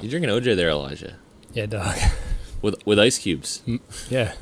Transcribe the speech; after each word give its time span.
You 0.00 0.08
drinking 0.08 0.30
OJ 0.30 0.56
there, 0.56 0.70
Elijah? 0.70 1.16
Yeah, 1.52 1.66
dog. 1.66 1.96
With 2.62 2.84
with 2.86 2.98
ice 2.98 3.16
cubes. 3.18 3.62
Mm, 3.66 3.80
yeah, 4.10 4.34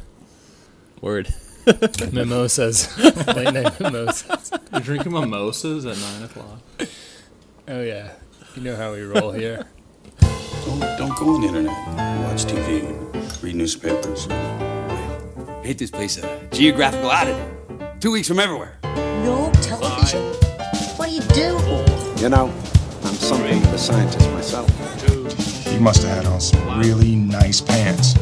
Word. 1.00 1.32
mimosas, 2.12 2.88
late 3.28 3.54
night 3.54 3.78
mimosas. 3.78 4.50
You're 4.72 4.80
drinking 4.80 5.12
mimosas 5.12 5.86
at 5.86 5.96
nine 5.98 6.24
o'clock. 6.24 6.60
Oh 7.68 7.80
yeah, 7.82 8.10
you 8.56 8.62
know 8.62 8.74
how 8.74 8.92
we 8.92 9.02
roll 9.02 9.30
here. 9.30 9.66
Don't, 10.64 10.80
don't 10.98 11.16
go 11.16 11.34
on 11.36 11.42
the 11.42 11.46
internet. 11.46 11.76
Watch 12.24 12.44
TV, 12.46 13.42
read 13.42 13.54
newspapers. 13.54 14.26
Hate 15.64 15.78
this 15.78 15.92
place 15.92 16.16
a 16.18 16.48
geographical 16.50 17.10
oddity. 17.10 17.38
Two 18.00 18.10
weeks 18.10 18.26
from 18.26 18.40
everywhere. 18.40 18.78
No 18.82 19.52
television? 19.62 20.22
What 20.96 21.08
do 21.08 21.14
you 21.14 21.20
do? 21.20 22.20
You 22.20 22.30
know, 22.30 22.46
I'm 23.04 23.14
something 23.14 23.62
of 23.62 23.74
a 23.74 23.78
scientist 23.78 24.28
myself. 24.32 24.68
You 25.72 25.80
must 25.80 26.02
have 26.02 26.16
had 26.24 26.26
on 26.26 26.40
some 26.40 26.78
really 26.80 27.14
nice 27.16 27.60
pants. 27.60 28.14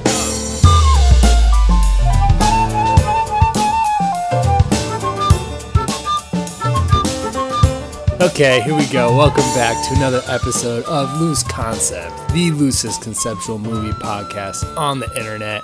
Okay, 8.19 8.61
here 8.63 8.75
we 8.75 8.87
go. 8.87 9.15
Welcome 9.17 9.45
back 9.55 9.87
to 9.89 9.95
another 9.95 10.23
episode 10.27 10.85
of 10.87 11.21
Loose 11.21 11.43
Concept, 11.43 12.13
the 12.33 12.51
loosest 12.51 13.03
conceptual 13.03 13.59
movie 13.59 13.93
podcast 13.93 14.65
on 14.77 15.01
the 15.01 15.09
internet. 15.19 15.63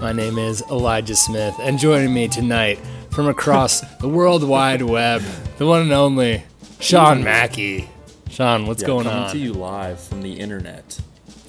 My 0.00 0.12
name 0.12 0.38
is 0.38 0.62
Elijah 0.70 1.14
Smith, 1.14 1.54
and 1.60 1.78
joining 1.78 2.12
me 2.14 2.26
tonight 2.26 2.78
from 3.10 3.28
across 3.28 3.80
the 4.00 4.08
World 4.08 4.42
Wide 4.44 4.82
Web, 4.82 5.22
the 5.58 5.66
one 5.66 5.82
and 5.82 5.92
only 5.92 6.42
Sean 6.80 7.22
Mackey. 7.22 7.88
Sean, 8.30 8.66
what's 8.66 8.80
Yeah, 8.82 8.86
going 8.88 9.04
coming 9.04 9.24
on? 9.24 9.30
to 9.32 9.38
you 9.38 9.52
live 9.52 10.00
from 10.00 10.22
the 10.22 10.40
internet. 10.40 11.00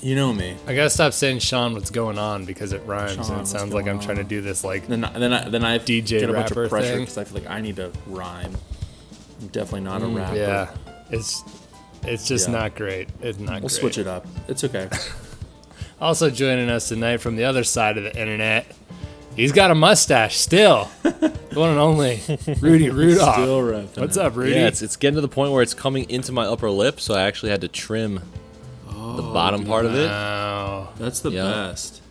You 0.02 0.16
know 0.16 0.34
me. 0.34 0.56
I 0.66 0.74
gotta 0.74 0.90
stop 0.90 1.14
saying 1.14 1.40
Sean, 1.40 1.74
what's 1.74 1.92
going 1.92 2.18
on 2.18 2.46
because 2.46 2.74
it 2.74 2.82
rhymes 2.86 3.14
Sean, 3.28 3.32
and 3.34 3.42
it 3.42 3.48
sounds 3.48 3.74
like 3.74 3.88
I'm 3.88 4.00
trying 4.00 4.18
to 4.18 4.24
do 4.24 4.42
this 4.42 4.64
like 4.64 4.88
Then 4.88 5.04
I, 5.06 5.20
then 5.20 5.32
I, 5.34 5.48
then 5.50 5.64
I 5.64 5.78
DJ 5.78 6.22
get 6.22 6.30
a 6.30 6.34
bunch 6.34 6.52
of 6.52 6.70
pressure 6.70 7.00
because 7.00 7.18
I 7.18 7.24
feel 7.24 7.42
like 7.42 7.50
I 7.50 7.62
need 7.62 7.76
to 7.76 7.92
rhyme. 8.08 8.56
I'm 9.42 9.48
definitely 9.48 9.82
not 9.82 10.02
a 10.02 10.08
rapper. 10.08 10.36
Mm, 10.36 10.38
yeah. 10.38 10.70
It's 11.12 11.44
it's 12.04 12.28
just 12.28 12.48
Yeah. 12.48 12.56
not 12.56 12.76
great. 12.76 13.10
It's 13.22 13.38
not 13.38 13.62
We'll 13.62 13.70
great. 13.70 13.72
switch 13.72 13.98
it 14.00 14.08
up. 14.08 14.26
It's 14.48 14.64
okay. 14.64 14.90
Also 16.02 16.32
joining 16.32 16.68
us 16.68 16.88
tonight 16.90 17.18
from 17.18 17.36
the 17.36 17.44
other 17.44 17.64
side 17.64 17.96
of 18.00 18.04
the 18.04 18.20
internet, 18.20 18.66
he's 19.36 19.52
got 19.52 19.70
a 19.70 19.76
mustache 19.76 20.36
still. 20.36 20.90
the 21.04 21.32
one 21.54 21.70
and 21.70 21.80
only 21.80 22.20
Rudy 22.60 22.90
Rudolph. 22.90 23.36
Still 23.36 23.62
repping 23.62 23.98
What's 24.00 24.18
up, 24.18 24.36
Rudy? 24.36 24.54
Yeah, 24.54 24.68
it's 24.68 24.82
it's 24.82 24.96
getting 24.96 25.14
to 25.18 25.22
the 25.22 25.28
point 25.28 25.52
where 25.52 25.62
it's 25.62 25.76
coming 25.76 26.10
into 26.10 26.32
my 26.32 26.46
upper 26.48 26.72
lip, 26.72 27.00
so 27.00 27.14
I 27.14 27.22
actually 27.22 27.52
had 27.52 27.62
to 27.62 27.68
trim 27.68 28.20
the 29.16 29.22
bottom 29.24 29.66
part 29.66 29.86
of 29.86 29.96
it. 29.96 30.08
Wow. 30.08 30.90
That's 30.98 31.20
the 31.22 31.32
Yeah. 31.32 31.44
best. 31.44 32.02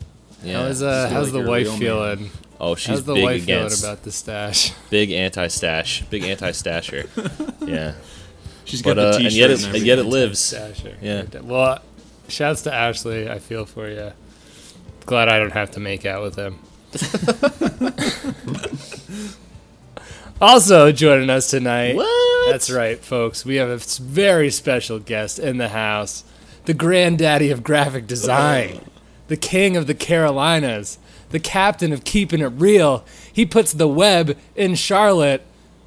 Yeah. 0.43 0.63
How's, 0.63 0.83
uh, 0.83 1.07
feel 1.09 1.15
how's 1.17 1.27
like 1.27 1.33
the 1.33 1.39
you're 1.39 1.47
a 1.47 1.51
wife 1.51 1.65
real 1.65 1.73
man. 1.73 1.81
feeling? 2.19 2.31
oh, 2.61 2.75
she's 2.75 2.87
How's 2.89 3.05
the 3.05 3.15
big 3.15 3.25
wife 3.25 3.45
feeling 3.45 3.65
against 3.67 3.85
about 3.85 4.03
the 4.03 4.13
stash? 4.13 4.73
big 4.91 5.11
anti-stash, 5.13 6.03
big 6.11 6.25
anti-stasher. 6.25 7.09
yeah, 7.67 7.95
She's 8.65 8.83
got 8.83 8.97
but 8.97 8.99
uh, 8.99 9.11
the 9.13 9.17
and 9.17 9.25
t-shirt 9.31 9.39
yet 9.39 9.51
and 9.51 9.53
it 9.53 9.59
and 9.59 9.67
everything. 9.69 9.87
yet 9.87 9.99
it 9.99 10.05
lives. 10.05 10.41
Stasher. 10.55 10.95
Yeah. 11.03 11.25
Well, 11.43 11.83
shouts 12.29 12.63
to 12.63 12.73
Ashley. 12.73 13.29
I 13.29 13.39
feel 13.39 13.65
for 13.67 13.89
you. 13.89 14.13
Glad 15.07 15.29
I 15.29 15.39
don't 15.39 15.53
have 15.53 15.71
to 15.73 15.81
make 15.81 16.07
out 16.07 16.23
with 16.23 16.37
him. 16.37 16.59
also 20.41 20.93
joining 20.93 21.31
us 21.31 21.51
tonight. 21.51 21.97
What? 21.97 22.53
That's 22.53 22.71
right, 22.71 22.99
folks. 22.99 23.45
We 23.45 23.57
have 23.57 23.69
a 23.69 23.75
s- 23.75 23.99
very 23.99 24.51
special 24.51 24.99
guest 24.99 25.39
in 25.39 25.59
the 25.59 25.69
house. 25.69 26.25
The 26.65 26.75
granddaddy 26.75 27.51
of 27.51 27.63
graphic 27.63 28.07
design. 28.07 28.81
the 29.29 29.37
king 29.37 29.77
of 29.77 29.87
the 29.87 29.95
Carolinas. 29.95 30.99
The 31.31 31.41
captain 31.41 31.93
of 31.93 32.05
keeping 32.05 32.41
it 32.41 32.47
real. 32.49 33.05
He 33.33 33.47
puts 33.47 33.73
the 33.73 33.87
web 33.89 34.37
in 34.57 34.75
Charlotte. 34.75 35.43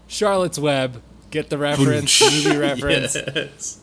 Charlotte's 0.08 0.58
Web. 0.60 1.02
Get 1.32 1.50
the 1.50 1.58
reference, 1.58 2.22
movie 2.22 2.58
reference. 2.58 3.16
Yes. 3.16 3.80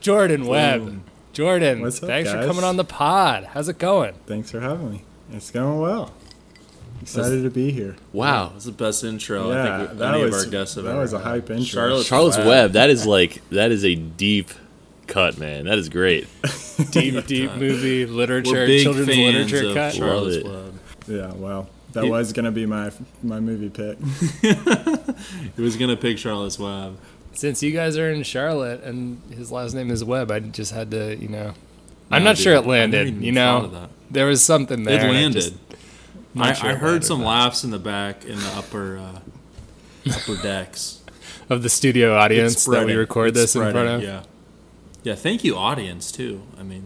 Jordan 0.00 0.46
Webb. 0.46 1.02
Jordan, 1.32 1.82
What's 1.82 2.02
up, 2.02 2.08
thanks 2.08 2.30
for 2.30 2.44
coming 2.46 2.64
on 2.64 2.76
the 2.76 2.84
pod. 2.84 3.44
How's 3.52 3.68
it 3.68 3.78
going? 3.78 4.14
Thanks 4.26 4.50
for 4.50 4.60
having 4.60 4.90
me. 4.90 5.04
It's 5.32 5.50
going 5.50 5.80
well. 5.80 6.14
Excited 7.02 7.42
to 7.42 7.50
be 7.50 7.70
here. 7.70 7.96
Wow. 8.12 8.50
That's 8.50 8.64
the 8.64 8.72
best 8.72 9.04
intro 9.04 9.50
I 9.50 9.54
yeah, 9.54 9.86
think 9.86 9.98
that 9.98 10.14
any 10.14 10.24
was 10.24 10.34
of 10.34 10.46
our 10.46 10.50
guests 10.50 10.74
have 10.76 10.84
that 10.84 10.90
ever 10.90 11.00
was 11.00 11.12
a 11.12 11.18
hype 11.20 11.50
intro. 11.50 11.64
Charlotte's 11.64 12.08
Charlotte's 12.08 12.36
Web. 12.38 12.46
Web. 12.46 12.72
That 12.72 12.90
is 12.90 13.06
like 13.06 13.48
that 13.50 13.70
is 13.70 13.84
a 13.84 13.94
deep 13.94 14.50
cut, 15.08 15.38
man. 15.38 15.64
That 15.64 15.78
is 15.78 15.88
great. 15.88 16.28
Deep, 16.92 17.26
deep 17.26 17.52
movie 17.54 18.06
literature, 18.06 18.52
We're 18.52 18.66
big 18.68 18.82
children's 18.84 19.08
fans 19.08 19.50
literature 19.50 19.68
of 19.70 19.74
cut. 19.74 19.94
Charlotte's 19.94 20.44
Love 20.44 20.54
it. 20.54 20.64
Web. 20.64 20.74
Yeah, 21.08 21.32
well, 21.34 21.68
that 21.94 22.04
You- 22.04 22.10
was 22.12 22.32
gonna 22.32 22.52
be 22.52 22.66
my 22.66 22.92
my 23.22 23.40
movie 23.40 23.68
pick. 23.70 23.98
He 25.56 25.62
was 25.62 25.76
gonna 25.76 25.96
pick 25.96 26.18
Charlotte's 26.18 26.58
Web. 26.58 26.96
Since 27.32 27.62
you 27.62 27.72
guys 27.72 27.96
are 27.98 28.10
in 28.10 28.22
Charlotte 28.22 28.82
and 28.84 29.20
his 29.32 29.50
last 29.50 29.74
name 29.74 29.90
is 29.90 30.04
Webb, 30.04 30.30
I 30.30 30.38
just 30.40 30.72
had 30.72 30.90
to, 30.92 31.16
you 31.16 31.28
know. 31.28 31.54
I'm 32.10 32.22
not 32.24 32.36
dude, 32.36 32.44
sure 32.44 32.54
it 32.54 32.66
landed. 32.66 33.22
You 33.22 33.32
know, 33.32 33.88
there 34.10 34.26
was 34.26 34.42
something 34.42 34.84
there. 34.84 34.94
It 34.94 35.02
and 35.02 35.10
I 35.10 35.12
landed. 35.14 35.40
just- 35.40 35.54
I, 36.36 36.52
sure 36.52 36.70
I 36.70 36.74
heard 36.74 36.82
landed, 36.90 37.04
some 37.06 37.20
but- 37.20 37.26
laughs 37.26 37.64
in 37.64 37.70
the 37.70 37.78
back 37.80 38.24
in 38.24 38.36
the 38.38 38.52
upper 38.56 38.98
uh, 38.98 39.18
upper 40.14 40.36
decks. 40.42 41.00
of 41.50 41.62
the 41.64 41.68
studio 41.68 42.14
audience 42.16 42.64
that 42.66 42.86
we 42.86 42.94
record 42.94 43.30
It's 43.30 43.38
this 43.38 43.56
in 43.56 43.72
front 43.72 43.88
of. 43.88 44.02
Yeah, 44.02 44.22
yeah. 45.08 45.14
Thank 45.14 45.44
you, 45.44 45.56
audience 45.56 46.12
too. 46.12 46.42
I 46.58 46.62
mean, 46.62 46.84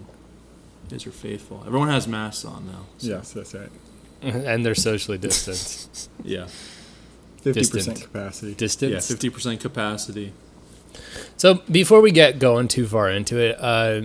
you 0.85 0.91
guys 0.91 1.07
are 1.07 1.11
faithful. 1.11 1.63
Everyone 1.67 1.89
has 1.89 2.07
masks 2.07 2.45
on 2.45 2.67
now. 2.67 2.85
so- 2.99 3.09
yes, 3.09 3.33
that's 3.33 3.55
right. 3.55 3.71
and 4.23 4.65
they're 4.65 4.75
socially 4.91 5.19
distanced. 5.19 6.09
Yeah. 6.25 6.47
Fifty 7.43 7.61
Distant. 7.61 7.87
percent 7.87 8.01
capacity. 8.03 8.55
Distance. 8.55 8.93
Yeah. 8.93 9.01
Fifty 9.01 9.29
percent 9.31 9.61
capacity. 9.61 10.33
So 11.37 11.55
before 11.71 12.01
we 12.01 12.13
get 12.13 12.39
going 12.39 12.69
too 12.69 12.87
far 12.87 13.11
into 13.11 13.37
it, 13.39 13.57
uh, 13.59 14.03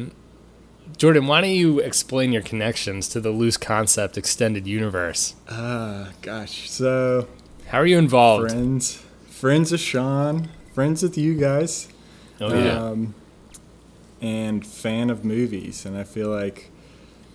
Jordan, 0.98 1.28
why 1.28 1.42
don't 1.42 1.52
you 1.52 1.80
explain 1.80 2.32
your 2.32 2.42
connections 2.42 3.08
to 3.10 3.20
the 3.22 3.30
loose 3.30 3.58
concept 3.58 4.18
extended 4.18 4.66
universe? 4.66 5.36
Ah, 5.50 6.10
gosh. 6.24 6.68
So 6.70 7.28
How 7.68 7.78
are 7.80 7.86
you 7.86 8.00
involved? 8.00 8.50
friends, 8.50 9.04
friends 9.30 9.72
of 9.72 9.80
Sean, 9.80 10.50
friends 10.74 11.04
with 11.04 11.16
you 11.18 11.36
guys, 11.36 11.88
Oh 12.42 12.52
yeah. 12.52 12.72
um, 12.88 13.14
and 14.22 14.66
fan 14.66 15.10
of 15.10 15.24
movies, 15.26 15.86
and 15.86 15.98
I 15.98 16.04
feel 16.04 16.30
like 16.30 16.72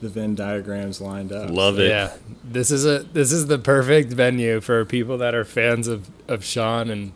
the 0.00 0.08
Venn 0.08 0.34
diagrams 0.34 1.00
lined 1.00 1.32
up. 1.32 1.50
Love 1.50 1.78
it. 1.78 1.88
Yeah, 1.88 2.12
this 2.42 2.70
is 2.70 2.84
a 2.84 3.00
this 3.00 3.30
is 3.32 3.46
the 3.46 3.58
perfect 3.58 4.12
venue 4.12 4.60
for 4.60 4.84
people 4.84 5.16
that 5.18 5.34
are 5.34 5.44
fans 5.44 5.86
of, 5.88 6.08
of 6.28 6.44
Sean 6.44 6.90
and 6.90 7.12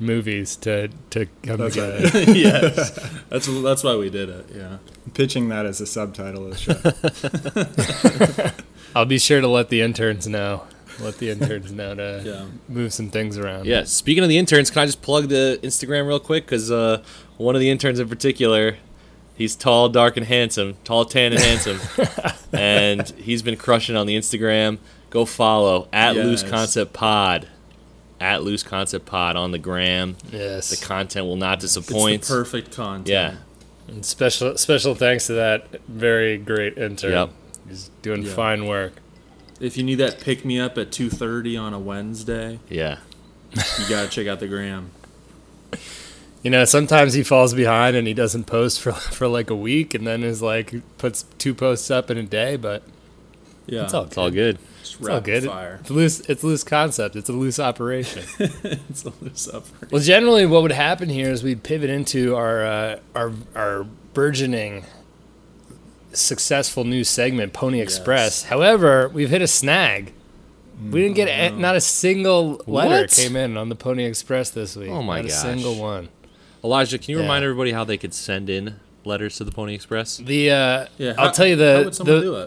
movies 0.00 0.54
to 0.56 0.88
to 1.10 1.26
come 1.42 1.56
That's 1.56 1.74
together. 1.74 2.04
right. 2.18 2.28
yes, 2.36 2.90
that's 3.30 3.46
that's 3.62 3.82
why 3.84 3.96
we 3.96 4.10
did 4.10 4.28
it. 4.28 4.46
Yeah. 4.54 4.78
Pitching 5.14 5.48
that 5.48 5.64
as 5.64 5.80
a 5.80 5.86
subtitle 5.86 6.46
of 6.52 6.58
the 6.58 8.52
show. 8.52 8.52
I'll 8.94 9.06
be 9.06 9.18
sure 9.18 9.40
to 9.40 9.48
let 9.48 9.68
the 9.70 9.80
interns 9.80 10.26
know. 10.28 10.64
Let 11.00 11.18
the 11.18 11.30
interns 11.30 11.70
know 11.72 11.94
to 11.94 12.22
Yeah. 12.24 12.44
move 12.68 12.92
some 12.92 13.08
things 13.10 13.38
around. 13.38 13.66
Yeah. 13.66 13.84
Speaking 13.84 14.22
of 14.22 14.28
the 14.28 14.36
interns, 14.38 14.70
can 14.70 14.82
I 14.82 14.86
just 14.86 15.00
plug 15.00 15.28
the 15.28 15.58
Instagram 15.62 16.06
real 16.08 16.18
quick? 16.20 16.44
Because 16.44 16.70
uh, 16.70 17.02
one 17.36 17.54
of 17.54 17.60
the 17.60 17.70
interns 17.70 18.00
in 18.00 18.08
particular, 18.08 18.76
he's 19.38 19.56
tall, 19.56 19.88
dark, 19.88 20.16
and 20.18 20.26
handsome. 20.26 20.76
Tall, 20.84 21.06
tan, 21.06 21.32
and 21.32 21.40
handsome. 21.40 21.80
and 22.52 23.08
he's 23.10 23.40
been 23.40 23.56
crushing 23.56 23.96
on 23.96 24.06
the 24.06 24.16
Instagram. 24.18 24.78
Go 25.10 25.24
follow 25.24 25.88
at 25.92 26.16
Loose 26.16 26.42
Concept 26.42 26.92
Pod. 26.92 27.48
At 28.20 28.42
Loose 28.42 28.62
Concept 28.64 29.06
Pod 29.06 29.36
on 29.36 29.52
the 29.52 29.58
gram. 29.58 30.16
Yes. 30.30 30.68
The 30.70 30.84
content 30.84 31.24
will 31.26 31.36
not 31.36 31.62
It's 31.62 31.72
disappoint. 31.74 32.22
the 32.22 32.28
perfect 32.34 32.74
content. 32.76 33.08
yeah. 33.08 33.36
And 33.86 34.04
special 34.04 34.58
special 34.58 34.94
thanks 34.94 35.28
to 35.28 35.34
that 35.34 35.80
very 35.88 36.36
great 36.36 36.76
intern. 36.76 37.12
Yep. 37.12 37.30
He's 37.68 37.90
doing 38.02 38.22
Yeah. 38.24 38.32
fine 38.34 38.66
work. 38.66 38.92
If 39.60 39.76
you 39.78 39.82
need 39.82 39.94
that 39.96 40.20
pick 40.20 40.44
me 40.44 40.60
up 40.60 40.76
at 40.76 40.92
two 40.92 41.08
thirty 41.08 41.56
on 41.56 41.72
a 41.72 41.78
Wednesday, 41.78 42.58
Yeah. 42.68 42.98
you 43.54 43.88
gotta 43.88 44.08
check 44.08 44.26
out 44.26 44.40
the 44.40 44.46
gram. 44.48 44.90
You 46.48 46.52
know, 46.52 46.64
sometimes 46.64 47.12
he 47.12 47.22
falls 47.22 47.52
behind 47.52 47.94
and 47.94 48.06
he 48.08 48.14
doesn't 48.14 48.44
post 48.44 48.80
for 48.80 48.92
for 49.18 49.28
like 49.28 49.50
a 49.50 49.54
week, 49.54 49.92
and 49.92 50.06
then 50.06 50.22
is 50.24 50.40
like 50.40 50.72
puts 50.96 51.24
two 51.36 51.52
posts 51.54 51.90
up 51.90 52.10
in 52.10 52.16
a 52.16 52.22
day. 52.22 52.56
But 52.56 52.82
Yeah. 53.66 53.82
it's 53.84 53.92
all 53.92 54.04
It's 54.04 54.16
all 54.16 54.30
good. 54.30 54.58
Just 54.80 54.98
It's 54.98 55.08
all 55.10 55.20
good. 55.20 55.44
fire. 55.44 55.76
It's 55.82 55.90
loose. 55.90 56.20
It's 56.20 56.42
loose 56.42 56.64
concept. 56.64 57.16
It's 57.16 57.28
a 57.28 57.34
loose 57.34 57.58
operation. 57.60 58.22
it's 58.38 59.04
a 59.04 59.12
loose 59.20 59.46
up. 59.46 59.66
well, 59.90 60.00
generally, 60.00 60.46
what 60.46 60.62
would 60.62 60.72
happen 60.72 61.10
here 61.10 61.28
is 61.28 61.42
we'd 61.42 61.62
pivot 61.62 61.90
into 61.90 62.34
our 62.34 62.64
uh, 62.64 62.98
our 63.14 63.32
our 63.54 63.84
burgeoning 64.14 64.86
successful 66.14 66.84
new 66.84 67.04
segment, 67.04 67.52
Pony 67.52 67.82
Express. 67.82 68.44
However, 68.44 69.10
we've 69.10 69.28
hit 69.28 69.42
a 69.42 69.46
snag. 69.46 70.14
We 70.82 71.02
didn't 71.02 71.16
get 71.16 71.28
a, 71.28 71.54
not 71.54 71.76
a 71.76 71.80
single 71.82 72.62
letter 72.66 73.02
What? 73.02 73.10
came 73.10 73.36
in 73.36 73.58
on 73.58 73.68
the 73.68 73.74
Pony 73.74 74.04
Express 74.04 74.48
this 74.48 74.76
week. 74.76 74.88
Oh 74.88 75.02
my 75.02 75.18
god. 75.18 75.24
not 75.24 75.28
gosh. 75.28 75.36
a 75.36 75.40
single 75.42 75.74
one. 75.74 76.08
Elijah, 76.64 76.98
can 76.98 77.12
you 77.12 77.16
Yeah. 77.18 77.22
remind 77.22 77.44
everybody 77.44 77.72
how 77.72 77.84
they 77.84 77.96
could 77.98 78.14
send 78.14 78.50
in 78.50 78.76
letters 79.04 79.36
to 79.36 79.44
the 79.44 79.52
Pony 79.52 79.74
Express? 79.74 80.16
The 80.18 80.50
uh, 80.50 80.86
Yeah, 80.98 81.14
I'll 81.18 81.26
how- 81.26 81.30
tell 81.32 81.46
you 81.46 81.56
how 81.56 81.78
the 81.78 81.84
would 81.84 81.94
the, 81.94 82.20
do 82.20 82.46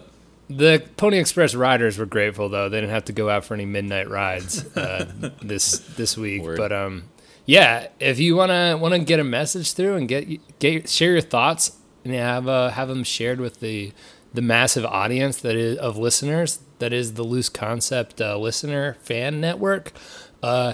the 0.56 0.84
Pony 0.98 1.18
Express 1.18 1.56
riders 1.56 1.98
were 1.98 2.06
grateful 2.06 2.50
though. 2.50 2.68
They 2.70 2.82
didn't 2.82 2.92
have 2.94 3.06
to 3.06 3.14
go 3.14 3.30
out 3.30 3.46
for 3.46 3.54
any 3.54 3.66
midnight 3.66 4.10
rides 4.10 4.66
uh, 4.76 5.06
this 5.42 5.78
this 5.80 6.18
week. 6.18 6.44
Word. 6.44 6.58
But 6.58 6.72
um, 6.74 7.04
yeah, 7.46 7.88
if 8.00 8.20
you 8.20 8.36
wanna 8.36 8.78
wanna 8.78 9.00
get 9.00 9.20
a 9.20 9.24
message 9.24 9.74
through 9.74 9.96
and 9.96 10.08
get 10.08 10.60
get 10.60 10.90
share 10.90 11.14
your 11.14 11.22
thoughts 11.22 11.78
and 12.04 12.14
have 12.14 12.48
uh, 12.50 12.70
have 12.72 12.90
them 12.90 13.04
shared 13.06 13.40
with 13.40 13.62
the 13.62 13.94
the 14.34 14.42
massive 14.42 14.86
audience 14.86 15.38
that 15.42 15.56
is 15.56 15.78
of 15.78 15.98
listeners 15.98 16.60
that 16.80 16.92
is 16.92 17.14
the 17.14 17.24
Loose 17.24 17.48
Concept 17.50 18.20
uh, 18.20 18.38
listener 18.38 18.98
fan 19.04 19.40
network. 19.40 19.94
Uh, 20.44 20.74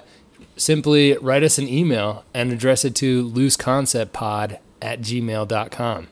simply 0.57 1.17
write 1.17 1.43
us 1.43 1.57
an 1.57 1.67
email 1.67 2.23
and 2.33 2.51
address 2.51 2.83
it 2.83 2.95
to 2.95 3.29
looseconceptpod 3.29 4.59
at 4.81 5.01
gmail.com. 5.01 6.07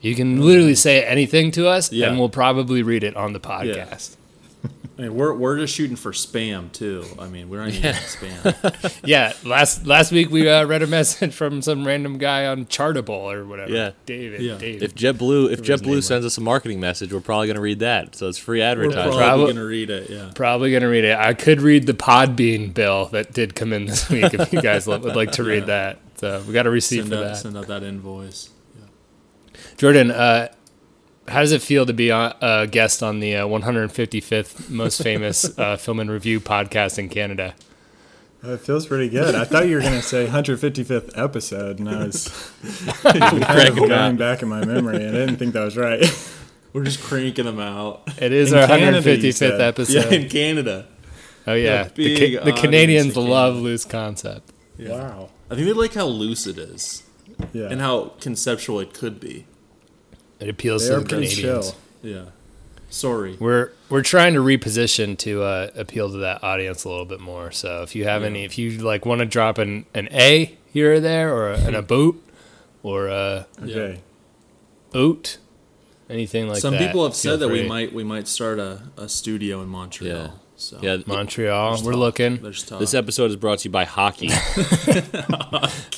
You 0.00 0.14
can 0.14 0.40
literally 0.40 0.72
mm-hmm. 0.72 0.76
say 0.76 1.04
anything 1.04 1.50
to 1.52 1.68
us, 1.68 1.92
Yeah. 1.92 2.08
and 2.08 2.18
we'll 2.18 2.28
probably 2.28 2.82
read 2.82 3.04
it 3.04 3.16
on 3.16 3.32
the 3.32 3.40
podcast. 3.40 4.16
I 4.98 5.02
mean, 5.02 5.14
we're 5.14 5.32
we're 5.32 5.56
just 5.58 5.74
shooting 5.74 5.96
for 5.96 6.12
spam 6.12 6.70
too. 6.70 7.06
I 7.18 7.26
mean, 7.26 7.48
we're 7.48 7.60
not 7.60 7.70
even 7.70 7.94
spam. 7.94 9.00
Yeah, 9.06 9.32
last 9.42 9.86
last 9.86 10.12
week 10.12 10.30
we 10.30 10.48
uh, 10.48 10.66
read 10.66 10.82
a 10.82 10.86
message 10.86 11.34
from 11.34 11.62
some 11.62 11.86
random 11.86 12.18
guy 12.18 12.46
on 12.46 12.66
Chartable 12.66 13.08
or 13.08 13.46
whatever. 13.46 13.72
Yeah. 13.72 13.92
David. 14.04 14.42
Yeah. 14.42 14.58
David. 14.58 14.82
If 14.82 14.94
JetBlue 14.94 15.50
if 15.50 15.60
his 15.60 15.68
name 15.68 15.78
JetBlue 15.78 15.94
right. 15.94 16.04
sends 16.04 16.26
us 16.26 16.36
a 16.36 16.42
marketing 16.42 16.78
message, 16.78 17.12
we're 17.12 17.20
probably 17.20 17.46
gonna 17.46 17.62
read 17.62 17.78
that. 17.78 18.14
So 18.14 18.28
it's 18.28 18.36
free 18.36 18.60
advertising. 18.60 18.96
We're 18.96 19.00
advertising. 19.00 19.28
probably 19.28 19.44
Prob- 19.46 19.54
gonna 19.56 19.66
read 19.66 19.90
it. 19.90 20.10
Yeah. 20.10 20.30
Probably 20.34 20.72
gonna 20.72 20.88
read 20.88 21.04
it. 21.04 21.16
I 21.18 21.32
could 21.32 21.62
read 21.62 21.86
the 21.86 21.94
Podbean 21.94 22.74
bill 22.74 23.06
that 23.06 23.32
did 23.32 23.54
come 23.54 23.72
in 23.72 23.86
this 23.86 24.10
week 24.10 24.34
if 24.34 24.52
you 24.52 24.60
guys 24.60 24.86
would 24.86 25.04
like 25.04 25.32
to 25.32 25.44
read 25.44 25.66
that. 25.66 26.00
So 26.16 26.42
we 26.46 26.52
got 26.52 26.66
a 26.66 26.70
receipt 26.70 26.98
Send 26.98 27.08
for 27.08 27.16
out, 27.16 27.22
that. 27.24 27.36
send 27.38 27.56
out 27.56 27.66
that 27.68 27.82
invoice. 27.82 28.50
Jordan, 29.78 30.10
uh, 30.10 30.48
how 31.28 31.40
does 31.40 31.52
it 31.52 31.62
feel 31.62 31.86
to 31.86 31.92
be 31.92 32.08
a 32.10 32.36
a 32.40 32.66
guest 32.66 33.02
on 33.02 33.20
the 33.20 33.36
uh, 33.36 33.46
155th 33.46 34.68
most 34.70 35.02
famous 35.02 35.56
uh, 35.58 35.76
film 35.76 36.00
and 36.00 36.10
review 36.10 36.40
podcast 36.40 36.98
in 36.98 37.08
Canada? 37.08 37.54
Uh, 38.44 38.52
It 38.54 38.60
feels 38.60 38.86
pretty 38.86 39.08
good. 39.08 39.34
I 39.36 39.44
thought 39.44 39.68
you 39.68 39.76
were 39.76 39.82
going 39.82 39.92
to 39.94 40.02
say 40.02 40.26
155th 40.26 41.12
episode, 41.16 41.78
and 41.78 41.88
I 41.88 42.04
was 42.06 42.28
kind 43.02 43.68
of 43.68 43.76
going 43.76 44.16
back 44.16 44.42
in 44.42 44.48
my 44.48 44.64
memory, 44.64 44.96
and 44.96 45.16
I 45.16 45.20
didn't 45.20 45.36
think 45.36 45.52
that 45.54 45.64
was 45.64 45.76
right. 45.76 46.02
We're 46.72 46.84
just 46.84 47.02
cranking 47.02 47.44
them 47.44 47.60
out. 47.60 48.02
It 48.18 48.32
is 48.32 48.50
In 48.52 48.58
our 48.58 48.66
Canada, 48.66 49.00
155th 49.02 49.60
episode. 49.60 50.10
Yeah, 50.10 50.18
in 50.18 50.28
Canada. 50.28 50.86
oh 51.46 51.52
yeah, 51.54 51.84
Yeah, 51.84 51.88
the, 51.94 52.36
Ca- 52.38 52.44
the 52.44 52.52
Canadians 52.54 53.14
love 53.16 53.52
Canada. 53.54 53.60
loose 53.62 53.84
concept. 53.84 54.52
Wow. 54.78 55.28
I 55.50 55.54
think 55.54 55.66
they 55.66 55.72
like 55.74 55.92
how 55.94 56.06
loose 56.06 56.46
it 56.46 56.56
is 56.58 57.02
Yeah. 57.52 57.68
and 57.70 57.80
how 57.80 58.14
conceptual 58.20 58.80
it 58.80 58.94
could 58.94 59.20
be. 59.20 59.44
It 60.42 60.48
appeals 60.50 60.86
they 60.88 60.94
to 60.94 61.00
the 61.00 61.06
pretty 61.08 61.28
Canadians. 61.28 61.70
chill. 61.70 61.76
Yeah. 62.02 62.24
Sorry. 62.90 63.36
We're 63.40 63.70
we're 63.88 64.02
trying 64.02 64.34
to 64.34 64.40
reposition 64.40 65.16
to 65.18 65.42
uh, 65.42 65.70
appeal 65.74 66.10
to 66.10 66.18
that 66.18 66.44
audience 66.44 66.84
a 66.84 66.90
little 66.90 67.06
bit 67.06 67.20
more. 67.20 67.50
So 67.50 67.82
if 67.82 67.94
you 67.94 68.04
have 68.04 68.22
any, 68.22 68.44
if 68.44 68.58
you 68.58 68.78
like 68.78 69.06
want 69.06 69.20
to 69.20 69.24
drop 69.26 69.56
an, 69.58 69.86
an 69.94 70.08
A 70.12 70.56
here 70.72 70.94
or 70.94 71.00
there, 71.00 71.34
or 71.34 71.52
a, 71.52 71.58
an 71.58 71.74
a 71.74 71.80
boot, 71.82 72.22
or 72.82 73.08
a 73.08 73.46
Okay. 73.62 74.00
oat, 74.94 75.38
anything 76.10 76.48
like 76.48 76.58
Some 76.58 76.72
that. 76.74 76.80
Some 76.80 76.86
people 76.88 77.04
have 77.04 77.12
feel 77.14 77.32
said 77.32 77.40
that 77.40 77.48
we 77.48 77.66
might 77.66 77.94
we 77.94 78.04
might 78.04 78.28
start 78.28 78.58
a, 78.58 78.82
a 78.98 79.08
studio 79.08 79.62
in 79.62 79.68
Montreal. 79.68 80.14
Yeah. 80.16 80.30
So 80.56 80.78
Yeah, 80.82 80.98
Montreal. 81.06 81.70
there's 81.70 81.82
We're 81.82 81.92
talk. 81.92 81.98
looking. 81.98 82.36
This 82.78 82.92
episode 82.94 83.30
is 83.30 83.36
brought 83.36 83.60
to 83.60 83.68
you 83.68 83.72
by 83.72 83.84
hockey. 83.84 84.28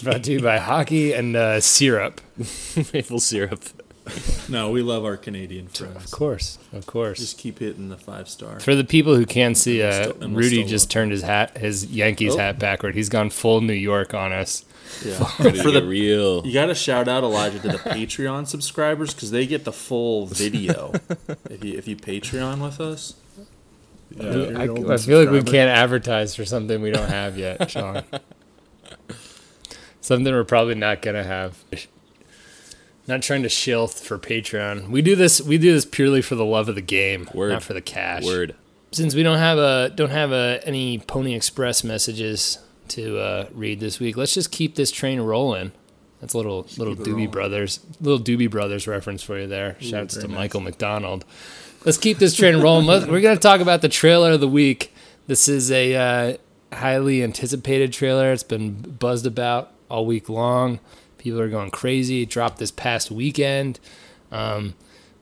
Brought 0.03 0.23
to 0.25 0.33
you 0.33 0.41
by 0.41 0.59
hockey 0.59 1.13
and 1.13 1.35
uh, 1.37 1.61
syrup. 1.61 2.21
Maple 2.93 3.21
syrup. 3.21 3.65
no, 4.49 4.71
we 4.71 4.83
love 4.83 5.05
our 5.05 5.17
Canadian 5.17 5.69
friends. 5.69 5.97
Of 5.97 6.11
course, 6.11 6.59
of 6.73 6.85
course. 6.87 7.19
Just 7.19 7.39
keep 7.39 7.59
hitting 7.61 7.89
the 7.89 7.97
five 7.97 8.29
star. 8.29 8.61
For 8.61 8.75
the 8.75 8.85
people 8.85 9.17
who 9.17 9.25
can't 9.25 9.57
see, 9.57 9.83
uh, 9.83 9.93
still- 10.11 10.17
we'll 10.21 10.31
Rudy 10.31 10.57
still 10.59 10.69
just 10.69 10.91
turned 10.91 11.11
his 11.13 11.23
hat, 11.23 11.57
his 11.57 11.87
Yankees 11.87 12.35
Oh. 12.35 12.39
hat 12.39 12.59
backward. 12.59 12.95
He's 12.95 13.09
gone 13.09 13.31
full 13.31 13.61
New 13.63 13.73
York 13.73 14.13
on 14.13 14.33
us. 14.33 14.65
Yeah. 15.05 15.15
For 15.25 15.51
For 15.63 15.71
the 15.71 15.85
real. 15.85 16.47
You 16.47 16.53
got 16.53 16.67
to 16.67 16.75
shout 16.75 17.09
out 17.09 17.25
Elijah 17.25 17.59
to 17.61 17.69
the 17.69 17.79
Patreon 17.79 18.47
subscribers 18.47 19.15
because 19.15 19.31
they 19.31 19.47
get 19.47 19.65
the 19.65 19.73
full 19.73 20.27
video 20.27 20.93
if 21.51 21.65
you 21.65 21.79
if 21.79 21.89
you 21.89 21.97
Patreon 21.97 22.61
with 22.63 22.81
us. 22.81 23.15
Yeah, 24.11 24.27
I, 24.27 24.29
I 24.29 24.35
an 24.65 24.71
old 24.71 25.01
feel 25.01 25.19
like 25.25 25.31
we 25.31 25.43
can't 25.43 25.71
advertise 25.71 26.37
for 26.37 26.45
something 26.45 26.81
we 26.83 26.91
don't 26.91 27.09
have 27.09 27.37
yet, 27.39 27.69
Sean. 27.71 28.05
something 30.01 30.33
we're 30.33 30.45
probably 30.45 30.75
not 30.75 31.03
gonna 31.03 31.25
have. 31.25 31.65
Not 33.07 33.23
trying 33.23 33.43
to 33.43 33.49
shill 33.49 33.87
for 33.87 34.19
Patreon. 34.19 34.89
We 34.89 35.03
do 35.03 35.15
this. 35.15 35.41
We 35.41 35.59
do 35.59 35.73
this 35.73 35.85
purely 35.85 36.23
for 36.23 36.35
the 36.37 36.45
love 36.45 36.69
of 36.69 36.75
the 36.75 36.81
game, 36.81 37.29
Word. 37.35 37.53
not 37.53 37.63
for 37.63 37.75
the 37.75 37.83
cash. 37.83 38.25
Word. 38.25 38.55
Since 38.93 39.15
we 39.15 39.23
don't 39.23 39.39
have 39.39 39.59
a 39.59 39.91
don't 39.95 40.11
have 40.11 40.33
a, 40.33 40.61
any 40.65 40.99
Pony 40.99 41.35
Express 41.35 41.85
messages 41.85 42.59
to 42.89 43.19
uh, 43.19 43.49
read 43.53 43.81
this 43.81 44.01
week, 44.01 44.17
let's 44.17 44.33
just 44.33 44.51
keep 44.51 44.77
this 44.77 44.91
train 44.91 45.21
rolling. 45.21 45.73
That's 46.21 46.33
a 46.33 46.39
little 46.39 46.67
little 46.79 46.95
Doobie 46.95 47.09
rolling. 47.09 47.31
Brothers, 47.31 47.81
little 48.01 48.25
Doobie 48.25 48.51
Brothers 48.51 48.87
reference 48.87 49.23
for 49.23 49.39
you 49.39 49.47
there. 49.47 49.77
Shouts 49.81 50.15
to 50.15 50.29
nice. 50.29 50.37
Michael 50.37 50.61
McDonald. 50.61 51.27
Let's 51.85 51.99
keep 51.99 52.17
this 52.17 52.35
train 52.35 52.61
rolling. 52.63 52.87
We're 52.87 53.21
gonna 53.21 53.37
talk 53.37 53.61
about 53.61 53.83
the 53.83 53.91
trailer 53.91 54.33
of 54.33 54.41
the 54.41 54.49
week. 54.49 54.95
This 55.27 55.49
is 55.49 55.71
a 55.71 55.95
uh, 55.95 56.37
highly 56.75 57.23
anticipated 57.23 57.93
trailer. 57.93 58.33
It's 58.33 58.43
been 58.43 58.73
buzzed 58.73 59.27
about 59.27 59.73
all 59.91 60.07
week 60.07 60.31
long. 60.31 60.81
People 61.25 61.41
are 61.41 61.49
going 61.49 61.71
crazy. 61.71 62.21
It 62.21 62.29
dropped 62.29 62.59
this 62.59 62.71
past 62.71 63.11
weekend. 63.11 63.81
Um, 64.31 64.75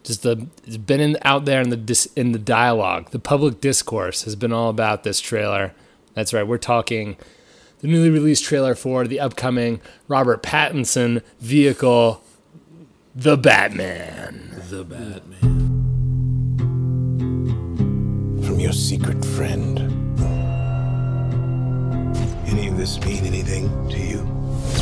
just 0.02 0.24
the 0.24 0.48
it's 0.64 0.76
been 0.76 0.98
in, 0.98 1.16
out 1.22 1.44
there 1.44 1.60
in 1.60 1.70
the 1.70 1.76
dis, 1.76 2.06
in 2.16 2.32
the 2.32 2.40
dialogue. 2.40 3.10
The 3.12 3.20
public 3.20 3.60
discourse 3.60 4.24
has 4.24 4.34
been 4.34 4.52
all 4.52 4.68
about 4.68 5.04
this 5.04 5.20
trailer. 5.20 5.72
That's 6.14 6.34
right. 6.34 6.44
We're 6.44 6.58
talking 6.58 7.16
the 7.82 7.86
newly 7.86 8.10
released 8.10 8.42
trailer 8.42 8.74
for 8.74 9.06
the 9.06 9.20
upcoming 9.20 9.80
Robert 10.08 10.42
Pattinson 10.42 11.22
vehicle, 11.38 12.24
The 13.14 13.36
Batman. 13.36 14.60
The 14.70 14.82
Batman. 14.82 15.52
from 18.42 18.58
your 18.58 18.72
secret 18.72 19.24
friend. 19.24 19.78
Any 22.48 22.66
of 22.66 22.76
this 22.76 22.98
mean 23.04 23.24
anything 23.24 23.88
to 23.88 23.98
you? 23.98 24.81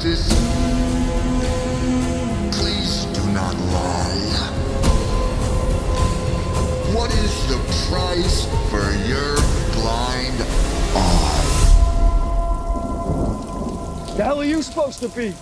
Justice, 0.00 0.28
please 2.58 3.04
do 3.06 3.22
not 3.32 3.54
lie. 3.54 4.16
What 6.94 7.12
is 7.12 7.46
the 7.48 7.58
price 7.88 8.46
for 8.70 8.92
your 9.06 9.36
blind 9.74 10.40
eye? 10.94 11.36
The 14.16 14.24
hell 14.24 14.40
are 14.40 14.44
you 14.44 14.62
supposed 14.62 15.00
to 15.00 15.08
be? 15.08 15.34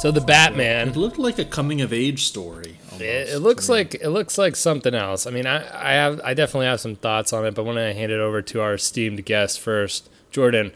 So 0.00 0.10
the 0.10 0.20
Batman. 0.22 0.88
It 0.88 0.96
looked 0.96 1.18
like 1.18 1.38
a 1.38 1.44
coming 1.44 1.82
of 1.82 1.92
age 1.92 2.24
story. 2.24 2.78
almost 2.86 3.02
It, 3.02 3.28
it 3.28 3.38
looks 3.40 3.68
like 3.68 3.94
it 3.96 4.08
looks 4.08 4.38
like 4.38 4.56
something 4.56 4.94
else. 4.94 5.26
I 5.26 5.30
mean, 5.30 5.46
I, 5.46 5.58
I 5.58 5.92
have 5.92 6.20
I 6.24 6.32
definitely 6.34 6.66
have 6.66 6.80
some 6.80 6.96
thoughts 6.96 7.32
on 7.34 7.44
it, 7.44 7.54
but 7.54 7.64
when 7.64 7.76
I 7.76 7.92
hand 7.92 8.10
it 8.10 8.18
over 8.20 8.40
to 8.40 8.60
our 8.62 8.74
esteemed 8.74 9.24
guest 9.26 9.60
first, 9.60 10.08
Jordan, 10.30 10.72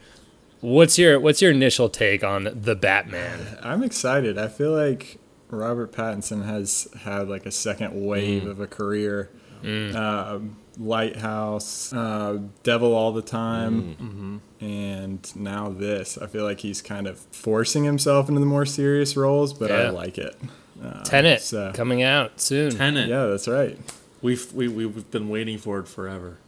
what's 0.61 0.99
your 0.99 1.19
what's 1.19 1.41
your 1.41 1.53
initial 1.53 1.89
take 1.89 2.23
on 2.23 2.49
the 2.55 2.75
Batman? 2.75 3.59
I'm 3.63 3.83
excited. 3.83 4.37
I 4.37 4.49
feel 4.49 4.73
like 4.73 5.19
Robert 5.49 5.91
Pattinson 5.93 6.45
has 6.45 6.89
had 7.01 7.29
like 7.29 7.47
a 7.47 7.51
second 7.51 8.05
wave 8.05 8.43
Mm. 8.43 8.51
of 8.51 8.61
a 8.61 8.67
career. 8.67 9.31
Uh, 9.65 10.41
Lighthouse, 10.79 11.93
uh, 11.93 12.39
Devil 12.63 12.95
All 12.95 13.13
the 13.13 13.23
Time, 13.23 13.95
Mm-hmm. 14.01 14.65
and 14.65 15.37
now 15.37 15.69
this. 15.71 16.19
I 16.19 16.27
feel 16.27 16.45
like 16.45 16.61
he's 16.61 16.81
kind 16.83 17.07
of 17.07 17.19
forcing 17.33 17.85
himself 17.85 18.29
into 18.29 18.41
the 18.41 18.47
more 18.47 18.67
serious 18.67 19.17
roles, 19.17 19.53
but 19.53 19.71
I 19.71 19.91
like 19.91 20.19
it. 20.19 20.37
Uh, 20.83 21.03
Tenet 21.05 21.41
so- 21.41 21.73
coming 21.75 22.03
out 22.03 22.41
soon. 22.41 22.73
Tenet. 22.73 23.09
Yeah, 23.09 23.27
that's 23.27 23.47
right. 23.49 23.79
We've 24.23 24.53
we, 24.53 24.69
we've 24.69 25.11
been 25.11 25.29
waiting 25.29 25.59
for 25.59 25.79
it 25.81 25.89
forever. 25.89 26.39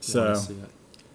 So 0.00 0.32
it. 0.32 0.48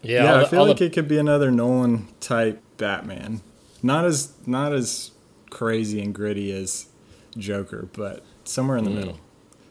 Yeah, 0.02 0.24
Yeah, 0.24 0.36
I 0.36 0.40
the- 0.42 0.48
feel 0.48 0.60
all 0.62 0.68
like 0.68 0.78
the- 0.78 0.86
it 0.86 0.94
could 0.94 1.08
be 1.08 1.18
another 1.18 1.52
Nolan 1.52 2.08
type 2.20 2.62
Batman. 2.78 3.42
Not 3.82 4.06
as 4.06 4.34
not 4.46 4.74
as 4.74 5.12
crazy 5.50 6.02
and 6.02 6.14
gritty 6.14 6.52
as 6.52 6.88
Joker, 7.38 7.88
but 7.94 8.24
somewhere 8.44 8.78
in 8.78 8.84
the 8.84 8.90
middle. 8.92 9.20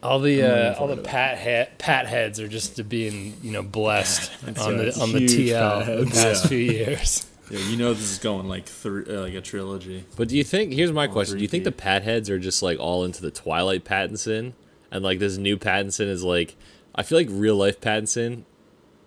All 0.03 0.21
the 0.21 0.43
uh, 0.43 0.75
all 0.79 0.87
the 0.87 0.97
pat 0.97 1.39
he- 1.39 1.75
pat 1.79 2.07
heads 2.07 2.39
are 2.39 2.47
just 2.49 2.77
to 2.77 2.85
being 2.85 3.35
you 3.43 3.51
know 3.53 3.63
blessed 3.63 4.31
on 4.61 4.77
yeah, 4.77 4.83
the 4.85 4.99
on 5.01 5.13
the 5.13 5.19
huge 5.21 5.33
TL 5.33 5.85
pat 5.85 5.99
the 5.99 6.07
past 6.07 6.45
Yeah. 6.45 6.49
few 6.49 6.59
years. 6.59 7.27
Yeah, 7.51 7.61
you 7.61 7.79
know 7.79 7.95
this 7.95 8.13
is 8.13 8.19
going 8.19 8.47
like 8.47 8.67
three, 8.67 9.05
uh, 9.09 9.23
like 9.23 9.33
a 9.33 9.41
trilogy. 9.41 10.05
But 10.19 10.29
do 10.29 10.37
you 10.37 10.45
think? 10.45 10.71
Here's 10.75 10.93
my 10.93 11.07
question: 11.07 11.37
Do 11.39 11.43
you 11.43 11.49
think 11.49 11.65
the. 11.65 11.73
Pat 11.73 12.03
heads 12.03 12.29
are 12.29 12.39
just 12.39 12.63
like 12.63 12.79
all 12.79 13.07
into 13.07 13.23
the 13.23 13.31
Twilight 13.31 13.87
Pattinson, 13.87 14.53
and 14.91 15.03
like 15.03 15.19
this 15.19 15.39
new 15.39 15.57
Pattinson 15.57 16.09
is 16.09 16.23
like? 16.23 16.57
I 16.95 17.03
feel 17.03 17.17
like 17.17 17.29
real 17.31 17.57
life 17.57 17.81
Pattinson 17.81 18.43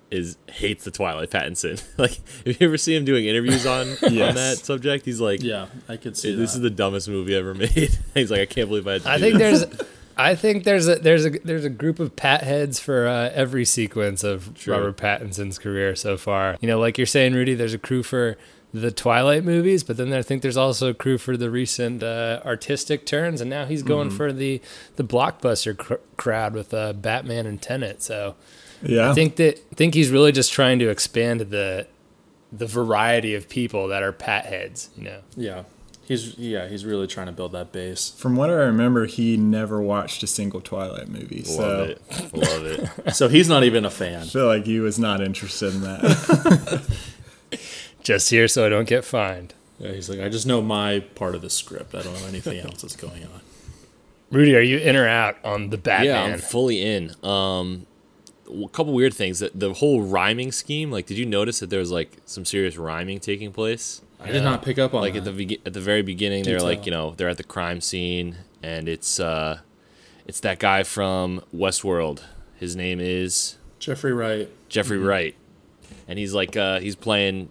is 0.09 0.37
hates 0.49 0.83
the 0.85 0.89
Twilight 0.89 1.29
Pattinson. 1.29 1.83
like, 1.99 2.17
if 2.43 2.59
you 2.59 2.65
ever 2.65 2.79
see 2.79 2.95
him 2.95 3.05
doing 3.05 3.25
interviews 3.27 3.67
on 3.67 3.89
on 3.91 4.15
that 4.33 4.57
subject, 4.63 5.05
he's 5.05 5.21
like, 5.21 5.43
Yeah, 5.43 5.67
I 5.87 5.97
could 5.97 6.17
see 6.17 6.33
this 6.33 6.53
that. 6.53 6.57
is 6.57 6.61
the 6.63 6.71
dumbest 6.71 7.09
movie 7.09 7.35
ever 7.35 7.53
made." 7.53 7.95
he's 8.15 8.31
like, 8.31 8.39
"I 8.41 8.47
can't 8.47 8.69
believe 8.69 8.87
I 8.87 8.93
had 8.93 9.03
to 9.03 9.09
I 9.11 9.17
do 9.19 9.21
think 9.23 9.37
this." 9.37 9.65
there's 9.65 9.87
I 10.17 10.35
think 10.35 10.63
there's 10.63 10.87
a 10.87 10.95
there's 10.95 11.25
a 11.25 11.29
there's 11.29 11.65
a 11.65 11.69
group 11.69 11.99
of 11.99 12.15
pat 12.15 12.43
heads 12.43 12.79
for 12.79 13.07
uh, 13.07 13.29
every 13.33 13.65
sequence 13.65 14.23
of. 14.23 14.49
Robert 14.67 14.97
Pattinson's 14.97 15.57
career 15.57 15.95
so 15.95 16.17
far. 16.17 16.57
You 16.61 16.67
know, 16.67 16.79
like 16.79 16.97
you're 16.97 17.07
saying, 17.07 17.33
Rudy, 17.33 17.53
there's 17.55 17.73
a 17.73 17.79
crew 17.79 18.03
for 18.03 18.37
the 18.73 18.91
Twilight 18.91 19.43
movies, 19.43 19.83
but 19.83 19.97
then 19.97 20.13
I 20.13 20.21
think 20.21 20.41
there's 20.41 20.55
also 20.57 20.89
a 20.91 20.93
crew 20.93 21.17
for 21.17 21.35
the 21.35 21.49
recent 21.49 22.03
uh, 22.03 22.41
artistic 22.45 23.05
turns, 23.05 23.41
and 23.41 23.49
now 23.49 23.65
he's 23.65 23.83
going 23.83 24.09
for 24.09 24.31
the 24.31 24.61
the 24.95 25.03
blockbuster 25.03 25.77
cr- 25.77 25.95
crowd 26.17 26.53
with 26.53 26.73
uh, 26.73 26.93
Batman 26.93 27.45
and 27.45 27.61
Tenet. 27.61 28.01
So 28.01 28.35
Yeah. 28.81 29.11
I 29.11 29.13
think 29.13 29.35
that 29.37 29.57
I 29.71 29.75
think 29.75 29.93
he's 29.93 30.09
really 30.09 30.31
just 30.31 30.53
trying 30.53 30.79
to 30.79 30.89
expand 30.89 31.41
the 31.41 31.87
the 32.51 32.65
variety 32.67 33.33
of 33.33 33.47
people 33.49 33.87
that 33.89 34.03
are 34.03 34.11
pat 34.11 34.45
heads. 34.45 34.89
You 34.97 35.03
know. 35.03 35.19
yeah, 35.35 35.63
he's 36.11 36.37
yeah 36.37 36.67
he's 36.67 36.83
really 36.83 37.07
trying 37.07 37.27
to 37.27 37.31
build 37.31 37.53
that 37.53 37.71
base. 37.71 38.11
From 38.17 38.35
what 38.35 38.49
I 38.49 38.53
remember, 38.53 39.05
he 39.05 39.37
never 39.37 39.81
watched 39.81 40.21
a 40.23 40.27
single 40.27 40.61
Twilight 40.61 41.07
movie. 41.07 41.43
Love 41.43 41.45
so 41.45 41.83
it, 41.83 42.33
love 42.33 42.65
it. 42.65 42.89
So 43.15 43.29
he's 43.29 43.47
not 43.47 43.63
even 43.63 43.85
a 43.85 43.89
fan. 43.89 44.21
I 44.21 44.25
feel 44.25 44.47
like 44.47 44.65
he 44.65 44.79
was 44.79 44.99
not 44.99 45.21
interested 45.21 45.73
in 45.73 45.81
that. 45.81 46.97
Just 48.03 48.29
here 48.29 48.47
so 48.47 48.65
I 48.65 48.69
don't 48.69 48.87
get 48.87 49.05
fined. 49.05 49.53
Yeah, 49.79 49.93
he's 49.93 50.09
like, 50.09 50.19
I 50.19 50.29
just 50.29 50.45
know 50.45 50.61
my 50.61 50.99
part 50.99 51.33
of 51.33 51.41
the 51.41 51.49
script. 51.49 51.95
I 51.95 52.03
don't 52.03 52.13
know 52.13 52.27
anything 52.27 52.59
else 52.59 52.83
that's 52.83 52.95
going 52.95 53.23
on. 53.23 53.41
Rudy, 54.31 54.55
are 54.55 54.61
you 54.61 54.77
in 54.77 54.95
or 54.95 55.07
out 55.07 55.37
on 55.43 55.71
the 55.71 55.77
Batman? 55.77 56.05
Yeah, 56.05 56.23
I'm 56.23 56.39
fully 56.39 56.83
in. 56.83 57.15
Um, 57.23 57.87
a 58.47 58.67
couple 58.69 58.93
weird 58.93 59.13
things. 59.13 59.39
That 59.39 59.59
the 59.59 59.73
whole 59.73 60.03
rhyming 60.03 60.51
scheme. 60.51 60.91
Like, 60.91 61.07
did 61.07 61.17
you 61.17 61.25
notice 61.25 61.59
that 61.61 61.71
there 61.71 61.79
was 61.79 61.91
like 61.91 62.17
some 62.25 62.45
serious 62.45 62.77
rhyming 62.77 63.19
taking 63.19 63.51
place? 63.51 64.01
I 64.23 64.31
did 64.31 64.43
not 64.43 64.61
pick 64.63 64.77
up 64.79 64.93
on 64.93 65.01
like 65.01 65.13
that. 65.13 65.27
at 65.27 65.35
the 65.37 65.45
begi- 65.45 65.61
at 65.65 65.73
the 65.73 65.81
very 65.81 66.01
beginning 66.01 66.43
they're 66.43 66.59
like 66.59 66.85
you 66.85 66.91
know 66.91 67.13
they're 67.17 67.29
at 67.29 67.37
the 67.37 67.43
crime 67.43 67.81
scene 67.81 68.37
and 68.63 68.87
it's 68.87 69.19
uh 69.19 69.59
it's 70.27 70.39
that 70.41 70.59
guy 70.59 70.83
from 70.83 71.41
Westworld 71.53 72.21
his 72.55 72.75
name 72.75 72.99
is 72.99 73.57
Jeffrey 73.79 74.13
Wright. 74.13 74.47
Jeffrey 74.69 74.97
Mm-hmm. 74.97 75.07
Wright 75.07 75.35
and 76.07 76.19
he's 76.19 76.33
like 76.33 76.55
uh 76.55 76.79
he's 76.79 76.95
playing 76.95 77.49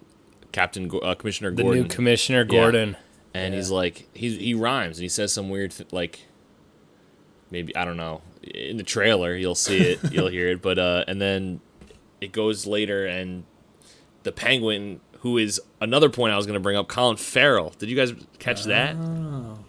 Captain 0.51 0.87
Go- 0.87 0.99
uh, 0.99 1.15
Commissioner 1.15 1.51
the 1.51 1.63
Gordon 1.63 1.83
new 1.83 1.87
Commissioner 1.89 2.39
Yeah. 2.49 2.59
Gordon. 2.61 2.97
and 3.33 3.53
he's 3.53 3.69
like 3.69 4.07
he 4.13 4.35
he 4.37 4.53
rhymes 4.53 4.97
and 4.97 5.03
he 5.03 5.09
says 5.09 5.31
some 5.33 5.49
weird 5.49 5.71
th- 5.71 5.91
like 5.91 6.21
maybe 7.49 7.75
I 7.75 7.85
don't 7.85 7.97
know 7.97 8.21
in 8.43 8.77
the 8.77 8.83
trailer 8.83 9.35
you'll 9.35 9.55
see 9.55 9.77
it 9.77 9.99
you'll 10.11 10.29
hear 10.29 10.49
it 10.49 10.61
but 10.61 10.79
uh 10.79 11.03
and 11.07 11.19
then 11.21 11.59
it 12.21 12.31
goes 12.31 12.65
later 12.65 13.05
and 13.05 13.43
the 14.23 14.31
penguin 14.31 15.01
who 15.21 15.37
is 15.37 15.61
another 15.79 16.09
point 16.09 16.33
I 16.33 16.37
was 16.37 16.45
going 16.45 16.55
to 16.55 16.59
bring 16.59 16.77
up 16.77 16.87
Colin 16.87 17.17
Farrell 17.17 17.73
did 17.79 17.89
you 17.89 17.95
guys 17.95 18.13
catch 18.39 18.65
that 18.65 18.95
oh. 18.97 19.59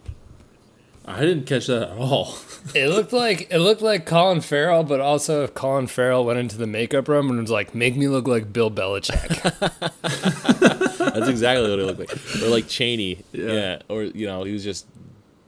I 1.04 1.20
didn't 1.20 1.46
catch 1.46 1.66
that 1.66 1.90
at 1.90 1.98
all. 1.98 2.36
It 2.76 2.86
looked 2.90 3.12
like 3.12 3.48
it 3.50 3.58
looked 3.58 3.82
like 3.82 4.06
Colin 4.06 4.40
Farrell, 4.40 4.84
but 4.84 5.00
also 5.00 5.42
if 5.42 5.52
Colin 5.52 5.88
Farrell 5.88 6.24
went 6.24 6.38
into 6.38 6.56
the 6.56 6.66
makeup 6.68 7.08
room 7.08 7.28
and 7.28 7.40
was 7.40 7.50
like, 7.50 7.74
"Make 7.74 7.96
me 7.96 8.06
look 8.06 8.28
like 8.28 8.52
Bill 8.52 8.70
Belichick." 8.70 9.42
That's 11.12 11.28
exactly 11.28 11.68
what 11.68 11.78
it 11.78 11.84
looked 11.84 11.98
like. 11.98 12.42
Or 12.42 12.48
like 12.48 12.68
Cheney. 12.68 13.24
Yeah. 13.32 13.82
Or, 13.88 14.04
you 14.04 14.26
know, 14.26 14.44
he 14.44 14.52
was 14.52 14.64
just 14.64 14.86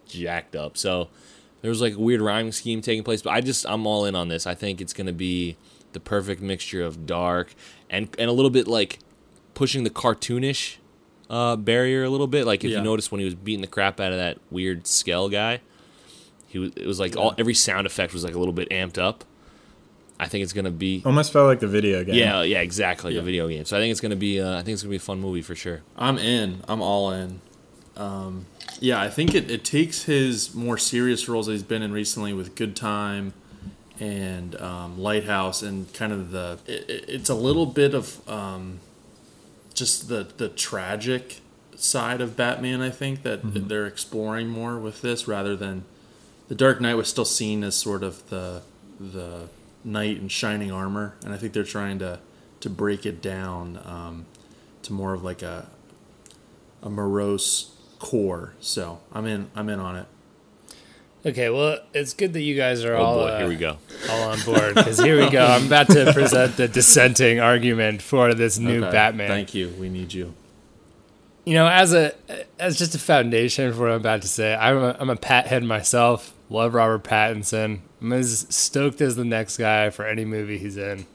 jacked 0.07 0.57
up. 0.57 0.77
So 0.77 1.09
there 1.63 1.71
was 1.71 1.81
like 1.81 1.95
a 1.95 1.99
weird 1.99 2.21
rhyming 2.21 2.53
scheme 2.53 2.81
taking 2.81 3.03
place. 3.03 3.23
But 3.23 3.31
I 3.31 3.41
just, 3.41 3.67
I'm 3.67 3.87
all 3.87 4.05
in 4.05 4.15
on 4.15 4.29
this. 4.29 4.47
I 4.47 4.55
think 4.55 4.81
it's 4.81 4.93
going 4.93 5.07
to 5.07 5.13
be 5.13 5.57
the 5.93 6.01
perfect 6.01 6.43
mixture 6.43 6.83
of 6.83 7.07
dark 7.07 7.55
and, 7.89 8.09
and 8.19 8.29
a 8.29 8.33
little 8.33 8.51
bit 8.51 8.67
like 8.67 8.99
pushing 9.55 9.85
the 9.85 9.91
cartoonish 9.91 10.77
uh, 11.31 11.57
barrier 11.57 12.05
a 12.05 12.11
little 12.11 12.27
bit. 12.27 12.47
Like 12.47 12.65
if 12.65 12.71
Yeah. 12.71 12.79
you 12.79 12.85
notice 12.85 13.11
when 13.11 13.19
he 13.21 13.25
was 13.25 13.35
beating 13.35 13.61
the 13.63 13.67
crap 13.67 14.01
out 14.01 14.13
of 14.13 14.19
that 14.19 14.39
weird 14.51 14.87
Skell 14.87 15.29
guy, 15.29 15.61
he 16.49 16.59
was, 16.59 16.73
it 16.77 16.87
was 16.87 17.01
like 17.01 17.17
all 17.17 17.35
every 17.39 17.55
sound 17.55 17.87
effect 17.87 18.13
was 18.13 18.25
like 18.25 18.35
a 18.35 18.39
little 18.39 18.53
bit 18.55 18.69
amped 18.71 18.99
up. 18.99 19.25
I 20.21 20.29
think 20.29 20.45
it's 20.45 20.53
going 20.53 20.65
to 20.67 20.71
be. 20.71 21.03
Almost 21.05 21.33
felt 21.33 21.49
like 21.49 21.59
the 21.59 21.67
video 21.67 22.05
game. 22.05 22.15
Yeah, 22.15 22.43
yeah, 22.43 22.61
exactly. 22.61 23.13
Yeah. 23.15 23.21
The 23.21 23.25
video 23.25 23.49
game. 23.49 23.65
So 23.65 23.77
I 23.77 23.81
think 23.81 23.91
it's 23.91 24.01
gonna 24.01 24.15
be. 24.15 24.41
Uh, 24.41 24.53
I 24.59 24.63
think 24.63 24.75
it's 24.75 24.83
gonna 24.83 24.91
be 24.91 24.97
a 24.97 25.01
fun 25.01 25.21
movie 25.21 25.43
for 25.43 25.57
sure. 25.57 25.83
I'm 25.97 26.19
in. 26.19 26.63
I'm 26.69 26.81
all 26.81 27.11
in. 27.11 27.41
Um, 27.97 28.47
yeah, 28.81 29.01
I 29.01 29.09
think 29.11 29.35
it, 29.35 29.51
it 29.51 29.65
takes 29.65 30.05
his 30.05 30.55
more 30.55 30.79
serious 30.79 31.29
roles 31.29 31.47
that 31.47 31.53
he's 31.53 31.63
been 31.65 31.83
in 31.83 31.93
recently 31.93 32.33
with 32.33 32.55
Good 32.55 32.77
Time 32.77 33.35
and 34.01 34.55
um, 34.61 34.99
Lighthouse 35.01 35.63
and 35.63 35.93
kind 35.95 36.13
of 36.13 36.31
the. 36.31 36.59
It- 36.67 37.05
it's 37.09 37.29
a 37.29 37.35
little 37.35 37.67
bit 37.67 37.93
of 37.95 38.27
um, 38.29 38.79
just 39.75 40.09
the 40.09 40.27
the 40.37 40.49
tragic 40.49 41.41
side 41.77 42.21
of 42.21 42.37
Batman. 42.37 42.81
I 42.81 42.91
think 42.91 43.23
that 43.23 43.41
they're 43.69 43.87
exploring 43.87 44.49
more 44.49 44.79
with 44.79 45.03
this 45.03 45.29
rather 45.29 45.57
than 45.57 45.85
the 46.49 46.55
Dark 46.55 46.81
Knight 46.81 46.95
was 46.95 47.09
still 47.09 47.25
seen 47.25 47.63
as 47.65 47.75
sort 47.75 48.03
of 48.03 48.29
the 48.31 48.63
the 48.99 49.49
knight 49.85 50.19
in 50.19 50.29
shining 50.29 50.73
armor, 50.73 51.15
and 51.25 51.35
I 51.35 51.37
think 51.37 51.53
they're 51.53 51.65
trying 51.65 51.99
to 51.99 52.21
to 52.61 52.71
break 52.71 53.05
it 53.05 53.21
down 53.21 53.79
um, 53.85 54.27
to 54.83 54.93
more 54.93 55.13
of 55.13 55.23
like 55.23 55.43
a 55.43 55.69
a 56.83 56.91
morose 56.91 57.73
core. 57.99 58.55
So 58.61 59.01
I'm 59.13 59.27
in. 59.27 59.51
I'm 59.55 59.69
in 59.69 59.81
on 59.81 59.97
it. 59.97 60.07
Okay, 61.27 61.51
well, 61.51 61.79
it's 61.93 62.15
good 62.15 62.33
that 62.35 62.43
you 62.43 62.55
guys 62.57 62.85
are 62.85 62.95
Oh 62.95 63.05
all 63.05 63.15
boy, 63.21 63.27
uh, 63.29 63.39
here 63.39 63.49
we 63.49 63.57
go. 63.57 63.79
all 64.11 64.23
on 64.31 64.41
board 64.43 64.75
because 64.75 64.99
here 64.99 65.19
we 65.23 65.31
go. 65.31 65.45
I'm 65.47 65.67
about 65.67 65.89
to 65.89 66.13
present 66.13 66.57
the 66.57 66.69
dissenting 66.69 67.41
argument 67.41 68.03
for 68.03 68.35
this 68.35 68.59
new 68.59 68.83
Okay, 68.85 68.93
Batman. 68.93 69.29
Thank 69.29 69.55
you. 69.55 69.69
We 69.79 69.89
need 69.89 70.13
you. 70.13 70.35
You 71.45 71.55
know, 71.55 71.67
as 71.69 71.93
a 71.93 72.15
as 72.59 72.79
just 72.79 72.95
a 72.95 72.99
foundation 72.99 73.73
for 73.73 73.81
what 73.81 73.91
I'm 73.91 74.01
about 74.01 74.23
to 74.23 74.29
say, 74.29 74.55
I'm 74.55 74.79
a, 74.79 74.97
I'm 74.99 75.11
a 75.11 75.17
Pat 75.17 75.47
head 75.47 75.63
myself. 75.63 76.33
Love 76.49 76.75
Robert 76.75 77.05
Pattinson. 77.05 77.81
I'm 78.01 78.13
as 78.13 78.47
stoked 78.49 79.01
as 79.01 79.17
the 79.17 79.25
next 79.25 79.57
guy 79.59 79.91
for 79.91 80.07
any 80.07 80.25
movie 80.25 80.59
he's 80.59 80.77
in. 80.77 81.07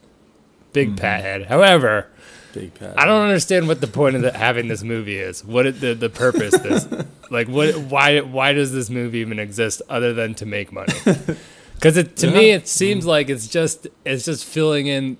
Big 0.72 0.96
Pat 0.96 1.22
head. 1.22 1.46
However, 1.46 2.08
Big 2.52 2.74
Pat. 2.74 2.98
I 2.98 3.04
don't 3.04 3.22
understand 3.22 3.68
what 3.68 3.80
the 3.80 3.86
point 3.86 4.16
of 4.16 4.22
the, 4.22 4.32
having 4.32 4.68
this 4.68 4.82
movie 4.82 5.18
is. 5.18 5.44
What 5.44 5.66
it, 5.66 5.80
the 5.80 5.94
the 5.94 6.10
purpose 6.10 6.58
this 6.58 6.88
like 7.30 7.48
what 7.48 7.76
why 7.76 8.20
why 8.20 8.52
does 8.52 8.72
this 8.72 8.90
movie 8.90 9.18
even 9.18 9.38
exist 9.38 9.82
other 9.88 10.12
than 10.12 10.34
to 10.36 10.46
make 10.46 10.72
money? 10.72 10.94
Because 11.74 11.96
it 11.96 12.14
to 12.18 12.30
me 12.30 12.50
it 12.50 12.68
seems 12.68 13.04
mm-hmm. 13.04 13.08
like 13.08 13.30
it's 13.30 13.48
just 13.48 13.86
it's 14.04 14.26
just 14.26 14.44
filling 14.44 14.86
in 14.86 15.16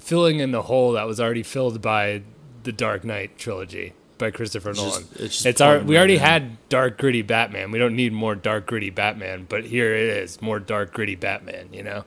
filling 0.00 0.40
in 0.40 0.50
the 0.50 0.62
hole 0.62 0.92
that 0.92 1.06
was 1.06 1.20
already 1.20 1.44
filled 1.44 1.80
by 1.80 2.22
the 2.64 2.72
Dark 2.72 3.04
Knight 3.04 3.38
trilogy 3.38 3.92
by 4.18 4.32
Christopher 4.32 4.72
just- 4.72 4.84
Nolan. 4.84 5.04
it's 5.12 5.34
just 5.34 5.46
it's 5.46 5.60
our 5.60 5.78
we 5.78 5.96
already 5.96 6.14
in. 6.14 6.20
had 6.20 6.68
dark 6.68 6.98
gritty 6.98 7.22
Batman. 7.22 7.70
We 7.70 7.78
don't 7.78 7.94
need 7.94 8.12
more 8.12 8.34
dark 8.34 8.66
gritty 8.66 8.90
Batman, 8.90 9.46
but 9.48 9.64
here 9.64 9.94
it 9.94 10.08
is, 10.08 10.42
more 10.42 10.58
dark 10.58 10.92
gritty 10.92 11.14
Batman. 11.14 11.68
You 11.72 11.84
know. 11.84 12.04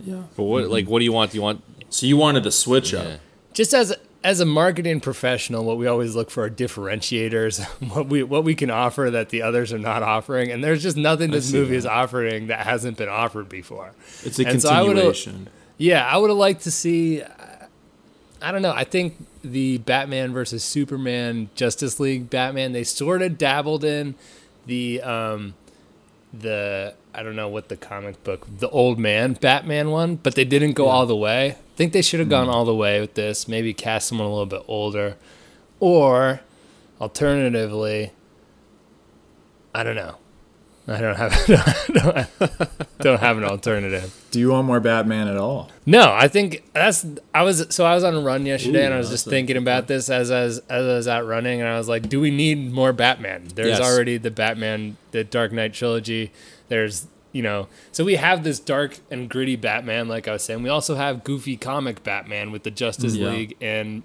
Yeah. 0.00 0.22
But 0.36 0.42
what 0.44 0.68
like 0.68 0.84
mm-hmm. 0.84 0.92
what 0.92 0.98
do 0.98 1.04
you 1.04 1.12
want? 1.12 1.30
Do 1.30 1.38
you 1.38 1.42
want? 1.42 1.62
So 1.88 2.06
you 2.06 2.16
wanted 2.16 2.42
to 2.44 2.50
switch 2.50 2.92
Yeah. 2.92 3.00
up. 3.00 3.20
Just 3.52 3.74
as 3.74 3.94
as 4.22 4.38
a 4.38 4.44
marketing 4.44 5.00
professional, 5.00 5.64
what 5.64 5.78
we 5.78 5.86
always 5.86 6.14
look 6.14 6.30
for 6.30 6.44
are 6.44 6.50
differentiators, 6.50 7.64
what 7.92 8.06
we 8.06 8.22
what 8.22 8.44
we 8.44 8.54
can 8.54 8.70
offer 8.70 9.10
that 9.10 9.30
the 9.30 9.42
others 9.42 9.72
are 9.72 9.78
not 9.78 10.02
offering, 10.02 10.50
and 10.50 10.62
there's 10.62 10.82
just 10.82 10.96
nothing 10.96 11.30
this 11.30 11.52
movie 11.52 11.70
that. 11.70 11.76
is 11.76 11.86
offering 11.86 12.48
that 12.48 12.66
hasn't 12.66 12.96
been 12.96 13.08
offered 13.08 13.48
before. 13.48 13.92
It's 14.22 14.38
a 14.38 14.46
And 14.46 14.60
so 14.60 14.68
I 14.70 14.84
continuation. 14.84 15.48
Yeah, 15.78 16.06
I 16.06 16.18
would 16.18 16.30
have 16.30 16.38
liked 16.38 16.62
to 16.62 16.70
see. 16.70 17.22
I 18.42 18.52
don't 18.52 18.62
know. 18.62 18.72
I 18.72 18.84
think 18.84 19.16
the 19.42 19.78
Batman 19.78 20.32
versus 20.32 20.62
Superman 20.62 21.48
Justice 21.54 21.98
League 21.98 22.28
Batman 22.28 22.72
they 22.72 22.84
sort 22.84 23.22
of 23.22 23.38
dabbled 23.38 23.84
in 23.84 24.14
the 24.66 25.00
um 25.02 25.54
the 26.32 26.94
I 27.14 27.22
don't 27.22 27.36
know 27.36 27.48
what 27.48 27.68
the 27.68 27.76
comic 27.76 28.22
book 28.24 28.46
the 28.58 28.68
old 28.68 28.98
man 28.98 29.34
Batman 29.34 29.90
one, 29.90 30.16
but 30.16 30.34
they 30.34 30.44
didn't 30.44 30.72
go 30.72 30.86
all 30.86 31.06
the 31.06 31.16
way. 31.16 31.50
I 31.50 31.76
think 31.76 31.92
they 31.92 32.02
should 32.02 32.20
have 32.20 32.28
gone 32.28 32.46
mm. 32.46 32.52
all 32.52 32.64
the 32.64 32.74
way 32.74 33.00
with 33.00 33.14
this. 33.14 33.48
Maybe 33.48 33.74
cast 33.74 34.08
someone 34.08 34.26
a 34.26 34.30
little 34.30 34.46
bit 34.46 34.62
older, 34.68 35.16
or 35.78 36.40
alternatively, 37.00 38.12
I 39.74 39.82
don't 39.82 39.96
know. 39.96 40.16
I 40.90 41.00
don't 41.00 41.16
have 41.16 41.46
don't 41.46 42.16
have, 42.16 42.70
don't 42.98 43.20
have 43.20 43.38
an 43.38 43.44
alternative. 43.44 44.12
Do 44.32 44.40
you 44.40 44.50
want 44.50 44.66
more 44.66 44.80
Batman 44.80 45.28
at 45.28 45.36
all? 45.36 45.70
No, 45.86 46.12
I 46.12 46.26
think 46.26 46.64
that's 46.72 47.06
I 47.32 47.42
was 47.42 47.66
so 47.70 47.84
I 47.84 47.94
was 47.94 48.02
on 48.02 48.14
a 48.14 48.20
run 48.20 48.44
yesterday 48.44 48.82
Ooh, 48.82 48.86
and 48.86 48.94
I 48.94 48.98
was 48.98 49.10
just 49.10 49.26
a 49.26 49.30
thinking 49.30 49.56
about 49.56 49.86
this 49.86 50.10
as 50.10 50.30
as 50.30 50.58
as 50.68 50.86
I 50.86 50.94
was 50.94 51.06
out 51.06 51.26
running 51.26 51.60
and 51.60 51.68
I 51.68 51.78
was 51.78 51.88
like, 51.88 52.08
do 52.08 52.20
we 52.20 52.30
need 52.30 52.72
more 52.72 52.92
Batman? 52.92 53.48
There's 53.54 53.78
Yes. 53.78 53.80
already 53.80 54.16
the 54.16 54.32
Batman, 54.32 54.96
the 55.12 55.22
Dark 55.22 55.52
Knight 55.52 55.74
trilogy. 55.74 56.32
There's 56.70 57.06
you 57.32 57.42
know, 57.42 57.68
so 57.92 58.04
we 58.04 58.16
have 58.16 58.42
this 58.42 58.58
dark 58.58 58.98
and 59.10 59.28
gritty 59.28 59.54
Batman, 59.54 60.08
like 60.08 60.26
I 60.26 60.32
was 60.32 60.42
saying. 60.42 60.62
We 60.64 60.68
also 60.70 60.94
have 60.96 61.22
goofy 61.22 61.56
comic 61.56 62.02
Batman 62.02 62.50
with 62.50 62.62
the 62.64 62.70
Justice 62.72 63.14
Yeah. 63.14 63.28
League 63.28 63.56
and 63.60 64.02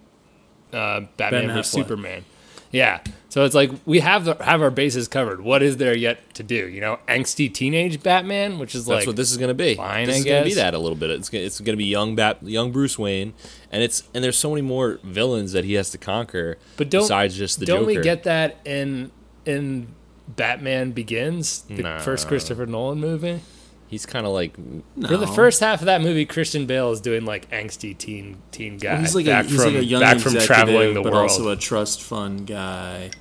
uh, 0.73 1.01
Batman 1.17 1.47
vs 1.47 1.71
Superman. 1.71 2.25
Yeah, 2.71 2.99
so 3.29 3.45
it's 3.45 3.55
like 3.55 3.71
we 3.85 4.01
have 4.01 4.25
the, 4.25 4.35
have 4.43 4.61
our 4.61 4.69
bases 4.69 5.07
covered. 5.07 5.39
What 5.39 5.63
is 5.63 5.77
there 5.77 5.95
yet 5.95 6.33
to 6.35 6.43
do? 6.43 6.67
You 6.67 6.81
know, 6.81 6.99
angsty 7.07 7.51
teenage 7.53 8.03
Batman, 8.03 8.59
which 8.59 8.75
is 8.75 8.85
That's 8.85 9.01
like 9.01 9.07
what 9.07 9.15
this 9.15 9.31
is 9.31 9.37
gonna 9.37 9.53
be. 9.53 9.75
fine, 9.75 10.07
this 10.07 10.15
I 10.15 10.19
is 10.19 10.25
gonna 10.25 10.43
be 10.43 10.53
that 10.55 10.73
a 10.73 10.77
little 10.77 10.97
bit. 10.97 11.09
It's 11.11 11.29
gonna, 11.29 11.45
it's 11.45 11.61
gonna 11.61 11.77
be 11.77 11.85
young 11.85 12.15
Bat, 12.15 12.39
young 12.43 12.71
Bruce 12.73 12.99
Wayne, 12.99 13.33
and 13.71 13.81
it's 13.81 14.03
and 14.13 14.21
there's 14.23 14.37
so 14.37 14.49
many 14.49 14.61
more 14.61 14.99
villains 15.03 15.53
that 15.53 15.63
he 15.63 15.75
has 15.75 15.89
to 15.91 15.97
conquer. 15.97 16.57
But 16.75 16.89
don't 16.89 17.03
besides 17.03 17.37
just 17.37 17.59
the 17.61 17.65
don't 17.65 17.81
Joker. 17.81 17.87
we 17.99 18.01
get 18.01 18.23
that 18.23 18.57
in 18.65 19.11
in 19.45 19.87
Batman 20.27 20.91
Begins, 20.91 21.61
the 21.63 21.83
Nah. 21.83 21.99
first 21.99 22.27
Christopher 22.27 22.65
Nolan 22.65 22.99
movie? 22.99 23.41
He's 23.87 24.05
kind 24.05 24.25
of 24.25 24.33
like 24.33 24.55
For 24.55 25.17
the 25.17 25.27
first 25.27 25.59
half 25.59 25.81
of 25.81 25.85
that 25.85 26.01
movie, 26.01 26.25
Christian 26.25 26.65
Bale 26.65 26.91
is 26.91 26.99
doing 26.99 27.23
like 27.25 27.49
angsty 27.51 27.95
teen 27.97 28.37
teen 28.51 28.77
guy 28.77 28.93
Well, 28.93 29.01
he's 29.01 29.15
like 29.15 29.25
back 29.27 29.45
a 29.45 29.47
he's 29.49 29.63
from 29.63 29.73
like 29.75 29.83
a 29.83 29.85
young 29.85 30.01
back 30.01 30.17
from 30.19 30.35
executive, 30.35 30.47
traveling 30.47 30.93
the 30.95 31.01
but 31.01 31.13
world. 31.13 31.23
also 31.29 31.49
a 31.49 31.55
trust 31.55 32.01
fund 32.01 32.47
guy. 32.47 33.11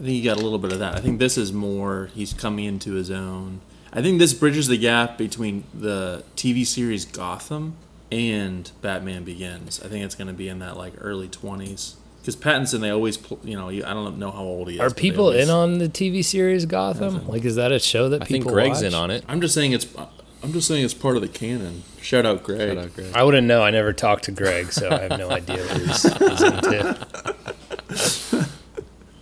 I 0.00 0.02
think 0.02 0.10
you 0.16 0.24
got 0.24 0.38
a 0.38 0.42
little 0.42 0.58
bit 0.58 0.72
of 0.72 0.80
that. 0.80 0.96
I 0.96 1.00
think 1.00 1.20
this 1.20 1.38
is 1.38 1.52
more 1.52 2.10
he's 2.14 2.32
coming 2.32 2.64
into 2.64 2.94
his 2.94 3.10
own. 3.12 3.60
I 3.92 4.02
think 4.02 4.18
this 4.18 4.34
bridges 4.34 4.66
the 4.66 4.76
gap 4.76 5.16
between 5.16 5.62
the 5.72 6.24
TV 6.36 6.66
series 6.66 7.04
Gotham 7.04 7.76
and 8.10 8.68
Batman 8.82 9.22
Begins. 9.22 9.80
I 9.84 9.88
think 9.88 10.04
it's 10.04 10.16
going 10.16 10.26
to 10.26 10.34
be 10.34 10.48
in 10.48 10.58
that 10.58 10.76
like 10.76 10.94
early 10.98 11.28
twenties 11.28 11.94
because 12.24 12.36
Pattinson 12.36 12.80
they 12.80 12.88
always 12.90 13.16
pl- 13.18 13.38
you 13.44 13.56
know 13.56 13.68
I 13.68 13.92
don't 13.92 14.18
know 14.18 14.30
how 14.30 14.42
old 14.42 14.68
he 14.70 14.76
is. 14.76 14.80
Are 14.80 14.90
people 14.90 15.26
always- 15.26 15.46
in 15.48 15.54
on 15.54 15.78
the 15.78 15.88
TV 15.88 16.24
series 16.24 16.64
Gotham? 16.66 17.26
Like, 17.28 17.44
is 17.44 17.56
that 17.56 17.70
a 17.72 17.78
show 17.78 18.08
that 18.08 18.22
I 18.22 18.24
think 18.24 18.44
people 18.44 18.52
Greg's 18.52 18.78
watch? 18.78 18.84
in 18.84 18.94
on 18.94 19.10
it. 19.10 19.24
I'm 19.28 19.40
just 19.40 19.54
saying 19.54 19.72
it's. 19.72 19.86
I'm 20.42 20.52
just 20.52 20.68
saying 20.68 20.84
it's 20.84 20.92
part 20.94 21.16
of 21.16 21.22
the 21.22 21.28
canon. 21.28 21.84
Shout 22.02 22.26
out 22.26 22.42
Greg. 22.42 22.74
Shout 22.76 22.84
out, 22.84 22.94
Greg. 22.94 23.12
I 23.14 23.22
wouldn't 23.22 23.46
know. 23.46 23.62
I 23.62 23.70
never 23.70 23.92
talked 23.94 24.24
to 24.24 24.32
Greg, 24.32 24.72
so 24.72 24.90
I 24.90 25.00
have 25.02 25.18
no 25.18 25.30
idea 25.30 25.56
what 25.58 25.80
he's, 25.80 26.02
he's 26.02 26.42
into. 26.42 27.06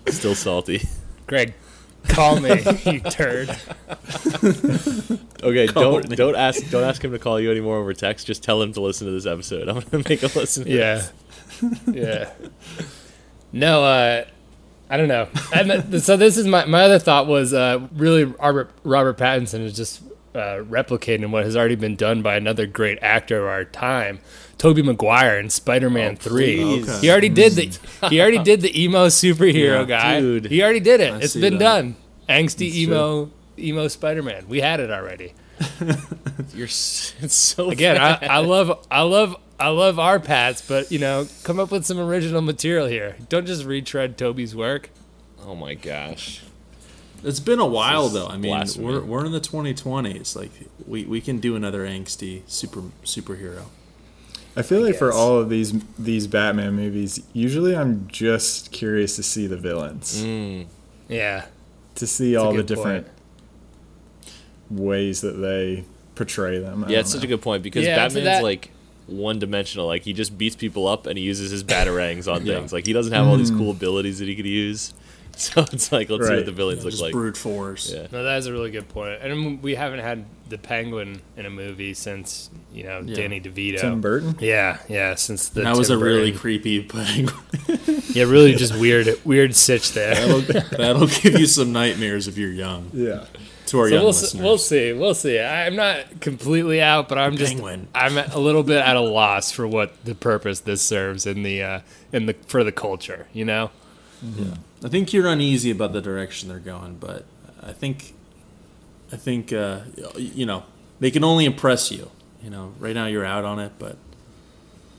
Still 0.09 0.35
salty. 0.35 0.83
Greg, 1.29 1.55
call 2.09 2.41
me, 2.41 2.51
you 2.85 2.99
turd. 3.01 3.51
Okay, 5.43 5.67
Call 5.69 5.83
don't 5.83 6.09
me. 6.09 6.17
don't 6.17 6.37
ask 6.37 6.69
don't 6.71 6.85
ask 6.85 7.03
him 7.05 7.13
to 7.13 7.19
call 7.19 7.41
you 7.41 7.51
anymore 7.51 7.79
over 7.79 7.93
text. 7.95 8.27
Just 8.27 8.43
tell 8.43 8.61
him 8.63 8.73
to 8.75 8.81
listen 8.81 9.07
to 9.07 9.13
this 9.13 9.27
episode. 9.27 9.69
I'm 9.69 9.81
gonna 9.81 10.05
make 10.09 10.21
him 10.21 10.31
listen. 10.35 10.65
To 10.65 10.71
Yeah, 10.71 11.03
yeah. 11.93 12.31
No, 13.53 13.85
uh, 13.85 14.25
I 14.89 14.97
don't 14.97 15.09
know. 15.09 15.29
And 15.55 16.03
so 16.03 16.17
this 16.17 16.37
is 16.37 16.47
my 16.47 16.65
my 16.67 16.83
other 16.85 16.99
thought 16.99 17.27
was 17.27 17.53
uh, 17.53 17.87
really 17.95 18.25
Robert 18.25 18.71
Robert 18.85 19.19
Pattinson 19.19 19.61
is 19.65 19.75
just 19.77 20.03
uh, 20.35 20.63
replicating 20.65 21.31
what 21.31 21.45
has 21.45 21.57
already 21.57 21.75
been 21.75 21.97
done 21.97 22.23
by 22.23 22.37
another 22.37 22.67
great 22.67 22.99
actor 23.03 23.43
of 23.43 23.47
our 23.49 23.65
time, 23.65 24.21
Tobey 24.59 24.83
Maguire 24.83 25.39
in 25.39 25.51
Spider 25.51 25.91
Man 25.91 26.17
Three. 26.17 26.83
Okay. 26.83 26.99
He 27.01 27.11
already 27.11 27.29
did 27.29 27.53
the 27.53 27.79
he 28.09 28.21
already 28.21 28.43
did 28.43 28.61
the 28.63 28.83
emo 28.83 29.09
superhero 29.09 29.81
Yeah, 29.81 29.85
guy. 29.85 30.21
dude. 30.21 30.47
He 30.47 30.63
already 30.63 30.81
did 30.81 31.01
it. 31.01 31.13
I 31.13 31.19
it's 31.19 31.35
been 31.37 31.55
that. 31.55 31.61
done. 31.61 31.97
Angsty 32.29 32.69
That's 32.69 32.77
emo 32.77 33.31
emo 33.59 33.89
Spider 33.89 34.23
Man. 34.23 34.49
We 34.49 34.61
had 34.61 34.81
it 34.81 34.91
already. 34.91 35.35
You're 36.55 36.67
it's 36.67 37.35
so 37.35 37.71
Again, 37.71 37.99
I. 37.99 38.19
I 38.27 38.39
love, 38.39 38.87
I 38.91 39.03
love, 39.03 39.37
I 39.59 39.69
love 39.69 39.99
our 39.99 40.21
paths, 40.21 40.67
but 40.67 40.91
you 40.91 40.99
know, 40.99 41.27
come 41.45 41.59
up 41.59 41.71
with 41.71 41.85
some 41.85 41.99
original 41.99 42.43
material 42.43 42.87
here. 42.87 43.17
Don't 43.29 43.47
just 43.47 43.65
retread 43.65 44.17
Tobey's 44.19 44.55
work. 44.55 44.91
oh 45.45 45.55
my 45.55 45.75
gosh. 45.75 46.43
It's 47.25 47.41
been 47.41 47.61
a 47.61 47.67
while 47.67 48.09
though. 48.09 48.27
I 48.27 48.37
mean, 48.37 48.51
blasphemy. 48.53 48.87
we're, 48.87 49.01
we're 49.03 49.25
in 49.27 49.33
the 49.33 49.41
2020s. 49.41 50.35
Like 50.35 50.51
we, 50.87 51.05
we 51.05 51.21
can 51.21 51.39
do 51.39 51.55
another 51.55 51.87
angsty 51.87 52.43
super 52.49 52.83
superhero. 53.05 53.67
I 54.57 54.63
feel 54.63 54.83
like 54.83 54.97
for 54.97 55.13
all 55.13 55.39
of 55.39 55.49
these 55.49 55.73
these 55.99 56.27
Batman 56.27 56.75
movies, 56.75 57.23
usually 57.33 57.75
I'm 57.77 58.07
just 58.09 58.71
curious 58.73 59.17
to 59.17 59.23
see 59.23 59.47
the 59.47 59.57
villains, 59.57 60.23
Mm. 60.23 60.67
Yeah, 61.09 61.47
to 61.95 62.07
see 62.07 62.33
That's 62.33 62.45
all 62.45 62.51
the 62.51 62.59
good 62.59 62.67
different 62.67 63.07
ways 64.77 65.21
that 65.23 65.33
they 65.33 65.85
portray 66.15 66.59
them. 66.59 66.85
I 66.85 66.89
Yeah, 66.89 66.93
don't 66.97 67.01
it's 67.01 67.13
such 67.13 67.25
a 67.25 67.27
good 67.27 67.43
point 67.43 67.63
because 67.63 67.85
Yeah, 67.85 67.95
to 67.97 68.01
Batman's 68.03 68.25
that- 68.25 68.43
like 68.43 68.71
one 69.07 69.39
dimensional. 69.39 69.87
Like 69.87 70.03
he 70.03 70.13
just 70.13 70.37
beats 70.39 70.57
people 70.57 70.87
up 70.87 71.07
and 71.07 71.19
he 71.19 71.25
uses 71.25 71.51
his 71.51 71.65
batarangs 71.65 72.33
on 72.33 72.45
things. 72.47 72.73
Like 72.73 72.87
he 72.87 72.93
doesn't 72.93 73.13
have 73.13 73.27
all 73.27 73.37
these 73.37 73.51
hmm. 73.51 73.59
cool 73.59 73.71
abilities 73.71 74.19
that 74.19 74.29
he 74.29 74.37
could 74.37 74.47
use. 74.47 74.95
So 75.35 75.63
it's 75.73 75.91
like 75.91 76.11
let's 76.11 76.29
see 76.29 76.37
what 76.37 76.45
the 76.45 76.53
villains 76.53 76.85
look 76.85 76.91
Just 76.91 77.03
like. 77.03 77.13
brute 77.13 77.39
force. 77.39 77.91
Yeah. 77.91 78.07
no, 78.13 78.23
that 78.23 78.37
is 78.37 78.47
a 78.47 78.53
really 78.53 78.71
good 78.71 78.87
point. 78.91 79.19
And 79.23 79.63
we 79.63 79.75
haven't 79.75 80.01
had 80.01 80.27
the 80.51 80.59
Penguin 80.59 81.23
in 81.39 81.47
a 81.47 81.51
movie 81.51 81.95
since 81.95 82.51
you 82.71 82.85
know 82.85 83.01
Yeah. 83.03 83.17
Danny 83.17 83.41
DeVito. 83.41 83.81
Tim 83.81 84.03
Burton. 84.03 84.37
Yeah, 84.41 84.77
yeah, 84.91 85.15
since 85.15 85.49
the 85.49 85.63
that 85.63 85.75
was 85.75 85.89
Tim 85.89 86.03
a 86.03 86.05
really 86.05 86.33
creepy 86.33 86.83
penguin. 86.83 87.35
yeah, 88.13 88.25
really 88.25 88.55
just 88.57 88.79
weird, 88.79 89.09
weird 89.25 89.57
sitch 89.57 89.93
there. 89.93 90.15
that'll, 90.15 90.41
that'll 90.77 91.07
give 91.07 91.41
you 91.41 91.47
some 91.47 91.73
nightmares 91.73 92.29
if 92.29 92.37
you're 92.37 92.53
young. 92.53 92.91
Yeah. 92.93 93.25
To 93.73 93.79
our 93.81 93.89
So 93.89 93.95
young 93.95 94.03
we'll, 94.05 94.09
s- 94.11 94.23
listeners. 94.23 94.43
we'll 94.45 94.59
see. 94.59 94.93
We'll 94.93 95.15
see. 95.15 95.39
I'm 95.41 95.77
not 95.77 96.21
completely 96.21 96.81
out, 96.81 97.09
but 97.09 97.19
I'm 97.19 97.37
just 97.37 97.53
Penguin. 97.55 97.89
I'm 97.95 98.17
a 98.19 98.39
little 98.39 98.63
bit 98.63 98.79
at 98.85 98.97
a 98.97 99.01
loss 99.01 99.51
for 99.51 99.67
what 99.67 100.03
the 100.05 100.15
purpose 100.15 100.61
this 100.61 100.81
serves 100.83 101.27
in 101.27 101.43
the 101.43 101.63
uh, 101.63 101.81
in 102.13 102.27
the 102.27 102.35
for 102.47 102.65
the 102.65 102.73
culture. 102.73 103.27
You 103.33 103.45
know. 103.45 103.71
Yeah. 104.23 104.55
I 104.85 104.89
think 104.89 105.13
you're 105.13 105.27
uneasy 105.27 105.71
about 105.71 105.93
the 105.93 106.01
direction 106.01 106.49
they're 106.49 106.59
going, 106.59 106.97
but 106.97 107.25
I 107.63 107.73
think, 107.73 108.15
I 109.13 109.17
think, 109.17 109.53
uh, 109.53 109.81
you 110.17 110.45
know, 110.47 110.65
they 111.01 111.11
can 111.11 111.25
only 111.25 111.45
impress 111.45 111.91
you. 111.91 112.11
You 112.43 112.51
know, 112.51 112.75
right 112.79 112.95
now 112.95 113.07
you're 113.07 113.25
out 113.25 113.45
on 113.45 113.59
it, 113.59 113.73
but 113.79 113.97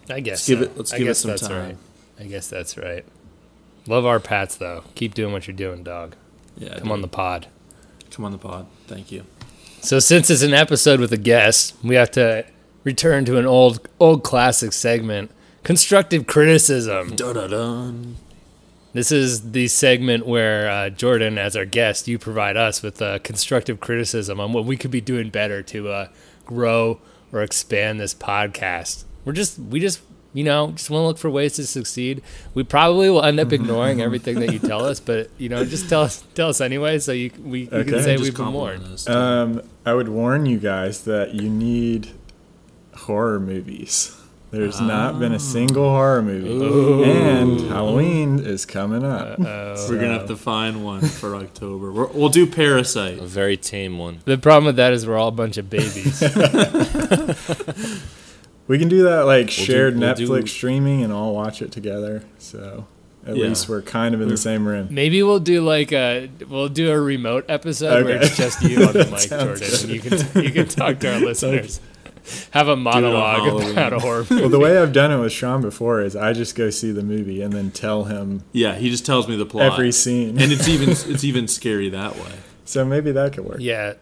I 0.10 0.20
guess. 0.20 0.40
Let's 0.40 0.48
give 0.48 0.62
it- 0.62 0.78
let's 0.78 0.94
I 0.94 0.98
give 0.98 1.08
it 1.10 1.16
some 1.16 1.32
that's 1.32 1.48
time. 1.48 1.66
Right. 1.66 1.78
I 2.20 2.24
guess 2.24 2.48
that's 2.48 2.78
right. 2.78 3.06
Love 3.88 4.06
our 4.06 4.20
Pats 4.20 4.56
though. 4.56 4.84
Keep 4.96 5.14
doing 5.14 5.32
what 5.32 5.48
you're 5.48 5.56
doing, 5.56 5.84
dog. 5.84 6.16
yeah, 6.58 6.80
Come 6.80 6.92
on 6.92 7.02
the 7.02 7.08
pod. 7.08 7.48
Come 8.16 8.26
on 8.26 8.32
the 8.32 8.38
pod. 8.38 8.68
Thank 8.88 9.12
you. 9.12 9.26
So 9.82 10.00
since 10.00 10.30
it's 10.30 10.42
an 10.42 10.54
episode 10.54 11.00
with 11.00 11.12
a 11.12 11.18
guest, 11.18 11.76
we 11.84 11.96
have 11.96 12.12
to 12.12 12.46
return 12.84 13.26
to 13.26 13.38
an 13.38 13.46
old 13.46 13.88
old 14.00 14.24
classic 14.24 14.74
segment, 14.74 15.32
constructive 15.64 16.28
criticism. 16.28 17.16
Da 17.16 17.34
da 17.34 17.48
dun. 17.48 18.16
This 18.94 19.12
is 19.12 19.52
the 19.54 19.68
segment 19.68 20.28
where 20.28 20.70
uh, 20.70 20.90
Jordan, 20.92 21.40
as 21.40 21.56
our 21.56 21.66
guest, 21.66 22.08
you 22.08 22.20
provide 22.20 22.56
us 22.56 22.84
with 22.84 23.02
uh, 23.02 23.18
constructive 23.20 23.80
criticism 23.80 24.40
on 24.40 24.54
what 24.54 24.66
we 24.66 24.78
could 24.78 24.92
be 24.92 25.02
doing 25.02 25.32
better 25.32 25.64
to 25.64 25.90
uh, 25.90 26.08
grow 26.46 27.02
or 27.32 27.42
expand 27.42 28.00
this 28.00 28.14
podcast. 28.14 29.06
We're 29.26 29.34
just, 29.34 29.58
we 29.58 29.80
just, 29.80 30.02
you 30.34 30.44
know, 30.44 30.72
just 30.72 30.90
want 30.90 31.04
to 31.04 31.08
look 31.08 31.18
for 31.18 31.30
ways 31.30 31.54
to 31.54 31.66
succeed. 31.66 32.22
We 32.54 32.64
probably 32.64 33.10
will 33.10 33.24
end 33.24 33.40
up 33.40 33.48
mm-hmm. 33.48 33.56
ignoring 33.56 33.98
mm-hmm. 33.98 34.06
everything 34.06 34.40
that 34.40 34.52
you 34.52 34.60
tell 34.60 34.84
us, 34.84 35.00
but 35.00 35.30
you 35.38 35.50
know, 35.50 35.64
just 35.64 35.90
tell 35.90 36.02
us, 36.02 36.24
tell 36.34 36.50
us 36.50 36.62
anyway, 36.62 37.00
so 37.00 37.12
you 37.12 37.32
we 37.44 37.62
you 37.62 37.70
Okay. 37.72 37.92
can 37.92 38.04
say 38.04 38.14
Just 38.14 38.24
we've 38.24 38.36
been 38.36 38.46
compliment 38.46 38.82
warned. 38.82 39.10
Um, 39.10 39.62
I 39.86 39.94
would 39.94 40.10
warn 40.10 40.46
you 40.46 40.58
guys 40.58 41.04
that 41.06 41.34
you 41.34 41.50
need 41.50 42.10
horror 42.96 43.40
movies. 43.40 44.18
There's 44.54 44.80
not 44.80 45.18
been 45.18 45.32
a 45.32 45.38
ah. 45.38 45.40
single 45.40 45.90
horror 45.90 46.22
movie, 46.22 47.10
and 47.10 47.60
Halloween 47.62 48.40
is 48.40 48.68
coming 48.68 49.04
up. 49.04 49.40
We're 49.40 49.96
gonna 49.96 50.14
have 50.14 50.28
to 50.28 50.36
find 50.36 50.86
one 50.86 51.02
for 51.02 51.36
October. 51.36 51.92
We're, 51.92 52.06
we'll 52.06 52.30
do 52.30 52.46
Parasite. 52.46 53.18
A 53.18 53.26
very 53.26 53.58
tame 53.58 53.98
one. 53.98 54.20
The 54.26 54.38
problem 54.38 54.66
with 54.66 54.76
that 54.76 54.94
is 54.94 55.08
we're 55.08 55.18
all 55.18 55.30
a 55.30 55.32
bunch 55.32 55.58
of 55.58 55.72
babies. 55.72 56.22
We 58.68 58.80
can 58.80 58.88
do 58.90 59.04
that 59.04 59.26
like 59.26 59.48
do- 59.48 59.52
shared 59.52 59.98
we'll 59.98 60.14
do- 60.14 60.28
Netflix 60.28 60.50
streaming 60.50 61.04
and 61.04 61.12
all 61.12 61.34
watch 61.34 61.62
it 61.62 61.72
together. 61.72 62.24
So 62.40 62.88
at 63.28 63.36
Yeah. 63.36 63.48
least 63.48 63.68
we're 63.70 63.82
kind 63.82 64.14
of 64.16 64.22
in 64.22 64.30
the 64.30 64.38
same 64.38 64.66
room. 64.68 64.88
Maybe 64.92 65.22
we'll 65.24 65.40
do 65.40 65.62
like 65.62 65.92
a 65.92 66.30
we'll 66.50 66.70
do 66.70 66.92
a 66.92 67.00
remote 67.00 67.46
episode 67.50 68.06
where 68.06 68.22
it's 68.22 68.38
just 68.38 68.62
you 68.62 68.84
on 68.86 68.94
the 68.94 69.06
mic, 69.12 69.20
Sounds 69.20 69.60
Jordan, 69.60 69.80
and 69.82 69.90
you 69.90 70.00
can 70.02 70.44
you 70.44 70.52
can 70.52 70.68
talk 70.68 71.00
to 71.00 71.14
our 71.14 71.20
listeners. 71.26 71.80
Have 72.52 72.70
a 72.70 72.78
monologue 72.78 73.70
about 73.72 73.92
a 73.92 74.00
horror 74.00 74.20
movie. 74.30 74.36
Well, 74.40 74.50
the 74.50 74.60
way 74.60 74.78
I've 74.78 74.94
done 74.94 75.12
it 75.12 75.20
with 75.20 75.34
Sean 75.34 75.62
before 75.62 76.02
is 76.02 76.16
I 76.16 76.32
just 76.32 76.56
go 76.56 76.70
see 76.70 76.94
the 76.94 77.04
movie 77.04 77.42
and 77.42 77.52
then 77.52 77.70
tell 77.70 78.06
him 78.06 78.44
Yeah, 78.54 78.76
he 78.76 78.90
just 78.90 79.06
tells 79.06 79.28
me 79.28 79.36
the 79.36 79.46
plot. 79.46 79.74
every 79.74 79.92
scene. 79.92 80.40
and 80.42 80.50
it's 80.54 80.70
even 80.70 80.90
it's 81.14 81.26
even 81.26 81.50
scary 81.50 81.90
that 81.90 82.16
way. 82.16 82.32
so 82.64 82.86
maybe 82.86 83.12
that 83.12 83.34
could 83.34 83.44
work. 83.44 83.58
Yeah. 83.60 83.96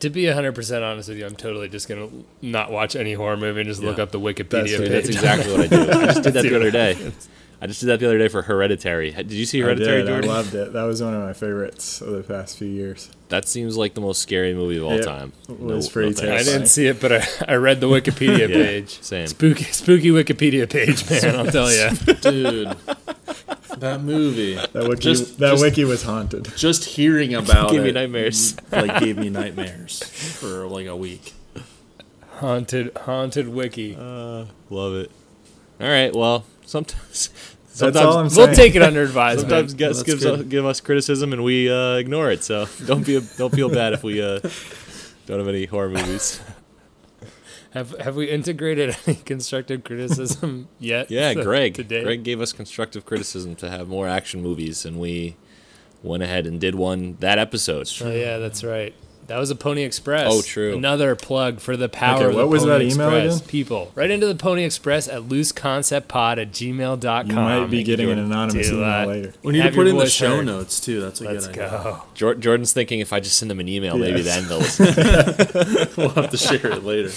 To 0.00 0.10
be 0.10 0.22
100% 0.24 0.82
honest 0.88 1.08
with 1.08 1.18
you, 1.18 1.26
I'm 1.26 1.34
totally 1.34 1.68
just 1.68 1.88
going 1.88 2.08
to 2.08 2.24
not 2.46 2.70
watch 2.70 2.94
any 2.94 3.14
horror 3.14 3.36
movie 3.36 3.62
and 3.62 3.68
just 3.68 3.82
look 3.82 3.98
up 3.98 4.12
the 4.12 4.20
Wikipedia 4.20 4.48
That's- 4.48 4.78
page. 4.78 4.90
That's 4.90 5.08
exactly 5.08 5.52
what 5.52 5.60
I 5.62 5.66
did. 5.66 5.90
I 5.90 6.06
just 6.06 6.22
did 6.22 6.34
that 6.34 6.42
the 6.42 6.56
other 6.60 6.70
day. 6.70 7.12
I 7.60 7.66
just 7.66 7.80
did 7.80 7.86
that 7.88 7.98
the 7.98 8.06
other 8.06 8.18
day 8.18 8.28
for 8.28 8.42
Hereditary. 8.42 9.10
Did 9.10 9.32
you 9.32 9.44
see 9.44 9.60
I 9.60 9.66
Hereditary, 9.66 10.04
did. 10.04 10.24
I 10.24 10.26
loved 10.28 10.54
it. 10.54 10.72
That 10.72 10.84
was 10.84 11.02
one 11.02 11.12
of 11.14 11.20
my 11.22 11.32
favorites 11.32 12.00
of 12.00 12.12
the 12.12 12.22
past 12.22 12.56
few 12.56 12.68
years. 12.68 13.10
That 13.30 13.48
seems 13.48 13.76
like 13.76 13.94
the 13.94 14.00
most 14.00 14.22
scary 14.22 14.54
movie 14.54 14.76
of 14.76 14.84
all 14.84 14.92
It 14.92 15.02
time. 15.04 15.32
was 15.48 15.88
pretty 15.88 16.12
thanks. 16.12 16.48
I 16.48 16.52
didn't 16.52 16.68
see 16.68 16.86
it, 16.86 17.00
but 17.00 17.12
I, 17.12 17.26
I 17.48 17.54
read 17.56 17.80
the 17.80 17.88
Wikipedia 17.88 18.38
Yeah, 18.48 18.54
page. 18.56 19.02
same. 19.02 19.26
Spooky, 19.26 19.64
spooky 19.64 20.10
Wikipedia 20.10 20.70
page, 20.70 21.10
man. 21.10 21.34
I'll 21.36 21.46
tell 21.52 21.70
you. 21.72 21.90
Dude, 22.20 22.76
that 23.78 24.00
movie. 24.02 24.54
That 24.54 24.88
wiki, 24.88 25.00
Just- 25.02 25.38
that 25.40 25.50
just- 25.50 25.62
wiki 25.62 25.84
was 25.84 26.04
haunted. 26.04 26.48
Just 26.56 26.84
hearing 26.84 27.34
about 27.34 27.70
Gave 27.72 27.82
me 27.82 27.90
nightmares. 27.90 28.54
like 28.70 29.00
gave 29.00 29.18
me 29.18 29.30
nightmares 29.30 30.02
for 30.38 30.66
like 30.68 30.86
a 30.86 30.94
week. 30.96 31.32
Haunted, 32.36 32.96
haunted 32.98 33.48
wiki. 33.48 33.96
Uh, 33.98 34.44
Love 34.70 34.94
it. 34.94 35.10
All 35.80 35.86
right. 35.88 36.14
Well, 36.14 36.44
sometimes. 36.64 37.30
That's 37.78 37.96
Sometimes 37.96 38.06
all 38.06 38.18
I'm 38.18 38.48
we'll 38.48 38.56
take 38.56 38.74
it 38.74 38.82
under 38.82 39.02
advisement. 39.02 39.48
Sometimes 39.50 39.74
guests 39.74 40.02
that's 40.02 40.20
gives 40.20 40.26
us, 40.26 40.42
give 40.46 40.66
us 40.66 40.80
criticism 40.80 41.32
and 41.32 41.44
we 41.44 41.70
uh, 41.70 41.94
ignore 41.94 42.28
it. 42.32 42.42
So 42.42 42.66
don't 42.86 43.06
be 43.06 43.20
don't 43.36 43.54
feel 43.54 43.68
bad 43.68 43.92
if 43.92 44.02
we 44.02 44.20
uh, 44.20 44.40
don't 45.26 45.38
have 45.38 45.46
any 45.46 45.66
horror 45.66 45.88
movies. 45.90 46.40
Have 47.72 47.90
have 48.00 48.16
we 48.16 48.30
integrated 48.30 48.96
any 49.06 49.16
constructive 49.16 49.84
criticism 49.84 50.68
yet? 50.80 51.10
Yeah, 51.10 51.34
to- 51.34 51.42
Greg. 51.42 51.74
to 51.74 51.84
date? 51.84 52.02
Greg 52.02 52.22
gave 52.24 52.40
us 52.40 52.52
constructive 52.52 53.04
criticism 53.04 53.54
to 53.56 53.68
have 53.70 53.86
more 53.88 54.08
action 54.08 54.42
movies, 54.42 54.86
and 54.86 54.98
we 54.98 55.36
went 56.02 56.22
ahead 56.22 56.46
and 56.46 56.58
did 56.58 56.74
one 56.74 57.18
that 57.20 57.38
episode. 57.38 57.86
Oh 58.02 58.10
yeah, 58.10 58.38
that's 58.38 58.64
right. 58.64 58.94
That 59.28 59.38
was 59.38 59.50
a 59.50 59.54
Pony 59.54 59.82
Express. 59.84 60.26
Oh, 60.30 60.42
true. 60.42 60.74
Another 60.76 61.14
plug 61.14 61.60
for 61.60 61.76
the 61.76 61.88
power 61.88 62.16
Okay, 62.16 62.24
of 62.24 62.32
the 62.32 62.36
what 62.38 62.48
was 62.48 62.64
Pony 62.64 62.88
that 62.88 62.94
email 62.94 63.08
Express. 63.14 63.36
again? 63.36 63.48
People, 63.48 63.92
right 63.94 64.10
into 64.10 64.26
the 64.26 64.34
Pony 64.34 64.64
Express 64.64 65.06
at 65.06 65.22
looseconceptpod 65.22 66.38
at 66.40 66.50
gmail.com. 66.50 67.26
You 67.28 67.34
might 67.34 67.66
be 67.66 67.82
getting 67.82 68.10
an 68.10 68.18
anonymous 68.18 68.68
To, 68.70 68.74
email 68.76 68.84
uh, 68.84 69.06
later. 69.06 69.34
We 69.42 69.52
need 69.52 69.60
Have 69.60 69.72
to 69.72 69.76
put 69.76 69.86
your 69.86 69.94
in 69.94 69.98
the 69.98 70.06
show 70.08 70.36
heard. 70.38 70.46
notes 70.46 70.80
too. 70.80 71.00
That's 71.02 71.20
a 71.20 71.24
Let's 71.24 71.46
good 71.46 71.58
idea. 71.60 72.00
go. 72.18 72.34
Jordan's 72.40 72.72
thinking 72.72 73.00
if 73.00 73.12
I 73.12 73.20
just 73.20 73.38
send 73.38 73.50
them 73.50 73.60
an 73.60 73.68
email, 73.68 73.96
maybe 73.98 74.22
then 74.22 74.48
they'll 74.48 74.58
listen. 74.60 74.86
We'll 75.96 76.08
have 76.10 76.30
to 76.30 76.36
share 76.38 76.66
it 76.72 76.82
later. 76.84 77.10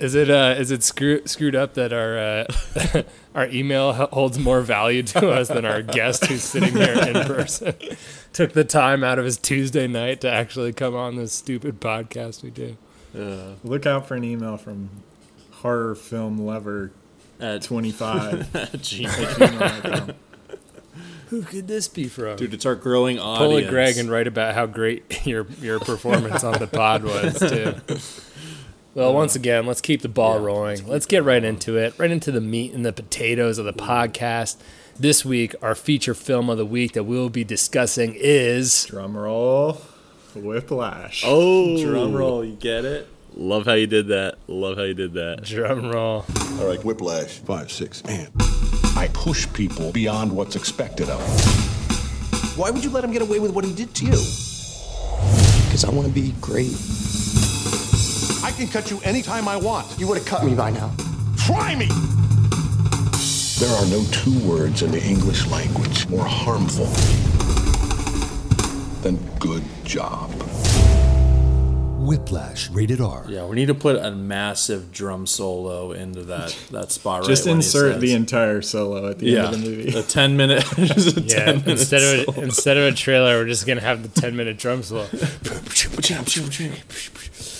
Is 0.00 0.14
it 0.14 0.30
uh 0.30 0.54
is 0.58 0.70
it 0.70 0.82
screw- 0.82 1.26
screwed 1.26 1.54
up 1.54 1.74
that 1.74 1.92
our 1.92 2.18
uh, 2.18 3.02
our 3.34 3.46
email 3.48 3.92
holds 3.92 4.38
more 4.38 4.62
value 4.62 5.02
to 5.04 5.28
us 5.30 5.48
than 5.48 5.64
our 5.64 5.82
guest 5.82 6.24
who's 6.26 6.42
sitting 6.42 6.74
here 6.74 6.92
in 6.94 7.12
person? 7.26 7.74
Took 8.32 8.52
the 8.54 8.64
time 8.64 9.04
out 9.04 9.18
of 9.18 9.24
his 9.26 9.36
Tuesday 9.36 9.86
night 9.86 10.20
to 10.22 10.30
actually 10.30 10.72
come 10.72 10.94
on 10.96 11.16
this 11.16 11.32
stupid 11.32 11.80
podcast 11.80 12.42
we 12.42 12.50
do. 12.50 12.76
Look 13.62 13.84
out 13.86 14.06
for 14.08 14.14
an 14.14 14.24
email 14.24 14.56
from 14.56 14.88
horror 15.50 15.94
film 15.94 16.38
lover 16.38 16.92
At 17.38 17.62
25. 17.64 18.56
at 18.56 18.72
gmail.com. 18.72 20.14
Who 21.28 21.42
could 21.42 21.68
this 21.68 21.86
be 21.88 22.08
from? 22.08 22.36
Dude, 22.36 22.54
it's 22.54 22.66
our 22.66 22.74
growing 22.74 23.18
audience. 23.18 23.38
Pull 23.38 23.52
audience. 23.52 23.68
a 23.68 23.70
Greg 23.70 23.98
and 23.98 24.10
write 24.10 24.26
about 24.26 24.54
how 24.54 24.66
great 24.66 25.26
your 25.26 25.46
your 25.60 25.78
performance 25.78 26.42
on 26.42 26.58
the 26.58 26.66
pod 26.66 27.04
was 27.04 27.38
too. 27.38 27.74
Well, 28.92 29.14
once 29.14 29.36
again, 29.36 29.66
let's 29.66 29.80
keep 29.80 30.02
the 30.02 30.08
ball 30.08 30.40
rolling. 30.40 30.84
Let's 30.84 31.06
get 31.06 31.22
right 31.22 31.44
into 31.44 31.76
it, 31.76 31.96
right 31.96 32.10
into 32.10 32.32
the 32.32 32.40
meat 32.40 32.72
and 32.72 32.84
the 32.84 32.92
potatoes 32.92 33.56
of 33.58 33.64
the 33.64 33.72
podcast. 33.72 34.56
This 34.98 35.24
week, 35.24 35.54
our 35.62 35.76
feature 35.76 36.12
film 36.12 36.50
of 36.50 36.58
the 36.58 36.66
week 36.66 36.94
that 36.94 37.04
we'll 37.04 37.28
be 37.28 37.44
discussing 37.44 38.14
is 38.16 38.88
drumroll. 38.90 39.80
Whiplash. 40.34 41.22
Oh, 41.24 41.76
drumroll. 41.78 42.44
You 42.44 42.56
get 42.56 42.84
it? 42.84 43.06
Love 43.36 43.64
how 43.66 43.74
you 43.74 43.86
did 43.86 44.08
that. 44.08 44.38
Love 44.48 44.76
how 44.76 44.82
you 44.82 44.94
did 44.94 45.12
that. 45.12 45.42
Drumroll. 45.42 46.60
All 46.60 46.66
right, 46.66 46.84
Whiplash. 46.84 47.38
Five, 47.38 47.70
six, 47.70 48.02
and. 48.08 48.28
I 48.96 49.08
push 49.12 49.46
people 49.52 49.92
beyond 49.92 50.34
what's 50.34 50.56
expected 50.56 51.08
of 51.08 51.20
them. 51.20 52.56
Why 52.56 52.72
would 52.72 52.82
you 52.82 52.90
let 52.90 53.04
him 53.04 53.12
get 53.12 53.22
away 53.22 53.38
with 53.38 53.52
what 53.52 53.64
he 53.64 53.72
did 53.72 53.94
to 53.94 54.04
you? 54.04 54.10
Because 55.66 55.84
I 55.84 55.90
want 55.90 56.08
to 56.08 56.12
be 56.12 56.34
great. 56.40 56.76
I 58.42 58.52
can 58.52 58.68
cut 58.68 58.90
you 58.90 59.00
anytime 59.02 59.46
I 59.48 59.56
want. 59.56 59.98
You 59.98 60.06
would 60.08 60.16
have 60.16 60.26
cut 60.26 60.44
me 60.44 60.54
by 60.54 60.70
now. 60.70 60.90
Try 61.36 61.74
me! 61.74 61.86
There 63.58 63.70
are 63.76 63.86
no 63.86 64.02
two 64.10 64.38
words 64.48 64.82
in 64.82 64.90
the 64.90 65.02
English 65.02 65.46
language 65.48 66.08
more 66.08 66.24
harmful 66.24 66.86
than 69.02 69.18
good 69.38 69.62
job. 69.84 70.30
Whiplash, 71.98 72.70
rated 72.70 73.02
R. 73.02 73.26
Yeah, 73.28 73.44
we 73.44 73.56
need 73.56 73.66
to 73.66 73.74
put 73.74 73.96
a 73.96 74.10
massive 74.10 74.90
drum 74.90 75.26
solo 75.26 75.92
into 75.92 76.22
that 76.24 76.56
that 76.70 76.90
spot. 76.90 77.24
Just 77.24 77.44
right 77.44 77.50
when 77.52 77.60
he 77.60 77.66
insert 77.66 78.00
the 78.00 78.14
entire 78.14 78.62
solo 78.62 79.10
at 79.10 79.18
the 79.18 79.26
yeah, 79.26 79.44
end 79.46 79.54
of 79.54 79.60
the 79.60 79.68
movie. 79.68 79.98
a 79.98 80.02
ten 80.02 80.38
minute. 80.38 80.64
a 80.78 81.20
Yeah, 81.20 81.44
10 81.44 81.56
minute 81.58 81.68
instead 81.68 82.02
of 82.26 82.36
a, 82.36 82.40
instead 82.40 82.78
of 82.78 82.84
a 82.90 82.96
trailer, 82.96 83.36
we're 83.36 83.46
just 83.46 83.66
gonna 83.66 83.82
have 83.82 84.02
the 84.02 84.20
ten 84.20 84.34
minute 84.34 84.56
drum 84.56 84.82
solo. 84.82 85.06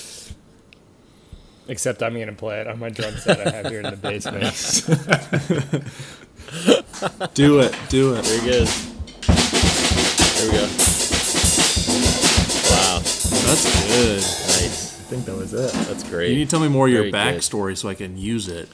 Except 1.70 2.02
I'm 2.02 2.18
gonna 2.18 2.32
play 2.32 2.60
it 2.60 2.66
on 2.66 2.80
my 2.80 2.88
drum 2.90 3.14
set 3.14 3.46
I 3.46 3.50
have 3.50 3.66
here 3.66 3.78
in 3.80 3.90
the 3.90 3.96
basement. 3.96 4.42
do 7.34 7.60
it, 7.60 7.74
do 7.88 8.14
it. 8.16 8.24
Very 8.26 8.40
good. 8.44 8.66
There 10.36 10.50
we 10.50 10.58
go. 10.58 10.66
Wow, 12.70 12.98
That's 12.98 13.86
good. 13.86 14.16
nice. 14.16 14.98
I 14.98 15.02
think 15.04 15.24
that 15.26 15.36
was 15.36 15.54
it. 15.54 15.72
That's 15.86 16.02
great. 16.10 16.30
You 16.30 16.36
need 16.38 16.46
to 16.46 16.50
tell 16.50 16.58
me 16.60 16.66
more 16.68 16.88
of 16.88 16.92
your 16.92 17.02
Very 17.02 17.12
good. 17.12 17.40
backstory 17.40 17.76
so 17.76 17.88
I 17.88 17.94
can 17.94 18.18
use 18.18 18.48
it 18.48 18.68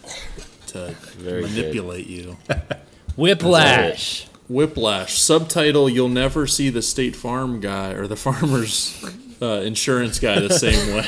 to 0.68 0.94
Very 1.18 1.42
good. 1.42 1.50
manipulate 1.50 2.06
you. 2.06 2.38
Whiplash. 3.16 4.26
Whiplash 4.48 5.18
subtitle: 5.18 5.90
You'll 5.90 6.08
never 6.08 6.46
see 6.46 6.70
the 6.70 6.80
State 6.82 7.14
Farm 7.14 7.60
guy 7.60 7.90
or 7.92 8.06
the 8.06 8.16
farmer's 8.16 9.04
uh, 9.42 9.60
insurance 9.62 10.18
guy 10.18 10.40
the 10.40 10.50
same 10.50 10.96
way. 10.96 11.06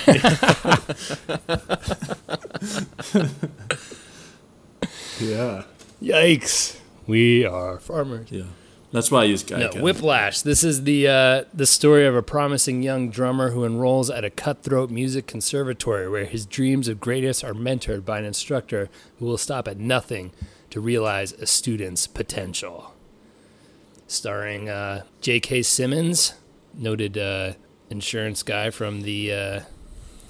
Yeah. 5.20 5.64
Yikes. 6.00 6.78
We 7.06 7.44
are 7.44 7.78
farmers. 7.80 8.30
yeah, 8.30 8.44
that's 8.92 9.10
why 9.10 9.22
I 9.22 9.24
use 9.24 9.48
No, 9.50 9.70
Whiplash. 9.80 10.42
This 10.42 10.62
is 10.62 10.84
the 10.84 11.08
uh, 11.08 11.44
the 11.52 11.66
story 11.66 12.06
of 12.06 12.14
a 12.14 12.22
promising 12.22 12.82
young 12.82 13.10
drummer 13.10 13.50
who 13.50 13.64
enrolls 13.64 14.10
at 14.10 14.24
a 14.24 14.30
cutthroat 14.30 14.90
music 14.90 15.26
conservatory 15.26 16.08
where 16.08 16.26
his 16.26 16.46
dreams 16.46 16.86
of 16.86 17.00
greatness 17.00 17.42
are 17.42 17.54
mentored 17.54 18.04
by 18.04 18.18
an 18.18 18.24
instructor 18.26 18.88
who 19.18 19.26
will 19.26 19.38
stop 19.38 19.66
at 19.66 19.78
nothing 19.78 20.32
to 20.70 20.80
realize 20.80 21.32
a 21.32 21.46
student's 21.46 22.06
potential. 22.06 22.94
Starring 24.06 24.68
uh, 24.68 25.02
J.K. 25.20 25.62
Simmons, 25.62 26.34
noted 26.74 27.18
uh, 27.18 27.54
insurance 27.90 28.42
guy 28.42 28.70
from 28.70 29.02
the 29.02 29.32
uh, 29.32 29.60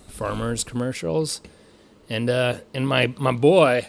Farmers 0.09 0.65
commercials, 0.65 1.41
and 2.09 2.29
uh, 2.31 2.59
and 2.75 2.87
my 2.89 3.13
my 3.19 3.33
boy. 3.33 3.87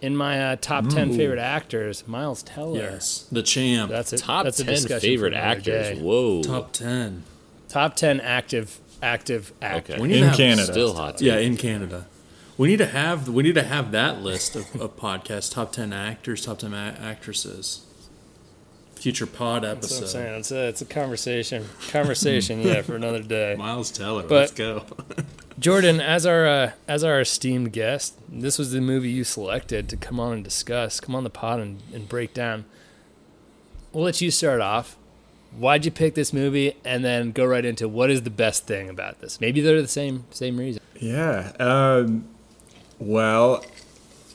In 0.00 0.14
my 0.18 0.38
uh, 0.52 0.56
top 0.56 0.88
ten 0.88 1.16
favorite 1.16 1.38
actors, 1.38 2.06
Miles 2.06 2.42
Teller. 2.42 2.76
yes, 2.78 3.26
the 3.32 3.42
champ. 3.42 3.90
That's 3.90 4.12
a 4.12 4.18
Top 4.18 4.44
that's 4.44 4.60
a 4.60 4.64
ten 4.64 4.74
discussion 4.74 5.00
favorite 5.00 5.30
for 5.32 5.38
another 5.38 5.50
actors. 5.58 5.96
day. 5.96 6.02
Whoa. 6.02 6.42
top 6.42 6.72
ten. 6.72 7.22
Top 7.70 7.96
ten 7.96 8.20
active 8.20 8.80
active 9.02 9.54
actors. 9.62 9.94
Okay. 9.94 10.02
We 10.02 10.08
need 10.08 10.22
In 10.24 10.34
Canada. 10.34 10.70
Still 10.70 10.92
hot. 10.94 11.22
Yeah, 11.22 11.38
in 11.38 11.56
Canada. 11.56 12.06
We 12.58 12.68
need 12.68 12.76
to 12.78 12.86
have 12.86 13.28
we 13.30 13.42
need 13.44 13.54
to 13.54 13.62
have 13.62 13.92
that 13.92 14.20
list 14.20 14.56
of, 14.56 14.78
of 14.78 14.94
podcasts: 14.98 15.50
top 15.50 15.72
ten 15.72 15.94
actors, 15.94 16.44
top 16.44 16.58
ten 16.58 16.74
a- 16.74 16.98
actresses. 17.00 17.86
Future 19.04 19.26
pod 19.26 19.66
episode. 19.66 19.74
That's 19.74 19.92
what 19.92 19.98
I'm 19.98 20.02
episode. 20.02 20.08
saying. 20.08 20.38
It's 20.40 20.50
a 20.50 20.68
it's 20.68 20.80
a 20.80 20.86
conversation. 20.86 21.64
Conversation, 21.90 22.62
yeah, 22.62 22.80
for 22.80 22.96
another 22.96 23.20
day. 23.22 23.54
Miles 23.58 23.90
Teller. 23.90 24.22
But- 24.22 24.30
let's 24.30 24.52
go. 24.52 24.86
Jordan, 25.58 26.00
as 26.00 26.24
our 26.24 26.46
uh, 26.46 26.70
as 26.88 27.04
our 27.04 27.20
esteemed 27.20 27.74
guest, 27.74 28.18
this 28.30 28.58
was 28.58 28.72
the 28.72 28.80
movie 28.80 29.10
you 29.10 29.22
selected 29.22 29.90
to 29.90 29.98
come 29.98 30.18
on 30.18 30.32
and 30.32 30.42
discuss, 30.42 31.00
come 31.00 31.14
on 31.14 31.22
the 31.22 31.28
pod 31.28 31.60
and, 31.60 31.82
and 31.92 32.08
break 32.08 32.32
down. 32.32 32.64
We'll 33.92 34.04
let 34.04 34.22
you 34.22 34.30
start 34.30 34.62
off. 34.62 34.96
Why'd 35.54 35.84
you 35.84 35.90
pick 35.90 36.14
this 36.14 36.32
movie, 36.32 36.74
and 36.82 37.04
then 37.04 37.32
go 37.32 37.44
right 37.44 37.64
into 37.66 37.86
what 37.86 38.10
is 38.10 38.22
the 38.22 38.30
best 38.30 38.66
thing 38.66 38.88
about 38.88 39.20
this? 39.20 39.38
Maybe 39.38 39.60
they're 39.60 39.82
the 39.82 39.86
same 39.86 40.24
same 40.30 40.56
reason. 40.56 40.80
Yeah. 40.98 41.52
Um, 41.60 42.26
well, 42.98 43.66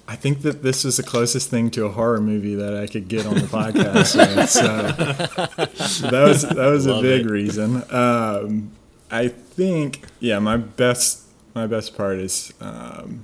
I 0.09 0.15
think 0.15 0.41
that 0.41 0.63
this 0.63 0.83
was 0.83 0.97
the 0.97 1.03
closest 1.03 1.51
thing 1.51 1.69
to 1.71 1.85
a 1.85 1.89
horror 1.89 2.19
movie 2.19 2.55
that 2.55 2.75
I 2.75 2.87
could 2.87 3.07
get 3.07 3.27
on 3.27 3.35
the 3.35 3.41
podcast. 3.41 4.47
so 4.47 4.65
that 6.09 6.23
was 6.23 6.41
that 6.41 6.55
was 6.55 6.87
a 6.87 6.99
big 6.99 7.27
it. 7.27 7.29
reason. 7.29 7.83
Um, 7.93 8.71
I 9.11 9.27
think 9.27 10.01
yeah, 10.19 10.39
my 10.39 10.57
best 10.57 11.25
my 11.53 11.67
best 11.67 11.95
part 11.95 12.17
is 12.17 12.51
um, 12.59 13.23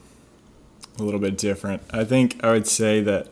a 1.00 1.02
little 1.04 1.19
bit 1.19 1.39
different. 1.39 1.82
I 1.89 2.04
think 2.04 2.43
I 2.43 2.52
would 2.52 2.67
say 2.67 3.02
that 3.02 3.30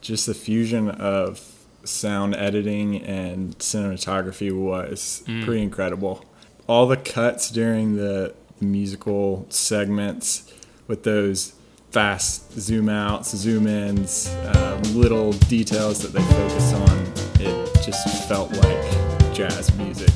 just 0.00 0.24
the 0.24 0.32
fusion 0.32 0.88
of 0.88 1.42
sound 1.84 2.34
editing 2.34 3.02
and 3.02 3.58
cinematography 3.58 4.50
was 4.50 5.22
pretty 5.26 5.60
incredible. 5.60 6.24
All 6.66 6.86
the 6.86 6.96
cuts 6.96 7.50
during 7.50 7.96
the 7.96 8.34
musical 8.62 9.44
segments 9.50 10.50
with 10.86 11.02
those 11.02 11.52
fast 11.94 12.50
zoom 12.58 12.88
outs, 12.88 13.30
zoom 13.36 13.68
ins, 13.68 14.26
uh, 14.26 14.80
little 14.94 15.30
details 15.48 16.00
that 16.02 16.12
they 16.12 16.22
focus 16.22 16.72
on. 16.72 16.98
It 17.40 17.72
just 17.84 18.28
felt 18.28 18.50
like 18.56 19.32
jazz 19.32 19.72
music 19.76 20.10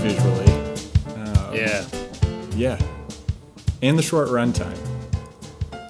visually. 0.00 0.50
Um, 1.14 1.54
Yeah. 1.54 1.84
Yeah. 2.56 2.78
And 3.82 3.98
the 3.98 4.02
short 4.02 4.28
runtime. 4.28 4.78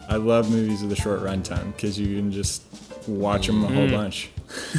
I 0.09 0.17
love 0.17 0.51
movies 0.51 0.83
with 0.83 0.91
a 0.93 0.97
short 1.01 1.21
runtime 1.23 1.73
because 1.77 1.97
you 1.97 2.17
can 2.17 2.33
just 2.33 2.63
watch 3.07 3.47
them 3.47 3.63
a 3.65 3.69
whole 3.69 3.87
Mm. 3.87 3.93
bunch. 3.93 4.31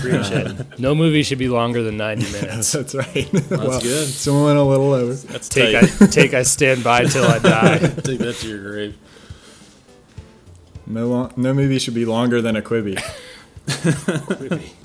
Preach. 0.02 0.32
No 0.80 0.94
movie 0.96 1.24
should 1.24 1.38
be 1.38 1.48
longer 1.48 1.82
than 1.82 1.96
90 1.96 2.30
minutes. 2.34 2.72
That's 2.74 2.94
right. 2.94 3.30
That's 3.32 3.84
good. 3.84 4.08
Someone 4.10 4.44
went 4.46 4.58
a 4.58 4.64
little 4.64 4.92
over. 4.92 5.14
That's 5.14 5.48
Take 5.48 5.76
I, 5.76 5.86
take 6.08 6.34
I 6.34 6.44
stand 6.44 6.84
by 6.84 7.06
till 7.06 7.24
I 7.24 7.40
die. 7.40 7.78
Take 7.80 8.20
that 8.20 8.36
to 8.42 8.48
your 8.50 8.62
grave. 8.70 8.98
No, 10.90 11.08
long, 11.08 11.34
no 11.38 11.54
movie 11.54 11.78
should 11.80 11.94
be 11.94 12.06
longer 12.06 12.42
than 12.42 12.56
a 12.56 12.62
Quibi. 12.64 13.00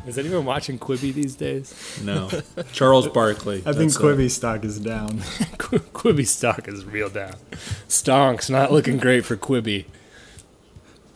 Is 0.07 0.19
anyone 0.19 0.45
watching 0.45 0.79
Quibi 0.79 1.13
these 1.15 1.35
days? 1.35 1.99
No. 2.05 2.29
Charles 2.73 3.09
Barkley. 3.09 3.59
I 3.65 3.73
think 3.73 3.93
That's, 3.93 3.97
uh, 3.97 4.01
Quibi 4.01 4.31
stock 4.31 4.65
is 4.65 4.79
down. 4.79 5.21
Qu- 5.59 5.79
Quibi 5.79 6.27
stock 6.27 6.69
is 6.69 6.85
real 6.85 7.09
down. 7.09 7.35
Stonks 7.89 8.51
not 8.51 8.71
looking 8.71 8.99
great 8.99 9.25
for 9.25 9.37
Quibi. 9.37 9.87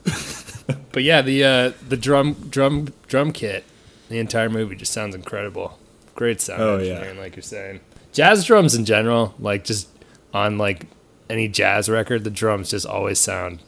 but 0.92 1.03
yeah, 1.03 1.20
the 1.20 1.44
uh, 1.44 1.72
the 1.87 1.96
drum 1.96 2.35
drum 2.48 2.88
drum 3.07 3.33
kit, 3.33 3.64
the 4.09 4.18
entire 4.18 4.48
movie 4.48 4.77
just 4.77 4.92
sounds 4.92 5.14
incredible. 5.14 5.79
Great 6.14 6.40
sound 6.40 6.62
Oh, 6.62 6.79
yeah. 6.79 7.12
like 7.18 7.37
you're 7.37 7.42
saying. 7.42 7.81
Jazz 8.12 8.44
drums 8.44 8.74
in 8.74 8.85
general, 8.87 9.35
like 9.38 9.64
just 9.64 9.88
on 10.33 10.57
like 10.57 10.87
any 11.29 11.46
jazz 11.48 11.88
record, 11.90 12.24
the 12.24 12.31
drums 12.31 12.70
just 12.70 12.87
always 12.87 13.18
sound 13.18 13.61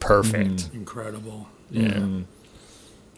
perfect. 0.00 0.70
Incredible. 0.74 1.48
Yeah. 1.70 2.20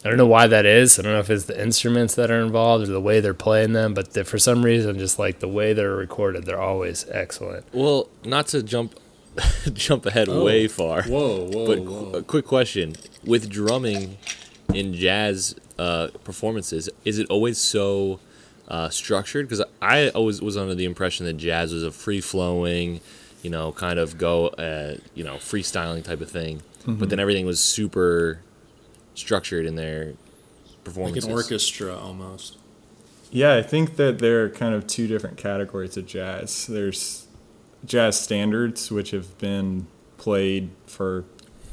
I 0.04 0.08
don't 0.08 0.16
know 0.16 0.26
why 0.26 0.46
that 0.46 0.64
is. 0.64 0.98
I 0.98 1.02
don't 1.02 1.12
know 1.12 1.18
if 1.18 1.28
it's 1.28 1.44
the 1.46 1.60
instruments 1.60 2.14
that 2.14 2.30
are 2.30 2.40
involved 2.40 2.84
or 2.88 2.92
the 2.92 3.00
way 3.00 3.20
they're 3.20 3.34
playing 3.34 3.72
them, 3.72 3.94
but 3.94 4.12
the, 4.12 4.24
for 4.24 4.38
some 4.38 4.64
reason, 4.64 4.98
just 4.98 5.18
like 5.18 5.40
the 5.40 5.48
way 5.48 5.72
they're 5.72 5.96
recorded, 5.96 6.44
they're 6.46 6.60
always 6.60 7.04
excellent. 7.10 7.66
Well, 7.72 8.08
not 8.24 8.46
to 8.48 8.62
jump 8.62 8.94
jump 9.72 10.06
ahead 10.06 10.28
Oh. 10.28 10.44
way 10.44 10.68
far. 10.68 11.02
Whoa, 11.02 11.48
whoa, 11.50 11.66
But 11.66 11.80
whoa. 11.80 12.12
a 12.18 12.22
quick 12.22 12.44
question: 12.46 12.94
with 13.24 13.48
drumming 13.50 14.18
in 14.72 14.94
jazz 14.94 15.54
uh, 15.78 16.08
performances, 16.24 16.88
is 17.04 17.18
it 17.18 17.26
always 17.28 17.58
so 17.58 18.20
uh, 18.68 18.88
structured? 18.90 19.48
Because 19.48 19.64
I 19.82 20.08
always 20.10 20.40
was 20.40 20.56
under 20.56 20.74
the 20.76 20.84
impression 20.84 21.26
that 21.26 21.34
jazz 21.34 21.72
was 21.74 21.82
a 21.82 21.90
free 21.90 22.20
flowing, 22.20 23.00
you 23.42 23.51
know, 23.51 23.72
kind 23.72 23.98
of 23.98 24.18
go, 24.18 24.48
uh, 24.48 24.96
you 25.14 25.24
know, 25.24 25.35
freestyling 25.35 26.03
type 26.05 26.20
of 26.20 26.31
thing. 26.31 26.62
But 26.87 27.11
then 27.11 27.20
everything 27.20 27.44
was 27.44 27.62
super 27.62 28.40
structured 29.14 29.66
in 29.66 29.74
their 29.74 30.14
performance. 30.85 31.16
Like 31.16 31.31
an 31.31 31.37
orchestra 31.37 31.94
almost. 31.94 32.57
Yeah, 33.31 33.57
I 33.57 33.62
think 33.62 33.96
that 33.96 34.20
there 34.20 34.44
are 34.44 34.48
kind 34.48 34.74
of 34.74 34.87
two 34.87 35.07
different 35.07 35.37
categories 35.37 35.98
of 35.98 36.07
jazz. 36.07 36.66
There's 36.66 37.27
jazz 37.85 38.18
standards, 38.18 38.90
which 38.90 39.11
have 39.11 39.37
been 39.38 39.87
played 40.16 40.70
for, 40.87 41.24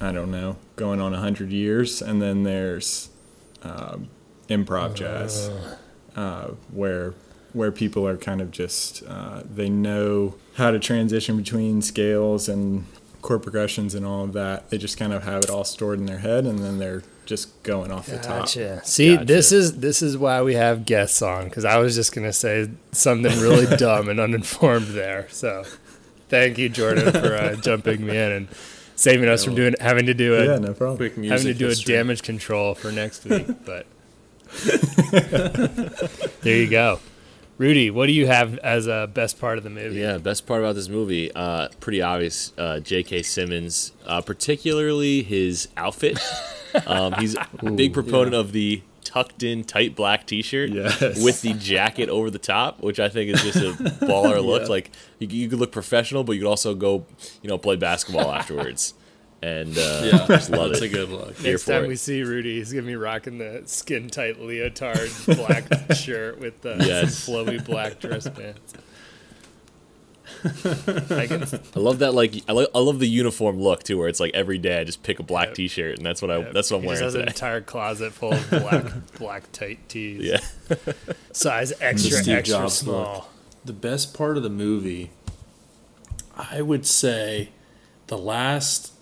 I 0.01 0.11
don't 0.11 0.31
know, 0.31 0.57
going 0.75 0.99
on 0.99 1.13
100 1.13 1.51
years. 1.51 2.01
And 2.01 2.21
then 2.21 2.43
there's 2.43 3.09
um, 3.63 4.09
improv 4.49 4.95
jazz, 4.95 5.49
uh, 6.17 6.49
where 6.71 7.13
where 7.55 7.71
people 7.71 8.07
are 8.07 8.17
kind 8.17 8.41
of 8.41 8.51
just, 8.51 9.03
uh, 9.07 9.41
they 9.49 9.69
know 9.69 10.35
how 10.55 10.71
to 10.71 10.79
transition 10.79 11.37
between 11.37 11.81
scales 11.81 12.47
and 12.49 12.85
chord 13.21 13.41
progressions 13.41 13.95
and 13.95 14.05
all 14.05 14.23
of 14.23 14.33
that. 14.33 14.69
They 14.69 14.77
just 14.77 14.97
kind 14.97 15.11
of 15.13 15.23
have 15.23 15.43
it 15.43 15.49
all 15.49 15.63
stored 15.63 15.99
in 15.99 16.05
their 16.05 16.19
head, 16.19 16.45
and 16.45 16.59
then 16.59 16.77
they're 16.77 17.01
just 17.25 17.63
going 17.63 17.91
off 17.91 18.05
the 18.05 18.17
top. 18.17 18.41
Gotcha. 18.41 18.81
See, 18.85 19.15
this 19.15 19.51
is 19.51 19.79
this 19.79 20.01
is 20.03 20.15
why 20.17 20.43
we 20.43 20.53
have 20.53 20.85
guests 20.85 21.21
on 21.23 21.45
because 21.45 21.65
I 21.65 21.77
was 21.77 21.95
just 21.95 22.13
gonna 22.13 22.31
say 22.33 22.69
something 22.91 23.39
really 23.39 23.65
dumb 23.77 24.09
and 24.09 24.19
uninformed 24.19 24.87
there. 24.89 25.27
So, 25.31 25.63
thank 26.29 26.57
you, 26.59 26.69
Jordan, 26.69 27.11
for 27.11 27.35
uh, 27.35 27.55
jumping 27.61 28.05
me 28.05 28.15
in 28.15 28.31
and 28.31 28.47
saving 28.95 29.27
us 29.27 29.43
from 29.43 29.55
doing 29.55 29.73
having 29.81 30.05
to 30.05 30.13
do 30.13 30.35
a 30.35 30.45
Yeah, 30.45 30.57
no 30.59 30.73
problem. 30.73 30.97
Quick 30.97 31.17
music 31.17 31.37
having 31.39 31.53
to 31.53 31.57
do 31.57 31.67
history. 31.69 31.95
a 31.95 31.97
damage 31.97 32.21
control 32.21 32.75
for 32.75 32.91
next 32.91 33.25
week. 33.25 33.47
But 33.65 33.87
there 36.41 36.57
you 36.57 36.69
go, 36.69 36.99
Rudy. 37.57 37.89
What 37.89 38.07
do 38.07 38.11
you 38.11 38.27
have 38.27 38.57
as 38.59 38.87
a 38.87 39.09
best 39.13 39.39
part 39.39 39.57
of 39.57 39.63
the 39.63 39.69
movie? 39.69 39.99
Yeah, 39.99 40.17
best 40.17 40.45
part 40.45 40.61
about 40.61 40.75
this 40.75 40.89
movie, 40.89 41.31
uh, 41.33 41.69
pretty 41.79 42.01
obvious. 42.01 42.51
Uh, 42.57 42.79
J.K. 42.81 43.23
Simmons, 43.23 43.93
uh, 44.05 44.21
particularly 44.21 45.23
his 45.23 45.67
outfit. 45.77 46.19
Um, 46.87 47.13
he's 47.13 47.35
a 47.35 47.71
big 47.71 47.93
proponent 47.93 48.35
of 48.35 48.51
the 48.51 48.81
tucked-in 49.05 49.63
tight 49.63 49.95
black 49.95 50.27
T-shirt 50.27 50.71
Yes. 50.71 51.23
with 51.23 51.41
the 51.41 51.53
jacket 51.53 52.09
over 52.09 52.29
the 52.29 52.37
top, 52.37 52.81
which 52.81 52.99
I 52.99 53.07
think 53.07 53.31
is 53.33 53.41
just 53.43 53.55
a 53.55 53.71
baller 54.05 54.43
look. 54.45 54.63
Yeah. 54.63 54.67
Like 54.67 54.91
you, 55.19 55.27
you 55.29 55.47
could 55.47 55.59
look 55.59 55.71
professional, 55.71 56.25
but 56.25 56.33
you 56.33 56.41
could 56.41 56.49
also 56.49 56.75
go, 56.75 57.05
you 57.41 57.47
know, 57.49 57.57
play 57.57 57.77
basketball 57.77 58.29
afterwards. 58.29 58.93
And 59.45 59.77
uh, 59.77 60.01
Yeah, 60.05 60.25
just 60.27 60.49
love 60.49 60.69
that's 60.71 60.81
it. 60.81 60.85
a 60.85 60.89
good 60.89 61.09
look. 61.09 61.35
Here 61.37 61.51
Next 61.51 61.65
time 61.65 61.83
it. 61.85 61.87
we 61.87 61.95
see 61.97 62.23
Rudy, 62.23 62.55
he's 62.57 62.73
gonna 62.73 62.87
be 62.87 62.95
rocking 62.95 63.37
the 63.37 63.61
skin 63.65 64.09
tight 64.09 64.41
leotard 64.41 65.11
black 65.37 65.65
shirt 65.95 66.39
with 66.39 66.61
the 66.61 66.77
Yes. 66.79 67.27
flowy 67.27 67.63
black 67.63 67.99
dress 67.99 68.27
pants. 68.29 68.73
I 71.11 71.27
can, 71.27 71.43
I 71.75 71.79
love 71.79 71.99
that. 71.99 72.13
Like 72.13 72.33
I, 72.47 72.51
lo- 72.53 72.67
I 72.73 72.79
love 72.79 72.99
the 72.99 73.07
uniform 73.07 73.59
look 73.59 73.83
too, 73.83 73.97
where 73.97 74.07
it's 74.07 74.19
like 74.19 74.31
every 74.33 74.57
day 74.57 74.79
I 74.79 74.83
just 74.83 75.03
pick 75.03 75.19
a 75.19 75.23
black 75.23 75.49
Yep. 75.49 75.55
T-shirt, 75.55 75.97
and 75.97 76.05
that's 76.05 76.21
what 76.21 76.31
I 76.31 76.41
that's 76.51 76.71
what 76.71 76.77
I'm 76.77 76.83
he 76.83 76.89
just 76.89 77.01
wearing 77.01 77.13
has 77.13 77.15
an 77.15 77.27
entire 77.27 77.61
closet 77.61 78.13
full 78.13 78.33
of 78.33 78.49
black 78.49 78.85
black 79.19 79.51
tight 79.51 79.87
tees. 79.87 80.23
Yeah. 80.23 80.75
size 81.31 81.71
extra 81.79 82.17
extra 82.17 82.41
Jobs 82.41 82.73
small. 82.73 83.13
look. 83.15 83.25
The 83.65 83.73
best 83.73 84.13
part 84.15 84.37
of 84.37 84.43
the 84.43 84.49
movie, 84.49 85.11
I 86.35 86.61
would 86.61 86.85
say, 86.87 87.49
the 88.07 88.17
last 88.17 88.93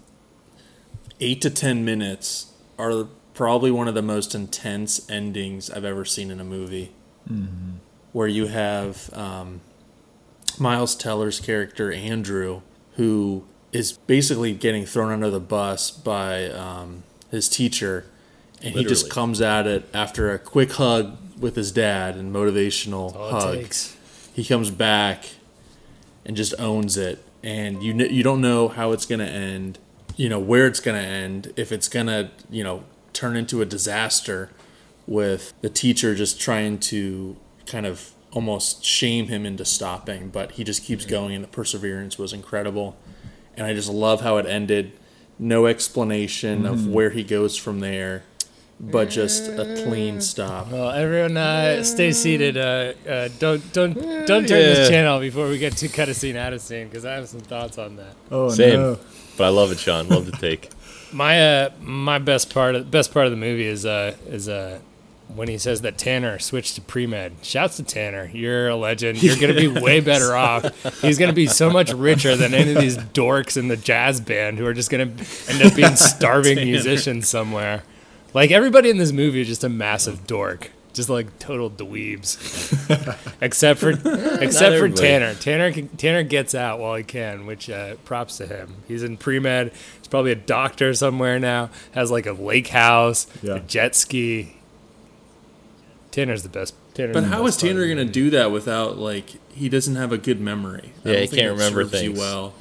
eight 1.20 1.42
to 1.42 1.50
ten 1.50 1.84
minutes 1.86 2.52
are 2.78 3.08
probably 3.34 3.72
one 3.72 3.88
of 3.88 3.96
the 3.96 4.02
most 4.02 4.36
intense 4.36 5.10
endings 5.10 5.70
I've 5.70 5.86
ever 5.86 6.06
seen 6.06 6.32
in 6.32 6.40
a 6.40 6.44
movie. 6.44 6.92
Where 8.12 8.28
you 8.28 8.48
have 8.48 9.10
um, 9.14 9.62
Miles 10.60 10.96
Teller's 10.96 11.40
character 11.40 11.92
Andrew, 11.92 12.62
who 12.96 13.46
is 13.72 13.94
basically 13.94 14.54
getting 14.54 14.86
thrown 14.86 15.12
under 15.12 15.32
the 15.32 15.40
bus 15.40 15.90
by 15.90 16.46
um, 16.50 17.04
his 17.32 17.50
teacher, 17.50 18.06
and 18.62 18.76
he 18.76 18.84
just 18.84 19.10
comes 19.10 19.42
at 19.42 19.66
it 19.66 19.90
after 19.94 20.32
a 20.32 20.38
quick 20.38 20.74
hug 20.74 21.18
with 21.40 21.56
his 21.56 21.72
dad 21.72 22.16
and 22.16 22.34
motivational 22.34 23.16
All 23.16 23.30
it 23.30 23.32
hug 23.32 23.56
he 24.34 24.44
comes 24.44 24.70
back 24.70 25.26
and 26.26 26.36
just 26.36 26.54
owns 26.60 26.98
it. 26.98 27.24
And 27.42 27.84
you 27.84 27.94
kn- 27.94 28.14
you 28.14 28.24
don't 28.24 28.42
know 28.42 28.68
how 28.68 28.92
it's 28.92 29.06
going 29.06 29.20
to 29.20 29.28
end 29.28 29.78
you 30.16 30.30
know 30.30 30.40
where 30.40 30.68
it's 30.68 30.80
going 30.80 31.02
to 31.02 31.08
end 31.08 31.54
if 31.56 31.72
it's 31.72 31.88
going 31.88 32.08
to 32.08 32.30
you 32.50 32.64
know 32.64 32.84
turn 33.14 33.36
into 33.36 33.62
a 33.62 33.66
disaster 33.66 34.50
with 35.06 35.54
the 35.62 35.70
teacher 35.70 36.16
just 36.16 36.40
trying 36.40 36.80
to 36.80 37.36
kind 37.66 37.86
of 37.86 38.12
almost 38.32 38.84
shame 38.84 39.28
him 39.28 39.46
into 39.46 39.64
stopping 39.64 40.30
but 40.30 40.54
he 40.54 40.64
just 40.64 40.84
keeps 40.84 41.06
going 41.06 41.36
and 41.36 41.44
the 41.44 41.48
perseverance 41.48 42.18
was 42.18 42.34
incredible. 42.34 42.98
And 43.56 43.68
i 43.68 43.74
just 43.74 43.90
love 43.90 44.22
how 44.22 44.38
it 44.38 44.48
ended. 44.48 44.94
No 45.38 45.68
explanation 45.68 46.66
of 46.66 46.88
where 46.88 47.12
he 47.12 47.24
goes 47.24 47.56
from 47.56 47.80
there 47.80 48.24
but 48.80 49.10
just 49.10 49.48
a 49.48 49.84
clean 49.86 50.20
stop. 50.20 50.70
Well, 50.70 50.90
everyone, 50.90 51.38
uh, 51.38 51.84
stay 51.84 52.12
seated. 52.12 52.58
Uh, 52.58 52.94
uh, 53.08 53.30
don't 53.40 53.72
don't 53.72 53.94
don't 53.94 54.28
turn 54.28 54.48
this 54.48 54.90
channel 54.90 55.20
before 55.20 55.48
we 55.48 55.58
get 55.58 55.78
to 55.78 55.88
cut 55.88 56.10
a 56.10 56.14
scene 56.14 56.36
out 56.36 56.54
of 56.54 56.62
scene 56.62 56.88
because 56.88 57.06
I 57.06 57.14
have 57.14 57.30
some 57.30 57.40
thoughts 57.40 57.78
on 57.78 57.96
that. 57.98 58.16
Oh, 58.32 58.50
Same, 58.50 58.80
no. 58.80 59.00
But 59.38 59.46
I 59.46 59.50
love 59.50 59.72
it, 59.72 59.80
Sean. 59.80 60.08
Love 60.08 60.26
the 60.26 60.38
take. 60.38 60.70
My 61.12 61.40
uh, 61.40 61.70
my 61.80 62.18
best 62.18 62.52
part 62.52 62.74
of 62.74 62.90
best 62.90 63.14
part 63.14 63.28
of 63.28 63.32
the 63.32 63.38
movie 63.38 63.68
is 63.68 63.86
uh 63.86 64.16
is 64.26 64.50
uh 64.50 64.80
when 65.28 65.48
he 65.48 65.60
says 65.60 65.82
that 65.82 65.96
Tanner 65.96 66.40
switched 66.40 66.74
to 66.74 66.82
pre 66.82 67.06
med. 67.06 67.34
Shouts 67.44 67.78
to 67.78 67.84
Tanner, 67.84 68.32
you're 68.34 68.70
a 68.70 68.76
legend. 68.76 69.22
You're 69.22 69.38
gonna 69.38 69.54
be 69.54 69.68
way 69.68 70.00
better 70.12 70.36
off. 70.36 70.66
He's 71.04 71.20
gonna 71.20 71.32
be 71.32 71.46
so 71.46 71.70
much 71.70 71.94
richer 71.94 72.36
than 72.36 72.56
any 72.56 72.72
of 72.72 72.80
these 72.82 72.98
dorks 72.98 73.58
in 73.58 73.68
the 73.68 73.78
jazz 73.78 74.22
band 74.22 74.58
who 74.58 74.66
are 74.66 74.74
just 74.74 74.90
gonna 74.90 75.12
end 75.48 75.62
up 75.64 75.76
being 75.76 75.96
starving 75.98 76.58
musicians 76.58 77.28
somewhere. 77.28 77.84
Like 78.34 78.50
everybody 78.50 78.90
in 78.90 78.98
this 78.98 79.12
movie 79.12 79.42
is 79.42 79.48
just 79.48 79.64
a 79.64 79.70
massive 79.70 80.26
dork. 80.26 80.72
Just 80.94 81.10
like 81.10 81.40
total 81.40 81.72
dweebs, 81.72 82.38
except 83.42 83.80
for 83.80 83.90
except 84.42 84.78
for. 84.78 84.90
Tanner. 84.90 85.34
Tanner 85.34 85.72
can, 85.72 85.90
Tanner 85.90 86.22
gets 86.24 86.54
out 86.54 86.80
while 86.80 86.94
he 86.96 87.04
can, 87.04 87.46
which 87.48 87.68
uh, 87.70 87.96
props 88.06 88.38
to 88.38 88.46
him. 88.46 88.76
He's 88.88 89.02
in 89.02 89.18
pre 89.18 89.40
med. 89.40 89.72
He's 89.98 90.08
probably 90.08 90.32
a 90.32 90.36
doctor 90.36 90.94
somewhere 90.94 91.40
now. 91.40 91.72
Has 91.94 92.12
like 92.12 92.28
a 92.28 92.32
lake 92.34 92.68
house, 92.68 93.26
Yeah. 93.42 93.56
a 93.56 93.60
jet 93.62 93.96
ski. 93.96 94.58
Tanner's 96.12 96.44
the 96.44 96.50
best. 96.50 96.76
Tanner's 96.94 97.16
But 97.16 97.22
the 97.22 97.28
how 97.30 97.44
best 97.44 97.64
is 97.64 97.70
Tanner 97.70 97.86
going 97.86 97.98
to 97.98 98.06
do 98.06 98.30
that 98.30 98.52
without 98.52 98.98
like 99.00 99.32
he 99.52 99.70
doesn't 99.70 99.96
have 99.96 100.12
a 100.12 100.18
good 100.20 100.40
memory? 100.40 100.92
I 101.06 101.10
Yeah, 101.10 101.14
don't 101.14 101.22
he 101.22 101.28
think 101.28 101.42
can't 101.42 101.58
that 101.58 101.64
remember 101.64 101.84
serves 101.90 102.04
you 102.04 102.10
things. 102.10 102.20
well. 102.20 102.54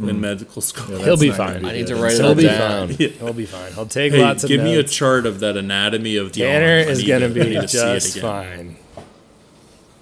In 0.00 0.20
medical 0.20 0.62
school. 0.62 0.98
Yeah, 0.98 1.04
He'll 1.04 1.16
be 1.16 1.28
that's 1.28 1.38
not 1.38 1.52
fine. 1.54 1.64
I 1.64 1.72
need 1.72 1.86
to 1.88 1.96
write 1.96 2.12
it 2.14 2.18
He'll 2.18 2.28
all 2.28 2.34
be 2.34 2.42
down. 2.44 2.88
fine. 2.88 2.96
He'll 3.10 3.32
be 3.32 3.46
fine. 3.46 3.72
He'll 3.74 3.86
take 3.86 4.12
Hey, 4.12 4.20
lots 4.22 4.42
of 4.44 4.48
give 4.48 4.62
me 4.62 4.72
a 4.74 4.76
notes. 4.76 4.94
chart 4.94 5.26
of 5.26 5.40
that 5.40 5.56
anatomy 5.56 6.16
of 6.16 6.32
the 6.32 6.40
Tanner 6.40 6.66
arm. 6.80 6.88
I 6.88 6.90
is 6.90 6.98
need 7.00 7.06
gonna 7.08 7.28
to- 7.28 7.40
I 7.40 7.44
be 7.44 7.50
need 7.50 7.60
to 7.62 7.68
see 7.68 7.78
it 7.78 7.94
just 7.94 8.16
again. 8.16 8.76
fine. 8.94 9.04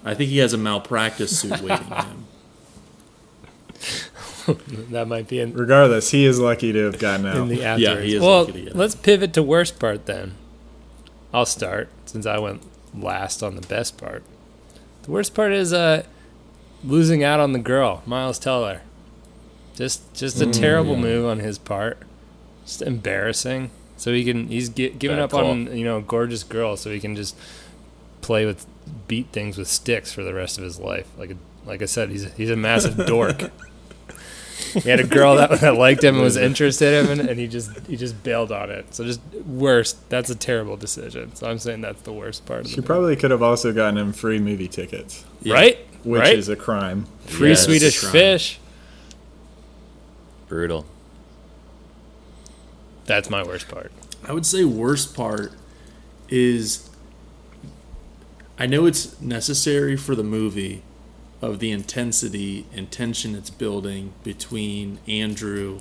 I 0.03 0.13
think 0.15 0.29
he 0.29 0.37
has 0.39 0.53
a 0.53 0.57
malpractice 0.57 1.39
suit 1.39 1.61
waiting 1.61 1.85
for 1.85 1.95
him. 1.95 2.25
That 4.89 5.07
might 5.07 5.27
be 5.27 5.39
in, 5.39 5.53
Regardless, 5.53 6.09
he 6.09 6.25
is 6.25 6.39
lucky 6.39 6.73
to 6.73 6.85
have 6.85 6.97
gotten 6.97 7.27
out. 7.27 7.37
in 7.37 7.47
the 7.47 7.63
after. 7.63 7.81
Yeah, 7.83 7.99
he 8.01 8.15
is 8.15 8.21
well, 8.21 8.39
lucky 8.41 8.51
to 8.53 8.59
get 8.59 8.67
it. 8.69 8.75
let's 8.75 8.95
pivot 8.95 9.33
to 9.35 9.43
worst 9.43 9.79
part 9.79 10.07
then. 10.07 10.33
I'll 11.31 11.45
start 11.45 11.89
since 12.05 12.25
I 12.25 12.39
went 12.39 12.63
last 12.97 13.43
on 13.43 13.55
the 13.55 13.61
best 13.61 13.97
part. 13.97 14.23
The 15.03 15.11
worst 15.11 15.35
part 15.35 15.51
is 15.53 15.71
uh, 15.73 16.03
losing 16.83 17.23
out 17.23 17.39
on 17.39 17.53
the 17.53 17.59
girl, 17.59 18.01
Miles 18.07 18.39
Teller. 18.39 18.81
Just 19.75 20.13
just 20.13 20.41
a 20.41 20.45
Mm. 20.45 20.53
terrible 20.53 20.95
move 20.95 21.25
on 21.25 21.39
his 21.39 21.57
part. 21.57 21.97
Just 22.65 22.81
embarrassing. 22.81 23.71
So 23.97 24.11
he 24.13 24.23
can 24.23 24.47
he's 24.47 24.69
gi- 24.69 24.89
giving 24.97 25.17
Bad 25.17 25.23
up 25.23 25.33
on 25.33 25.75
you 25.77 25.85
know 25.85 25.97
a 25.97 26.01
gorgeous 26.01 26.43
girl, 26.43 26.75
so 26.77 26.89
he 26.91 26.99
can 26.99 27.15
just 27.15 27.35
play 28.21 28.45
with 28.45 28.65
beat 29.07 29.27
things 29.31 29.57
with 29.57 29.67
sticks 29.67 30.11
for 30.11 30.23
the 30.23 30.33
rest 30.33 30.57
of 30.57 30.63
his 30.63 30.79
life. 30.79 31.07
Like 31.17 31.31
a, 31.31 31.35
like 31.65 31.81
I 31.81 31.85
said, 31.85 32.09
he's 32.09 32.31
he's 32.33 32.49
a 32.49 32.55
massive 32.55 32.97
dork. 33.07 33.51
He 34.73 34.89
had 34.89 34.99
a 34.99 35.03
girl 35.07 35.35
that, 35.35 35.59
that 35.61 35.75
liked 35.75 36.03
him 36.03 36.15
and 36.15 36.23
was 36.23 36.37
interested 36.49 36.93
in 37.09 37.19
him, 37.19 37.27
and 37.29 37.39
he 37.39 37.47
just 37.47 37.71
he 37.87 37.95
just 37.97 38.21
bailed 38.23 38.51
on 38.51 38.69
it. 38.69 38.93
So 38.93 39.03
just 39.03 39.19
worst. 39.45 40.09
That's 40.09 40.29
a 40.29 40.35
terrible 40.35 40.77
decision. 40.77 41.35
So 41.35 41.49
I'm 41.49 41.59
saying 41.59 41.81
that's 41.81 42.01
the 42.03 42.13
worst 42.13 42.45
part 42.45 42.61
of 42.61 42.65
it. 42.67 42.69
She 42.69 42.75
the 42.77 42.81
probably 42.83 43.15
could 43.15 43.31
have 43.31 43.41
also 43.43 43.73
gotten 43.73 43.97
him 43.97 44.13
free 44.13 44.39
movie 44.39 44.67
tickets, 44.67 45.25
Yeah. 45.41 45.55
right, 45.55 45.77
which 46.03 46.21
right. 46.21 46.37
is 46.37 46.47
a 46.47 46.55
crime. 46.55 47.05
Free 47.25 47.49
Yes. 47.49 47.65
Swedish 47.65 47.99
Crime. 47.99 48.11
fish. 48.11 48.59
Brutal. 50.51 50.85
That's 53.05 53.29
my 53.29 53.41
worst 53.41 53.69
part. 53.69 53.89
I 54.27 54.33
would 54.33 54.45
say 54.45 54.65
worst 54.65 55.15
part 55.15 55.53
is 56.27 56.89
I 58.59 58.65
know 58.65 58.85
it's 58.85 59.19
necessary 59.21 59.95
for 59.95 60.13
the 60.13 60.25
movie 60.25 60.83
of 61.41 61.59
the 61.59 61.71
intensity 61.71 62.65
and 62.75 62.91
tension 62.91 63.33
it's 63.33 63.49
building 63.49 64.11
between 64.25 64.99
Andrew 65.07 65.79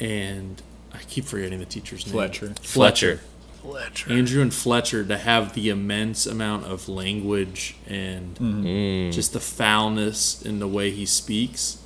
and 0.00 0.60
I 0.92 0.98
keep 1.08 1.24
forgetting 1.24 1.60
the 1.60 1.64
teacher's 1.64 2.04
name. 2.06 2.12
Fletcher. 2.12 2.54
Fletcher. 2.62 3.20
Fletcher. 3.62 4.12
Andrew 4.12 4.42
and 4.42 4.52
Fletcher 4.52 5.04
to 5.04 5.16
have 5.16 5.54
the 5.54 5.68
immense 5.68 6.26
amount 6.26 6.64
of 6.64 6.88
language 6.88 7.76
and 7.86 8.34
Mm. 8.40 9.12
just 9.12 9.32
the 9.32 9.38
foulness 9.40 10.42
in 10.42 10.58
the 10.58 10.66
way 10.66 10.90
he 10.90 11.06
speaks. 11.06 11.78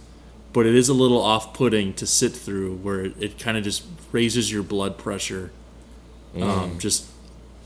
But 0.53 0.67
it 0.67 0.75
is 0.75 0.89
a 0.89 0.95
little 0.95 1.21
off 1.21 1.55
putting 1.55 1.95
to 1.95 2.07
sit 2.07 2.33
through 2.33 2.77
where 2.77 3.05
it, 3.05 3.15
it 3.21 3.39
kind 3.39 3.57
of 3.57 3.63
just 3.65 3.85
raises 4.11 4.51
your 4.51 4.63
blood 4.63 4.99
pressure. 4.99 5.53
Um, 6.37 6.79
just 6.79 7.07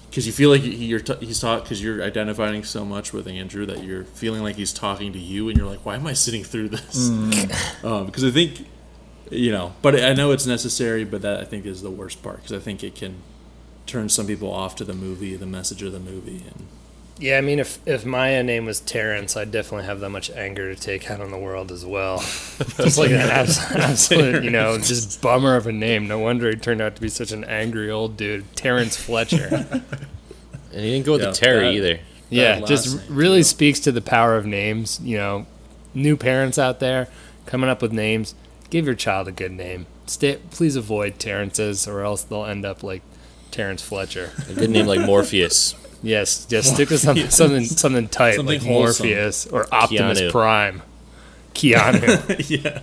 because 0.09 0.27
you 0.27 0.33
feel 0.33 0.49
like 0.49 0.62
you're 0.64 1.01
t- 1.01 1.27
he's 1.27 1.40
taught 1.40 1.64
because 1.64 1.83
you're 1.83 2.03
identifying 2.03 2.62
so 2.62 2.85
much 2.85 3.12
with 3.12 3.27
Andrew 3.27 3.66
that 3.66 3.83
you're 3.83 4.05
feeling 4.05 4.42
like 4.42 4.57
he's 4.57 4.73
talking 4.73 5.12
to 5.12 5.18
you 5.18 5.49
and 5.49 5.59
you're 5.59 5.66
like, 5.66 5.85
why 5.85 5.97
am 5.97 6.07
I 6.07 6.12
sitting 6.12 6.44
through 6.44 6.68
this? 6.68 7.09
um, 7.85 8.07
because 8.07 8.25
I 8.25 8.31
think, 8.31 8.64
you 9.31 9.51
know, 9.51 9.75
but 9.83 10.01
I 10.01 10.12
know 10.14 10.31
it's 10.31 10.47
necessary, 10.47 11.05
but 11.05 11.23
that 11.23 11.40
I 11.40 11.44
think 11.44 11.66
is 11.66 11.83
the 11.83 11.90
worst 11.90 12.23
part 12.23 12.37
because 12.37 12.53
I 12.53 12.59
think 12.59 12.85
it 12.85 12.94
can 12.94 13.16
turn 13.87 14.09
some 14.09 14.27
people 14.27 14.53
off 14.53 14.77
to 14.77 14.85
the 14.85 14.94
movie, 14.94 15.37
the 15.37 15.47
message 15.47 15.83
of 15.83 15.92
the 15.92 16.01
movie, 16.01 16.44
and 16.47 16.66
Yeah, 17.20 17.38
I 17.38 17.42
mean, 17.42 17.61
if 17.61 17.79
if 17.87 18.05
my 18.05 18.42
name 18.42 18.66
was 18.66 18.81
Terrence, 18.81 19.37
I'd 19.37 19.53
definitely 19.53 19.87
have 19.87 20.00
that 20.00 20.11
much 20.11 20.31
anger 20.33 20.74
to 20.74 20.81
take 20.81 21.09
out 21.11 21.20
on 21.20 21.31
the 21.31 21.38
world 21.38 21.70
as 21.70 21.87
well. 21.87 22.18
just 22.77 22.98
like 22.98 23.11
an 23.11 23.20
abs- 23.20 23.59
absolute, 23.70 24.42
you 24.42 24.50
know, 24.50 24.79
just 24.79 25.22
bummer 25.22 25.55
of 25.55 25.66
a 25.68 25.72
name. 25.72 26.09
No 26.09 26.18
wonder 26.18 26.50
he 26.50 26.57
turned 26.57 26.81
out 26.83 26.96
to 26.96 27.00
be 27.00 27.09
such 27.09 27.31
an 27.31 27.44
angry 27.44 27.88
old 27.90 28.16
dude, 28.16 28.44
Terrence 28.57 28.96
Fletcher. 28.96 29.66
And 30.72 30.83
he 30.83 30.90
didn't 30.90 31.07
go 31.07 31.12
with 31.12 31.20
Yeah, 31.22 31.29
the 31.29 31.35
Terry 31.37 31.64
that- 31.66 31.72
either. 31.74 32.00
yeah, 32.31 32.59
just 32.62 32.96
name, 32.96 33.16
really 33.16 33.37
yeah. 33.38 33.42
speaks 33.44 33.79
to 33.79 33.92
the 33.92 34.00
power 34.00 34.37
of 34.37 34.44
names. 34.44 34.98
You 35.00 35.16
know, 35.18 35.46
new 35.94 36.16
parents 36.16 36.59
out 36.59 36.81
there 36.81 37.07
coming 37.46 37.70
up 37.70 37.81
with 37.81 37.92
names. 37.92 38.35
Give 38.70 38.85
your 38.87 38.96
child 38.96 39.29
a 39.29 39.31
good 39.31 39.53
name. 39.53 39.87
Stay, 40.07 40.40
please 40.50 40.74
avoid 40.74 41.20
Terrences, 41.20 41.87
or 41.87 42.00
else 42.03 42.24
they'll 42.24 42.44
end 42.44 42.64
up 42.66 42.83
like 42.83 43.03
Terrence 43.53 43.83
Fletcher. 43.83 44.33
A 44.50 44.55
good 44.55 44.70
name 44.70 44.87
like 44.87 44.98
Morpheus. 45.03 45.77
Yes, 46.02 46.44
just 46.46 46.74
stick 46.74 46.90
with 46.90 47.00
something 47.00 47.30
something 47.30 47.64
something 47.64 48.09
tight 48.09 48.35
Something 48.37 48.61
like 48.61 48.66
wholesome. 48.66 49.07
Morpheus 49.07 49.46
or 49.46 49.66
Optimus 49.72 50.20
Keanu. 50.20 50.30
Prime, 50.30 50.83
Keanu 51.54 52.50
yeah, 52.64 52.80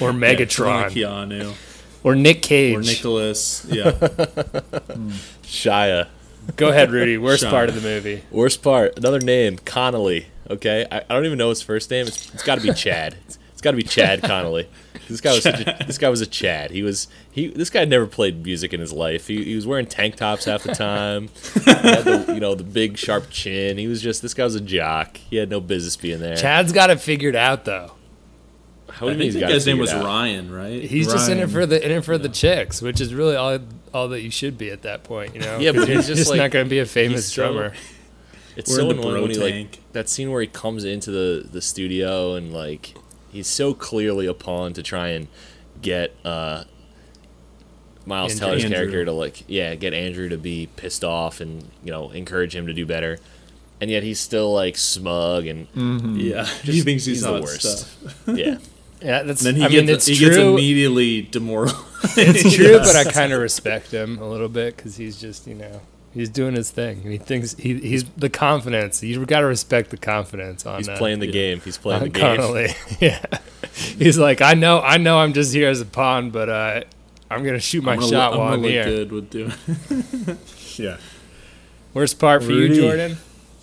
or 0.00 0.10
Yeah, 0.12 0.18
Megatron 0.18 0.90
Keanu, 0.90 1.54
or 2.02 2.14
Nick 2.16 2.42
Cage. 2.42 2.76
or 2.76 2.80
Nicholas, 2.80 3.66
yeah. 3.70 3.90
Shia. 5.42 6.08
Go 6.56 6.68
ahead, 6.68 6.90
Rudy. 6.90 7.16
Worst 7.16 7.42
Sean. 7.42 7.50
part 7.50 7.68
of 7.68 7.74
the 7.74 7.80
movie. 7.80 8.22
Worst 8.30 8.62
part, 8.62 8.98
another 8.98 9.20
name, 9.20 9.58
Connolly. 9.64 10.26
Okay, 10.50 10.86
I, 10.92 10.98
I 10.98 11.14
don't 11.14 11.24
even 11.24 11.38
know 11.38 11.48
his 11.48 11.62
first 11.62 11.90
name. 11.90 12.06
It's, 12.06 12.32
it's 12.34 12.42
got 12.42 12.56
to 12.56 12.60
be 12.60 12.72
Chad. 12.74 13.16
It's, 13.26 13.38
it's 13.52 13.62
got 13.62 13.70
to 13.70 13.76
be 13.78 13.82
Chad 13.82 14.22
Connolly. 14.22 14.68
This 15.08 15.20
guy 15.20 15.32
was 15.32 15.42
such 15.42 15.60
a, 15.60 15.76
this 15.86 15.98
guy 15.98 16.08
was 16.08 16.20
a 16.20 16.26
Chad. 16.26 16.70
He 16.70 16.82
was 16.82 17.08
he. 17.30 17.48
This 17.48 17.70
guy 17.70 17.84
never 17.84 18.06
played 18.06 18.42
music 18.44 18.72
in 18.72 18.80
his 18.80 18.92
life. 18.92 19.26
He, 19.26 19.44
he 19.44 19.54
was 19.54 19.66
wearing 19.66 19.86
tank 19.86 20.16
tops 20.16 20.44
half 20.46 20.62
the 20.62 20.74
time. 20.74 21.28
he 21.54 21.70
had 21.70 22.04
the 22.04 22.32
you 22.34 22.40
know 22.40 22.54
the 22.54 22.64
big 22.64 22.96
sharp 22.96 23.30
chin. 23.30 23.78
He 23.78 23.86
was 23.86 24.00
just 24.02 24.22
this 24.22 24.34
guy 24.34 24.44
was 24.44 24.54
a 24.54 24.60
jock. 24.60 25.16
He 25.16 25.36
had 25.36 25.50
no 25.50 25.60
business 25.60 25.96
being 25.96 26.20
there. 26.20 26.36
Chad's 26.36 26.72
got 26.72 26.90
it 26.90 27.00
figured 27.00 27.36
out 27.36 27.64
though. 27.64 27.92
How 28.88 29.06
do 29.06 29.10
I 29.10 29.12
you 29.14 29.18
think 29.18 29.24
he's 29.24 29.34
the 29.34 29.40
guy's 29.40 29.66
name 29.66 29.78
was 29.78 29.90
out? 29.92 30.04
Ryan, 30.04 30.52
right? 30.52 30.82
He's 30.82 31.10
just 31.10 31.28
in 31.28 31.38
it 31.40 31.50
for 31.50 31.66
the 31.66 31.84
in 31.84 31.90
it 31.90 32.04
for 32.04 32.16
the 32.16 32.28
chicks, 32.28 32.80
which 32.80 33.00
is 33.00 33.12
really 33.12 33.34
all 33.36 33.58
all 33.92 34.08
that 34.08 34.22
you 34.22 34.30
should 34.30 34.56
be 34.56 34.70
at 34.70 34.82
that 34.82 35.02
point. 35.04 35.34
You 35.34 35.40
know. 35.40 35.58
Yeah, 35.58 35.72
but 35.72 35.88
he's 35.88 36.06
just, 36.06 36.30
like- 36.30 36.38
not 36.38 36.50
going 36.50 36.66
to 36.66 36.70
be 36.70 36.78
a 36.78 36.86
famous 36.86 37.26
he's 37.26 37.32
so- 37.34 37.52
drummer. 37.52 37.74
It's 38.56 38.70
We're 38.70 38.76
so 38.76 38.90
in 38.90 38.98
annoying 39.00 39.22
when 39.22 39.30
he 39.32 39.36
like 39.38 39.92
that 39.94 40.08
scene 40.08 40.30
where 40.30 40.40
he 40.40 40.46
comes 40.46 40.84
into 40.84 41.10
the 41.10 41.44
the 41.50 41.60
studio 41.60 42.36
and 42.36 42.52
like 42.52 42.94
he's 43.34 43.46
so 43.48 43.74
clearly 43.74 44.24
a 44.26 44.32
pawn 44.34 44.72
to 44.72 44.82
try 44.82 45.08
and 45.08 45.28
get 45.82 46.14
uh 46.24 46.64
Miles 48.06 48.32
Andrew. 48.32 48.46
Teller's 48.46 48.64
Andrew. 48.64 48.76
character 48.78 49.04
to 49.06 49.12
like 49.12 49.44
yeah 49.48 49.74
get 49.74 49.92
Andrew 49.94 50.28
to 50.30 50.38
be 50.38 50.68
pissed 50.76 51.04
off 51.04 51.40
and 51.40 51.68
you 51.82 51.90
know 51.90 52.10
encourage 52.10 52.54
him 52.54 52.66
to 52.66 52.72
do 52.72 52.86
better, 52.86 53.18
and 53.80 53.90
yet 53.90 54.02
he's 54.02 54.20
still 54.20 54.52
like 54.52 54.76
smug 54.76 55.46
and 55.46 55.66
yeah, 56.18 56.44
he 56.44 56.80
thinks 56.82 57.04
he's, 57.04 57.16
he's 57.18 57.22
the 57.22 57.32
worst. 57.40 57.62
stuff. 57.62 58.22
yeah. 58.28 58.58
Yeah, 59.02 59.22
that's. 59.24 59.44
And 59.44 59.48
then 59.48 59.56
he 59.56 59.66
I 59.66 59.68
gets 59.68 59.86
mean, 59.86 59.94
it's 59.96 60.06
he 60.06 60.16
true. 60.16 60.26
gets 60.28 60.38
immediately 60.38 61.20
demoralized. 61.22 61.76
It's 62.16 62.54
true, 62.54 62.78
but 62.78 62.96
I 62.96 63.04
kind 63.12 63.34
of 63.34 63.40
respect 63.42 63.90
him 63.90 64.16
a 64.18 64.26
little 64.26 64.48
bit 64.48 64.76
because 64.76 64.96
he's 64.96 65.20
just, 65.20 65.46
you 65.46 65.54
know, 65.56 65.82
he's 66.14 66.28
doing 66.30 66.54
his 66.54 66.70
thing. 66.70 67.02
He 67.02 67.18
thinks 67.18 67.54
he, 67.56 67.74
he's 67.80 68.04
the 68.16 68.30
confidence. 68.30 69.02
You 69.02 69.24
got 69.26 69.40
to 69.40 69.46
respect 69.46 69.90
the 69.90 69.96
confidence 69.98 70.64
on. 70.64 70.78
He's 70.78 70.88
uh, 70.88 70.96
playing 70.96 71.18
the 71.18 71.26
game. 71.30 71.60
He's 71.60 71.76
playing 71.76 72.02
on 72.02 72.08
the 72.08 72.18
game. 72.18 72.36
Connolly. 72.36 72.68
yeah, 73.00 73.24
he's 73.74 74.16
like, 74.18 74.40
I 74.40 74.54
know, 74.54 74.80
I 74.80 74.96
know, 74.96 75.18
I'm 75.18 75.32
just 75.34 75.52
here 75.52 75.68
as 75.68 75.80
a 75.80 75.86
pawn, 75.86 76.30
but 76.30 76.48
uh, 76.48 76.80
I'm 77.30 77.44
gonna 77.44 77.58
shoot 77.60 77.84
my 77.84 77.92
I'm 77.94 77.98
gonna 78.00 78.10
shot 78.10 78.30
look- 78.32 78.40
while 78.40 78.48
I'm 78.48 78.54
I'm 78.54 78.62
gonna 78.62 78.72
here. 78.72 78.84
look 78.86 78.96
good 79.10 79.12
with 79.12 79.30
doing. 79.30 80.38
Yeah. 80.76 80.96
Worst 81.92 82.18
part 82.18 82.42
for 82.42 82.48
Rudy. 82.48 82.74
you, 82.74 82.80
Jordan? 82.80 83.16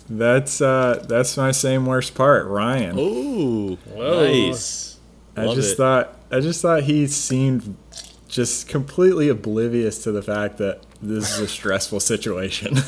That's 0.08 0.60
uh 0.62 1.04
that's 1.08 1.36
my 1.36 1.52
same 1.52 1.84
worst 1.86 2.14
part, 2.14 2.46
Ryan. 2.46 2.98
Ooh, 2.98 3.76
nice. 3.94 4.98
I 5.36 5.44
Love 5.44 5.56
just 5.56 5.74
it. 5.74 5.76
thought 5.76 6.16
I 6.30 6.40
just 6.40 6.60
thought 6.62 6.82
he 6.84 7.06
seemed 7.06 7.76
just 8.32 8.66
completely 8.68 9.28
oblivious 9.28 10.02
to 10.02 10.10
the 10.10 10.22
fact 10.22 10.56
that 10.58 10.80
this 11.00 11.34
is 11.34 11.40
a 11.40 11.48
stressful 11.48 12.00
situation. 12.00 12.76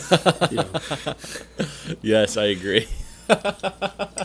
Yes, 2.02 2.36
I 2.36 2.44
agree. 2.46 2.88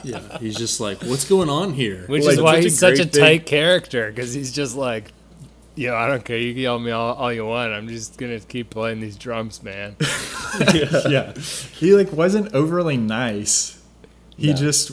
Yeah, 0.03 0.37
he's 0.39 0.55
just 0.55 0.79
like, 0.79 1.01
what's 1.03 1.27
going 1.27 1.49
on 1.49 1.73
here? 1.73 2.03
Which 2.07 2.23
Like, 2.23 2.33
is 2.33 2.41
why 2.41 2.61
he's 2.61 2.77
such 2.79 2.99
a 2.99 3.05
thing- 3.05 3.21
tight 3.21 3.45
character 3.45 4.09
because 4.11 4.33
he's 4.33 4.51
just 4.51 4.75
like, 4.75 5.11
yo, 5.75 5.95
I 5.95 6.07
don't 6.07 6.23
care. 6.25 6.37
You 6.37 6.53
can 6.53 6.61
yell 6.61 6.75
at 6.75 6.81
me 6.81 6.91
all, 6.91 7.13
all 7.15 7.31
you 7.33 7.45
want. 7.45 7.71
I'm 7.73 7.87
just 7.87 8.17
gonna 8.17 8.39
keep 8.39 8.69
playing 8.69 8.99
these 8.99 9.15
drums, 9.17 9.61
man. 9.63 9.95
yeah. 11.09 11.33
He 11.33 11.93
like 11.95 12.11
wasn't 12.11 12.53
overly 12.53 12.97
nice. 12.97 13.81
He 14.37 14.53
just 14.53 14.91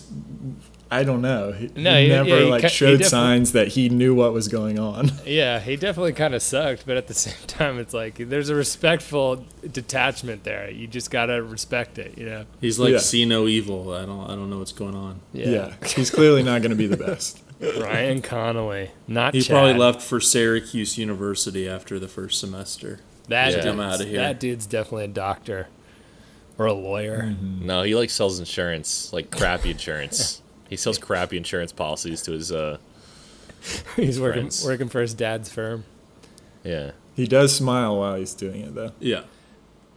I 0.90 1.02
don't 1.02 1.20
know. 1.20 1.50
He, 1.52 1.68
No, 1.74 1.96
he 1.96 2.04
he- 2.04 2.08
never 2.10 2.28
yeah, 2.28 2.38
he 2.38 2.50
like 2.50 2.62
ca- 2.62 2.68
showed 2.68 2.86
definitely- 3.00 3.08
signs 3.08 3.52
that 3.52 3.68
he 3.68 3.88
knew 3.88 4.14
what 4.14 4.32
was 4.32 4.46
going 4.48 4.78
on. 4.78 5.10
Yeah, 5.26 5.58
he 5.58 5.74
definitely 5.76 6.12
kind 6.12 6.34
of 6.34 6.42
sucked, 6.42 6.86
but 6.86 6.96
at 6.96 7.08
the 7.08 7.14
same 7.26 7.34
time, 7.48 7.78
it's 7.80 7.92
like 7.92 8.16
there's 8.16 8.48
a 8.48 8.54
respectful 8.54 9.44
detachment 9.72 10.44
there. 10.44 10.70
You 10.70 10.86
just 10.86 11.10
gotta 11.10 11.42
respect 11.42 11.98
it, 11.98 12.16
you 12.16 12.26
know. 12.26 12.44
He's 12.60 12.78
like, 12.78 12.92
Yeah. 12.92 12.98
see 12.98 13.24
no 13.24 13.48
evil. 13.48 13.92
I 13.92 14.06
don't. 14.06 14.24
I 14.30 14.34
don't 14.36 14.48
know 14.48 14.58
what's 14.60 14.72
going 14.72 14.94
on. 14.94 15.20
Yeah. 15.32 15.74
He's 15.84 16.10
clearly 16.10 16.42
not 16.44 16.62
going 16.62 16.70
to 16.70 16.76
be 16.76 16.86
the 16.86 16.96
best. 16.96 17.42
Ryan 17.60 18.22
Connolly, 18.22 18.90
not 19.08 19.34
He 19.34 19.40
Chad. 19.40 19.54
probably 19.54 19.74
left 19.74 20.02
for 20.02 20.20
Syracuse 20.20 20.98
University 20.98 21.68
after 21.68 21.98
the 21.98 22.06
first 22.08 22.38
semester. 22.38 23.00
That 23.28 23.48
Yeah. 23.50 23.54
dude's, 23.56 23.66
I'm 23.66 23.80
outta 23.80 24.04
here. 24.04 24.18
That 24.20 24.38
dude's 24.38 24.66
definitely 24.66 25.04
a 25.06 25.08
doctor 25.08 25.66
or 26.58 26.66
a 26.66 26.72
lawyer. 26.72 27.22
Mm-hmm. 27.22 27.66
No, 27.66 27.82
he 27.82 27.94
like 27.94 28.10
sells 28.10 28.38
insurance, 28.38 29.12
like 29.12 29.30
crappy 29.30 29.70
insurance. 29.72 30.42
He 30.68 30.76
sells 30.76 30.98
crappy 30.98 31.36
insurance 31.36 31.72
policies 31.72 32.22
to 32.22 32.32
his 32.32 32.50
uh 32.52 32.78
He's 33.96 34.20
working 34.20 34.42
Friends. 34.42 34.64
working 34.64 34.88
for 34.88 35.00
his 35.00 35.14
dad's 35.14 35.48
firm. 35.50 35.84
Yeah. 36.64 36.92
He 37.14 37.26
does 37.26 37.54
smile 37.54 37.98
while 37.98 38.16
he's 38.16 38.34
doing 38.34 38.60
it, 38.60 38.74
though. 38.74 38.92
Yeah. 39.00 39.22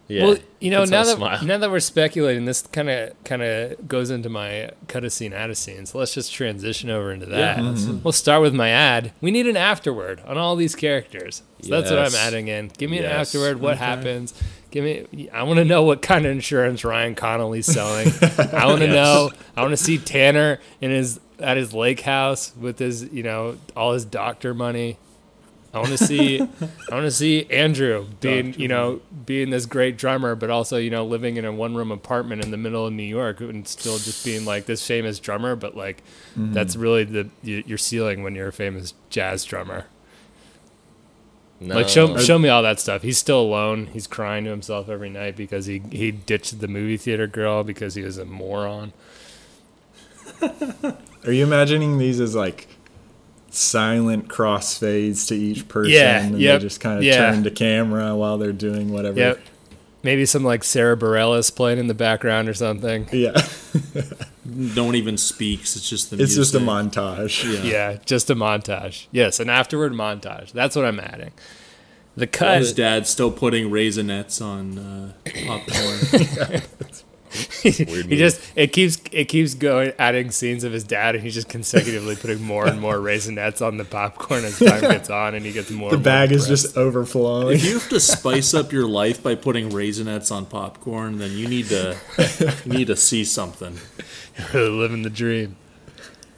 Yeah. 0.08 0.24
Well, 0.24 0.38
you 0.58 0.72
know, 0.72 0.84
now 0.84 1.04
that 1.04 1.16
smile. 1.18 1.44
now 1.44 1.58
that 1.58 1.70
we're 1.70 1.78
speculating, 1.78 2.44
this 2.44 2.62
kind 2.62 2.90
of 2.90 3.12
kind 3.22 3.42
of 3.42 3.86
goes 3.86 4.10
into 4.10 4.28
my 4.28 4.70
cut 4.88 5.04
a 5.04 5.10
scene, 5.10 5.32
out 5.32 5.50
a 5.50 5.54
scene. 5.54 5.86
So 5.86 5.98
let's 5.98 6.12
just 6.14 6.32
transition 6.34 6.90
over 6.90 7.12
into 7.12 7.26
that. 7.26 7.58
Yeah, 7.58 7.62
that's 7.70 7.86
We'll 7.86 8.10
start 8.10 8.42
with 8.42 8.52
my 8.54 8.70
ad. 8.70 9.12
We 9.20 9.30
need 9.30 9.46
an 9.46 9.56
afterword 9.56 10.20
on 10.26 10.36
all 10.36 10.56
these 10.56 10.74
characters. 10.74 11.42
So 11.62 11.68
that's 11.70 11.90
what 11.90 12.00
I'm 12.00 12.14
adding 12.16 12.48
in. 12.48 12.72
Give 12.76 12.90
me 12.90 12.96
an 12.98 13.04
Yes. 13.04 13.28
afterword. 13.28 13.60
What 13.60 13.76
happens? 13.78 14.34
Give 14.70 14.84
me. 14.84 15.28
I 15.30 15.42
want 15.42 15.58
to 15.58 15.64
know 15.64 15.82
what 15.82 16.00
kind 16.02 16.24
of 16.26 16.32
insurance 16.32 16.84
Ryan 16.84 17.14
Connolly's 17.14 17.66
selling. 17.66 18.08
I 18.52 18.66
want 18.66 18.80
to 18.80 18.86
Yes. 18.86 18.94
know. 18.94 19.30
I 19.56 19.62
want 19.62 19.72
to 19.72 19.76
see 19.76 19.98
Tanner 19.98 20.60
in 20.80 20.90
his 20.90 21.18
at 21.40 21.56
his 21.56 21.72
lake 21.72 22.00
house 22.00 22.52
with 22.56 22.78
his 22.78 23.04
you 23.12 23.22
know 23.22 23.56
all 23.76 23.92
his 23.92 24.04
doctor 24.04 24.54
money. 24.54 24.96
I 25.72 25.78
want 25.78 25.90
to 25.90 25.98
see, 25.98 26.40
I 26.40 26.94
want 26.94 27.04
to 27.06 27.12
see 27.12 27.48
Andrew 27.48 28.04
being, 28.20 28.54
you 28.58 28.66
know, 28.66 29.00
being 29.24 29.50
this 29.50 29.66
great 29.66 29.96
drummer, 29.96 30.34
but 30.34 30.50
also, 30.50 30.78
you 30.78 30.90
know, 30.90 31.06
living 31.06 31.36
in 31.36 31.44
a 31.44 31.52
one-room 31.52 31.92
apartment 31.92 32.42
in 32.42 32.50
the 32.50 32.56
middle 32.56 32.88
of 32.88 32.92
New 32.92 33.04
York 33.04 33.38
and 33.38 33.68
still 33.68 33.96
just 33.98 34.24
being 34.24 34.44
like 34.44 34.66
this 34.66 34.84
famous 34.84 35.20
drummer. 35.20 35.54
But 35.54 35.76
like, 35.76 36.02
Mhm. 36.36 36.54
that's 36.54 36.74
really 36.74 37.04
the 37.04 37.28
your 37.44 37.78
ceiling 37.78 38.24
when 38.24 38.34
you're 38.34 38.48
a 38.48 38.52
famous 38.52 38.94
jazz 39.10 39.44
drummer. 39.44 39.84
Like, 41.60 41.88
show 41.90 42.16
show 42.16 42.38
me 42.38 42.48
all 42.48 42.62
that 42.62 42.80
stuff. 42.80 43.02
He's 43.02 43.18
still 43.18 43.40
alone. 43.40 43.88
He's 43.88 44.06
crying 44.06 44.44
to 44.44 44.50
himself 44.50 44.88
every 44.88 45.10
night 45.10 45.36
because 45.36 45.66
he 45.66 45.82
he 45.90 46.10
ditched 46.10 46.60
the 46.60 46.68
movie 46.68 46.96
theater 46.96 47.26
girl 47.26 47.64
because 47.64 47.94
he 47.94 48.02
was 48.02 48.16
a 48.16 48.24
moron. 48.24 48.94
Are 50.42 51.32
you 51.32 51.44
imagining 51.44 51.98
these 51.98 52.18
as 52.18 52.34
like 52.34 52.66
silent 53.50 54.28
crossfades 54.28 55.28
to 55.28 55.34
each 55.34 55.68
person? 55.68 55.92
Yeah, 55.92 56.22
and 56.22 56.40
yep, 56.40 56.60
they 56.60 56.66
just 56.66 56.80
kind 56.80 56.96
of 56.96 57.04
yeah. 57.04 57.30
turn 57.30 57.44
to 57.44 57.50
camera 57.50 58.16
while 58.16 58.38
they're 58.38 58.52
doing 58.52 58.90
whatever. 58.90 59.18
Yep. 59.18 59.40
Maybe 60.02 60.24
some 60.24 60.42
like 60.44 60.64
Sara 60.64 60.96
Bareilles 60.96 61.54
playing 61.54 61.78
in 61.78 61.86
the 61.86 61.94
background 61.94 62.48
or 62.48 62.54
something. 62.54 63.08
Yeah. 63.12 63.40
No 64.52 64.84
one 64.86 64.96
even 64.96 65.16
speaks. 65.16 65.76
It's 65.76 65.88
just 65.88 66.10
the 66.10 66.20
It's 66.20 66.34
just 66.34 66.54
a 66.56 66.58
montage. 66.58 67.44
Yeah. 67.70 67.98
just 68.04 68.28
a 68.30 68.34
montage. 68.34 69.06
Yes, 69.12 69.38
an 69.38 69.48
afterward 69.48 69.92
montage. 69.92 70.50
That's 70.50 70.74
what 70.74 70.84
I'm 70.84 70.98
adding. 70.98 71.30
The 72.16 72.24
While 72.26 72.32
cut. 72.32 72.58
his 72.58 72.72
dad's 72.72 73.08
still 73.08 73.30
putting 73.30 73.70
raisinets 73.70 74.42
on 74.44 74.76
uh, 74.78 75.12
popcorn. 75.46 76.62
he 77.62 77.84
move. 77.84 78.08
just 78.10 78.40
it 78.56 78.72
keeps 78.72 79.00
it 79.12 79.26
keeps 79.26 79.54
going 79.54 79.92
adding 79.98 80.30
scenes 80.30 80.64
of 80.64 80.72
his 80.72 80.82
dad 80.84 81.14
and 81.14 81.22
he's 81.22 81.34
just 81.34 81.48
consecutively 81.48 82.16
putting 82.16 82.42
more 82.42 82.66
and 82.66 82.80
more 82.80 82.96
raisinets 82.96 83.64
on 83.64 83.76
the 83.76 83.84
popcorn 83.84 84.44
as 84.44 84.58
time 84.58 84.80
gets 84.80 85.08
on 85.22 85.34
and 85.34 85.46
he 85.46 85.52
gets 85.52 85.70
more 85.70 85.90
The 85.90 85.96
and 85.96 86.04
more 86.04 86.12
bag 86.12 86.32
is 86.32 86.48
just 86.48 86.76
overflowing. 86.76 87.56
if 87.56 87.64
you 87.64 87.74
have 87.74 87.88
to 87.90 88.00
spice 88.00 88.52
up 88.52 88.72
your 88.72 88.86
life 88.86 89.22
by 89.22 89.36
putting 89.36 89.70
raisinets 89.70 90.32
on 90.32 90.44
popcorn, 90.46 91.18
then 91.18 91.30
you 91.32 91.46
need 91.48 91.66
to 91.68 91.96
you 92.66 92.72
need 92.72 92.86
to 92.88 92.96
see 92.96 93.24
something. 93.24 93.78
living 94.54 95.02
the 95.02 95.10
dream. 95.10 95.56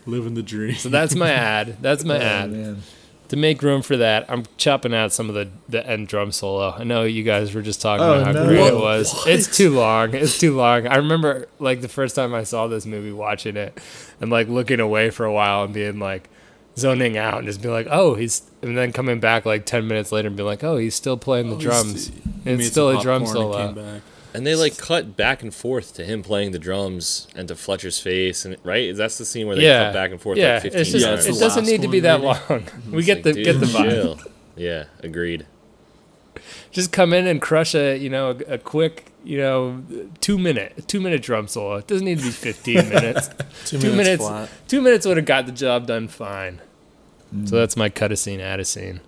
Living 0.05 0.35
the 0.35 0.43
dream. 0.43 0.75
So 0.75 0.89
that's 0.89 1.15
my 1.15 1.31
ad. 1.31 1.77
That's 1.81 2.05
my 2.05 2.17
Oh, 2.19 2.21
ad. 2.23 2.51
man. 2.53 2.83
To 3.33 3.39
make 3.39 3.63
room 3.63 3.81
for 3.81 3.97
that, 3.97 4.27
I'm 4.31 4.45
chopping 4.59 4.93
out 4.93 5.11
some 5.11 5.31
of 5.31 5.35
the, 5.35 5.49
the 5.67 5.87
end 5.89 6.07
drum 6.09 6.33
solo. 6.33 6.75
I 6.77 6.85
know 6.85 7.05
you 7.05 7.23
guys 7.23 7.55
were 7.55 7.63
just 7.63 7.81
talking 7.81 8.05
Oh, 8.05 8.13
about 8.21 8.27
how 8.27 8.33
no. 8.33 8.45
great 8.47 8.59
it 8.59 8.75
What? 8.75 8.83
was. 8.83 9.27
It's 9.27 9.57
too 9.57 9.71
long. 9.71 10.13
It's 10.15 10.39
too 10.39 10.55
long. 10.55 10.87
I 10.87 10.97
remember 10.97 11.47
like 11.59 11.81
the 11.81 11.89
first 11.89 12.15
time 12.15 12.35
I 12.35 12.45
saw 12.45 12.67
this 12.67 12.85
movie, 12.85 13.11
watching 13.11 13.57
it 13.57 13.81
and 14.21 14.31
like 14.31 14.49
looking 14.49 14.81
away 14.81 15.09
for 15.09 15.25
a 15.25 15.33
while 15.33 15.65
and 15.65 15.73
being 15.73 15.99
like 15.99 16.29
zoning 16.77 17.17
out 17.17 17.39
and 17.39 17.47
just 17.47 17.63
being 17.63 17.73
like, 17.73 17.87
oh, 17.91 18.17
he's 18.17 18.43
and 18.61 18.77
then 18.77 18.93
coming 18.93 19.19
back 19.19 19.47
like 19.47 19.65
ten 19.65 19.89
minutes 19.89 20.13
later 20.13 20.29
and 20.29 20.37
being 20.37 20.47
like, 20.47 20.63
oh, 20.63 20.77
he's 20.77 20.95
still 20.95 21.17
playing 21.17 21.49
the 21.49 21.57
Oh, 21.57 21.61
drums. 21.61 22.09
he's- 22.09 22.21
It's 22.45 22.67
still 22.67 22.91
a 22.91 23.01
drum 23.01 23.25
popcorn 23.25 23.47
and 23.47 23.55
came 23.55 23.75
solo. 23.75 24.01
Back. 24.33 24.39
And 24.39 24.47
they 24.47 24.55
like 24.55 24.77
cut 24.79 25.17
back 25.17 25.43
and 25.43 25.55
forth 25.55 25.95
to 25.95 26.05
him 26.05 26.23
playing 26.23 26.53
the 26.53 26.59
drums 26.59 27.29
and 27.37 27.49
to 27.49 27.55
Fletcher's 27.55 28.01
face, 28.01 28.45
and 28.45 28.57
right? 28.65 28.95
That's 28.97 29.19
the 29.19 29.25
scene 29.25 29.47
where 29.47 29.57
they 29.57 29.63
Yeah, 29.67 29.85
cut 29.85 29.93
back 29.95 30.11
and 30.11 30.21
forth 30.21 30.39
yeah. 30.39 30.55
like 30.55 30.63
15 30.63 30.81
it's 30.81 30.91
just, 30.91 31.05
times. 31.07 31.27
it's 31.27 31.37
it 31.37 31.41
doesn't 31.41 31.67
need 31.67 31.83
to 31.83 31.89
be 31.89 32.01
that 32.01 32.21
maybe. 32.21 32.27
long. 32.49 32.65
we 32.91 32.99
It's 32.99 33.07
get 33.07 33.17
like, 33.19 33.25
the 33.25 33.33
dude, 33.35 33.45
get 33.45 33.61
the 33.61 33.67
vibe. 33.67 33.91
chill. 33.91 34.19
Yeah, 34.57 34.85
agreed. 35.01 35.47
just 36.71 36.93
come 36.93 37.13
in 37.13 37.27
and 37.27 37.41
crush 37.41 37.75
a 37.75 37.97
you 37.97 38.11
know 38.11 38.31
a, 38.49 38.55
a 38.55 38.59
quick 38.59 39.07
you 39.25 39.39
know 39.39 39.83
two 40.21 40.39
minute 40.39 40.85
two 40.89 41.01
minute 41.01 41.23
drum 41.23 41.47
solo. 41.49 41.77
It 41.77 41.87
doesn't 41.87 42.05
need 42.05 42.19
to 42.19 42.25
be 42.25 42.31
fifteen 42.31 42.89
minutes. 42.89 43.29
Two, 43.65 43.79
two 43.79 43.91
minutes, 43.93 43.97
minutes. 43.97 44.23
flat. 44.27 44.49
Two 44.69 44.81
minutes 44.81 45.07
would 45.07 45.17
have 45.17 45.27
got 45.27 45.47
the 45.47 45.53
job 45.53 45.87
done 45.87 46.09
fine. 46.09 46.61
So 47.47 47.57
that's 47.57 47.77
my 47.79 47.89
cut 47.89 48.13
a 48.13 48.17
scene, 48.17 48.41
add 48.41 48.61
a 48.61 48.65
scene. 48.65 49.01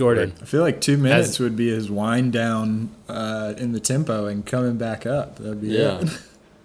Jordan, 0.00 0.32
I 0.40 0.46
feel 0.46 0.62
like 0.62 0.80
two 0.80 0.96
minutes 0.96 1.28
As- 1.28 1.40
would 1.40 1.56
be 1.56 1.68
his 1.68 1.90
wind 1.90 2.32
down 2.32 2.88
uh, 3.06 3.52
in 3.58 3.72
the 3.72 3.80
tempo 3.80 4.24
and 4.24 4.46
coming 4.46 4.78
back 4.78 5.04
up. 5.04 5.36
That'd 5.36 5.60
be 5.60 5.68
Yeah. 5.68 6.00
it. 6.00 6.08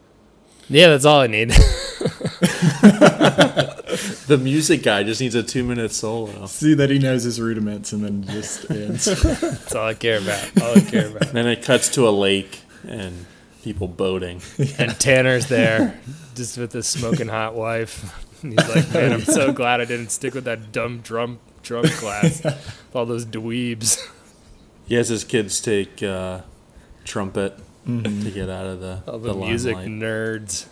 yeah, 0.70 0.88
that's 0.88 1.04
all 1.04 1.20
I 1.20 1.28
need. 1.28 1.52
The 4.28 4.38
music 4.42 4.82
guy 4.84 5.04
just 5.04 5.22
needs 5.22 5.36
a 5.36 5.44
two 5.44 5.64
minute 5.64 5.92
solo. 5.92 6.48
See 6.48 6.74
that 6.74 6.90
he 6.90 6.98
knows 6.98 7.24
his 7.24 7.40
rudiments 7.40 7.94
and 7.94 8.04
then 8.04 8.24
just 8.24 8.70
ends. 8.72 9.06
that's 9.42 9.76
all 9.76 9.88
I 9.88 9.94
care 9.94 10.18
about. 10.18 10.62
All 10.62 10.78
I 10.78 10.82
care 10.82 11.08
about. 11.08 11.32
Then 11.32 11.46
it 11.48 11.62
cuts 11.64 11.90
to 11.90 12.08
a 12.08 12.10
lake 12.10 12.62
and 12.88 13.26
people 13.64 13.88
boating. 13.88 14.42
And 14.80 15.00
Tanner's 15.00 15.48
there, 15.48 16.00
just 16.36 16.58
with 16.58 16.74
his 16.74 16.88
smoking 16.88 17.28
hot 17.28 17.54
wife. 17.56 18.44
And 18.44 18.60
he's 18.60 18.70
like, 18.76 18.94
"Man, 18.94 19.14
I'm 19.14 19.22
so 19.22 19.52
glad 19.54 19.80
I 19.82 19.86
didn't 19.86 20.10
stick 20.10 20.34
with 20.34 20.46
that 20.46 20.72
dumb 20.72 21.00
drum 21.02 21.40
drum 21.66 21.86
class. 21.86 22.42
with 22.44 22.96
all 22.96 23.06
those 23.06 23.26
dweebs." 23.26 24.00
He 24.88 24.96
has 24.96 25.10
his 25.10 25.24
kids 25.24 25.60
take 25.60 26.02
uh, 26.04 26.42
trumpet 27.04 27.58
to 27.86 28.32
get 28.32 28.50
out 28.50 28.66
of 28.68 28.80
the, 28.80 29.02
All 29.08 29.20
the, 29.20 29.34
the, 29.34 29.40
music 29.40 29.76
limelight. 29.76 30.02
nerds. 30.02 30.66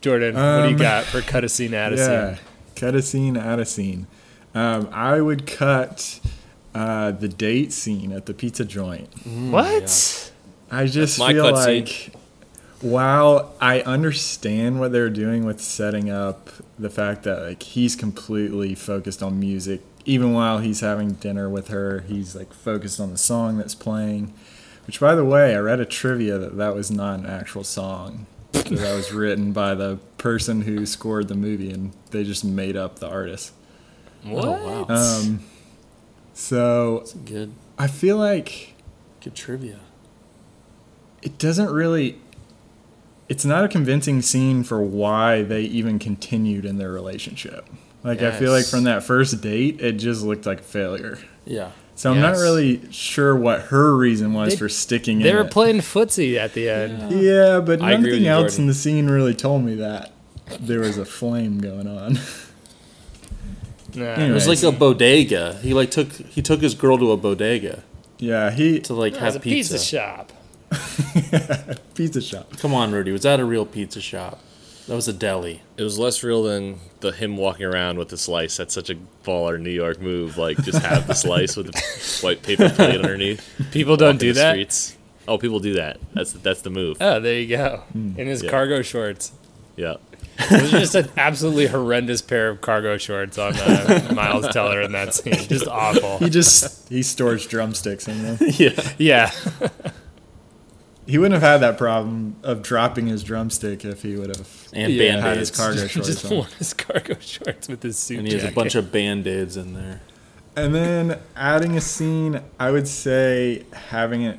Jordan, 0.00 0.34
what 0.34 0.62
do 0.62 0.68
you 0.68 0.74
Um, 0.74 0.76
got 0.76 1.04
for 1.04 1.20
cut 1.22 1.44
a 1.44 1.48
scene, 1.48 1.72
add 1.74 1.92
a 1.92 1.96
yeah, 1.96 2.34
scene? 2.34 2.44
cut 2.76 2.94
a 2.94 3.02
scene, 3.02 3.36
add 3.36 3.58
a 3.58 3.64
scene. 3.64 4.06
Um, 4.54 4.88
I 4.92 5.20
would 5.20 5.46
cut 5.46 6.20
uh, 6.74 7.10
the 7.12 7.28
date 7.28 7.72
scene 7.72 8.12
at 8.12 8.26
the 8.26 8.34
pizza 8.34 8.64
joint. 8.64 9.08
What? 9.50 10.30
I 10.70 10.86
just 10.86 11.18
my 11.18 11.32
feel 11.32 11.50
cut 11.50 11.64
scene. 11.64 12.12
Like 12.84 12.92
while 12.92 13.54
I 13.60 13.80
understand 13.82 14.80
what 14.80 14.92
they're 14.92 15.10
doing 15.10 15.44
with 15.44 15.60
setting 15.60 16.10
up 16.10 16.50
the 16.78 16.90
fact 16.90 17.22
that 17.24 17.42
like 17.42 17.62
he's 17.62 17.96
completely 17.96 18.74
focused 18.74 19.22
on 19.22 19.38
music, 19.40 19.80
even 20.04 20.32
while 20.32 20.58
he's 20.58 20.80
having 20.80 21.12
dinner 21.12 21.48
with 21.48 21.68
her, 21.68 22.00
he's 22.06 22.34
like 22.36 22.52
focused 22.52 23.00
on 23.00 23.10
the 23.10 23.18
song 23.18 23.58
that's 23.58 23.74
playing. 23.74 24.32
Which, 24.86 25.00
by 25.00 25.14
the 25.14 25.24
way, 25.24 25.54
I 25.54 25.58
read 25.60 25.80
a 25.80 25.86
trivia 25.86 26.36
that 26.38 26.56
that 26.58 26.74
was 26.74 26.90
not 26.90 27.20
an 27.20 27.26
actual 27.26 27.64
song. 27.64 28.26
that 28.52 28.66
that 28.66 28.94
was 28.94 29.12
written 29.12 29.52
by 29.52 29.74
the 29.74 29.98
person 30.18 30.62
who 30.62 30.84
scored 30.86 31.28
the 31.28 31.34
movie, 31.34 31.70
and 31.70 31.92
they 32.10 32.22
just 32.22 32.44
made 32.44 32.76
up 32.76 32.98
the 32.98 33.08
artist. 33.08 33.52
What? 34.22 34.44
Oh, 34.44 34.84
wow. 34.88 34.94
Um, 34.94 35.40
so 36.34 36.98
That's 36.98 37.14
good. 37.14 37.52
I 37.78 37.86
feel 37.86 38.16
like 38.18 38.74
Good 39.22 39.34
trivia. 39.34 39.80
it 41.22 41.38
doesn't 41.38 41.70
really 41.70 42.20
it's 43.34 43.44
not 43.44 43.64
a 43.64 43.68
convincing 43.68 44.22
scene 44.22 44.62
for 44.62 44.80
why 44.80 45.42
they 45.42 45.62
even 45.62 45.98
continued 45.98 46.64
in 46.64 46.78
their 46.78 46.92
relationship 46.92 47.66
like 48.04 48.22
i 48.22 48.30
feel 48.30 48.52
like 48.52 48.64
from 48.64 48.84
that 48.84 49.02
first 49.02 49.40
date 49.40 49.80
it 49.80 49.92
just 49.94 50.22
looked 50.22 50.46
like 50.46 50.60
a 50.60 50.62
failure 50.62 51.18
Yeah. 51.44 51.70
so 51.96 52.12
i'm 52.12 52.20
not 52.20 52.36
really 52.36 52.80
sure 52.92 53.34
what 53.34 53.62
her 53.72 53.96
reason 53.96 54.32
was 54.34 54.50
They- 54.50 54.56
for 54.58 54.68
sticking 54.68 55.18
in. 55.20 55.24
They 55.24 55.34
were 55.34 55.40
it. 55.40 55.50
playing 55.50 55.78
footsie 55.78 56.36
at 56.36 56.52
the 56.54 56.68
end. 56.68 57.20
yeah 57.22 57.58
but 57.60 57.82
I 57.82 57.96
nothing 57.96 58.26
else 58.26 58.52
Jordan. 58.52 58.60
in 58.62 58.66
the 58.68 58.74
scene 58.74 59.06
really 59.08 59.34
told 59.34 59.64
me 59.64 59.74
that 59.76 60.12
there 60.60 60.80
was 60.80 60.96
a 60.98 61.04
flame 61.04 61.58
going 61.58 61.88
on 61.88 62.18
Nah. 63.96 64.14
It 64.18 64.32
was 64.32 64.48
like 64.48 64.60
a 64.64 64.72
bodega. 64.76 65.54
He 65.62 65.72
like 65.72 65.90
took 65.92 66.10
he 66.12 66.42
took 66.42 66.60
his 66.60 66.74
girl 66.74 66.98
to 66.98 67.12
a 67.12 67.16
bodega 67.16 67.82
yeah 68.18 68.50
he 68.50 68.80
to 68.80 68.92
like 68.94 69.12
It 69.14 69.20
was 69.22 69.34
have 69.34 69.36
a 69.36 69.40
pizza. 69.40 69.74
pizza 69.74 69.86
shop. 69.86 70.32
pizza 71.94 72.20
shop 72.20 72.56
Come 72.58 72.74
on, 72.74 72.92
Rudy. 72.92 73.12
Was 73.12 73.22
that 73.22 73.40
a 73.40 73.44
real 73.44 73.66
pizza 73.66 74.00
shop? 74.00 74.40
That 74.88 74.94
was 74.94 75.08
a 75.08 75.12
deli. 75.14 75.62
It 75.78 75.82
was 75.82 75.98
less 75.98 76.22
real 76.22 76.42
than 76.42 76.78
the 77.00 77.10
him 77.10 77.36
walking 77.38 77.64
around 77.64 77.96
with 77.98 78.10
the 78.10 78.18
slice. 78.18 78.56
That's 78.58 78.74
such 78.74 78.90
a 78.90 78.96
baller 79.24 79.58
New 79.58 79.70
York 79.70 79.98
move. 80.00 80.36
Like 80.36 80.58
just 80.62 80.82
have 80.84 81.06
the 81.06 81.14
slice 81.14 81.56
with 81.56 81.72
the 81.72 82.26
white 82.26 82.42
paper 82.42 82.68
plate 82.68 82.96
underneath. 83.00 83.42
People 83.70 83.96
don't 83.96 84.18
do 84.18 84.34
that. 84.34 84.52
Streets. 84.52 84.96
Oh, 85.26 85.38
people 85.38 85.58
do 85.60 85.74
that. 85.74 85.98
That's 86.12 86.32
that's 86.34 86.60
the 86.60 86.68
move. 86.70 86.98
Oh, 87.00 87.18
there 87.18 87.38
you 87.40 87.56
go. 87.56 87.82
In 87.94 88.14
his 88.26 88.42
Yeah. 88.42 88.50
cargo 88.50 88.82
shorts. 88.82 89.32
Yeah. 89.76 89.94
It 90.38 90.62
was 90.62 90.70
just 90.72 90.94
an 90.96 91.08
absolutely 91.16 91.68
horrendous 91.68 92.20
pair 92.20 92.48
of 92.50 92.60
cargo 92.60 92.98
shorts 92.98 93.38
on 93.38 93.54
uh, 93.56 94.10
Miles 94.14 94.48
Teller 94.48 94.82
in 94.82 94.92
that 94.92 95.14
scene. 95.14 95.32
Just 95.48 95.66
awful. 95.68 96.18
he 96.18 96.28
just 96.28 96.88
he 96.90 97.02
stores 97.02 97.46
drumsticks 97.46 98.06
in 98.06 98.22
them 98.22 98.38
yeah. 98.58 98.92
Yeah. 98.98 99.30
he 101.06 101.18
wouldn't 101.18 101.40
have 101.40 101.42
had 101.42 101.58
that 101.58 101.76
problem 101.78 102.36
of 102.42 102.62
dropping 102.62 103.06
his 103.08 103.22
drumstick 103.22 103.84
if 103.84 104.02
he 104.02 104.16
would 104.16 104.34
have 104.34 104.68
And 104.72 104.92
Yeah. 104.92 105.20
had 105.20 105.36
his 105.38 105.50
cargo 105.50 105.86
shorts 105.86 106.08
just 106.08 106.24
on. 106.26 106.30
wore 106.32 106.46
his 106.58 106.72
cargo 106.74 107.16
shorts 107.20 107.68
with 107.68 107.82
his 107.82 107.98
suit 107.98 108.18
And 108.20 108.28
he 108.28 108.34
has 108.34 108.44
a 108.44 108.52
bunch 108.52 108.74
of 108.74 108.90
band 108.90 109.26
aids 109.26 109.56
in 109.56 109.74
there. 109.74 110.00
And 110.56 110.74
then 110.74 111.18
adding 111.36 111.76
a 111.76 111.80
scene, 111.80 112.40
I 112.60 112.70
would 112.70 112.86
say 112.88 113.64
having 113.72 114.22
it 114.22 114.38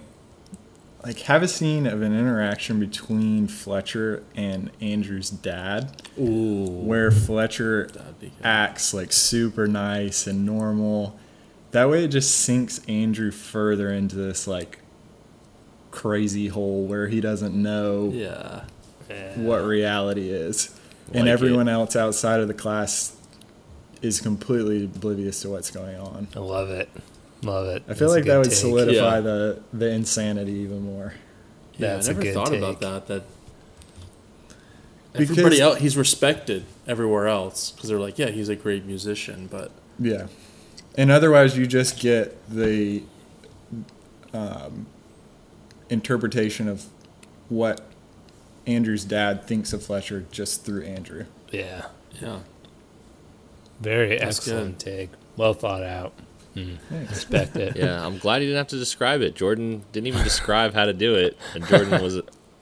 like 1.04 1.20
have 1.20 1.44
a 1.44 1.48
scene 1.48 1.86
of 1.86 2.02
an 2.02 2.18
interaction 2.18 2.80
between 2.80 3.48
Fletcher 3.48 4.24
and 4.36 4.72
Andrew's 4.82 5.30
dad. 5.30 6.02
Ooh. 6.20 6.66
Where 6.66 7.12
Fletcher 7.12 7.88
That'd 7.94 8.20
be 8.20 8.28
good. 8.30 8.36
acts 8.44 8.92
like 8.94 9.12
super 9.14 9.68
nice 9.68 10.26
and 10.26 10.46
normal. 10.48 11.20
That 11.72 11.90
way 11.90 12.06
it 12.06 12.08
just 12.08 12.34
sinks 12.40 12.80
Andrew 12.88 13.30
further 13.30 13.92
into 13.92 14.16
this 14.16 14.48
like 14.48 14.80
crazy 15.96 16.48
hole 16.50 16.84
where 16.86 17.08
he 17.08 17.22
doesn't 17.22 17.56
know 17.56 18.12
Yeah. 18.14 18.64
what 19.36 19.64
reality 19.66 20.30
is. 20.30 20.70
and 21.14 21.26
Like 21.26 21.30
everyone 21.34 21.70
else 21.70 21.96
outside 21.96 22.40
of 22.42 22.48
the 22.48 22.54
class 22.54 23.16
is 24.02 24.20
completely 24.20 24.84
oblivious 24.86 25.42
to 25.42 25.50
what's 25.50 25.72
going 25.72 25.96
on. 25.98 26.28
I 26.36 26.40
love 26.40 26.70
it. 26.70 26.90
Love 27.44 27.68
it. 27.68 27.84
I 27.88 27.94
feel 27.94 28.10
That's 28.10 28.18
like 28.20 28.26
that 28.26 28.38
would 28.38 28.46
take. 28.50 28.54
solidify 28.54 29.16
Yeah. 29.16 29.22
the 29.22 29.60
the 29.74 29.90
insanity 29.90 30.54
even 30.54 30.82
more. 30.82 31.14
Yeah, 31.78 31.94
That's 31.94 32.08
I 32.08 32.12
a 32.12 32.14
never 32.14 32.24
good 32.26 32.34
thought 32.34 32.48
take. 32.50 32.58
about 32.60 32.82
that. 32.82 33.08
That 33.08 33.24
Because- 35.14 35.30
everybody 35.32 35.62
else, 35.62 35.80
he's 35.80 35.96
respected 35.96 36.64
everywhere 36.88 37.28
else 37.28 37.72
because 37.72 37.90
they're 37.90 38.00
like, 38.00 38.18
yeah, 38.20 38.30
he's 38.32 38.50
a 38.50 38.56
great 38.56 38.86
musician, 38.86 39.48
but 39.50 39.72
Yeah. 40.00 40.28
And 40.98 41.10
otherwise 41.12 41.58
you 41.58 41.68
just 41.68 42.00
get 42.00 42.36
the 42.50 43.04
um, 44.34 44.88
interpretation 45.90 46.68
of 46.68 46.86
what 47.50 47.82
Andrew's 48.66 49.06
dad 49.06 49.46
thinks 49.46 49.74
of 49.74 49.84
Fletcher 49.84 50.26
just 50.32 50.66
through 50.66 50.84
Andrew. 50.84 51.26
Yeah. 51.52 51.86
yeah, 52.22 52.40
Very 53.80 54.18
That's 54.18 54.40
excellent 54.40 54.80
take. 54.80 55.10
Well 55.38 55.54
thought 55.54 55.84
out. 55.84 56.14
Mm. 56.56 56.78
Respect 57.10 57.56
it. 57.58 57.76
Yeah, 57.78 58.06
I'm 58.06 58.18
glad 58.18 58.42
he 58.42 58.48
didn't 58.48 58.58
have 58.60 58.68
to 58.70 58.78
describe 58.80 59.22
it. 59.22 59.36
Jordan 59.36 59.84
didn't 59.92 60.08
even 60.08 60.24
describe 60.24 60.74
how 60.74 60.86
to 60.86 60.94
do 60.94 61.14
it, 61.16 61.38
and 61.54 61.66
Jordan 61.68 62.02
was 62.04 62.22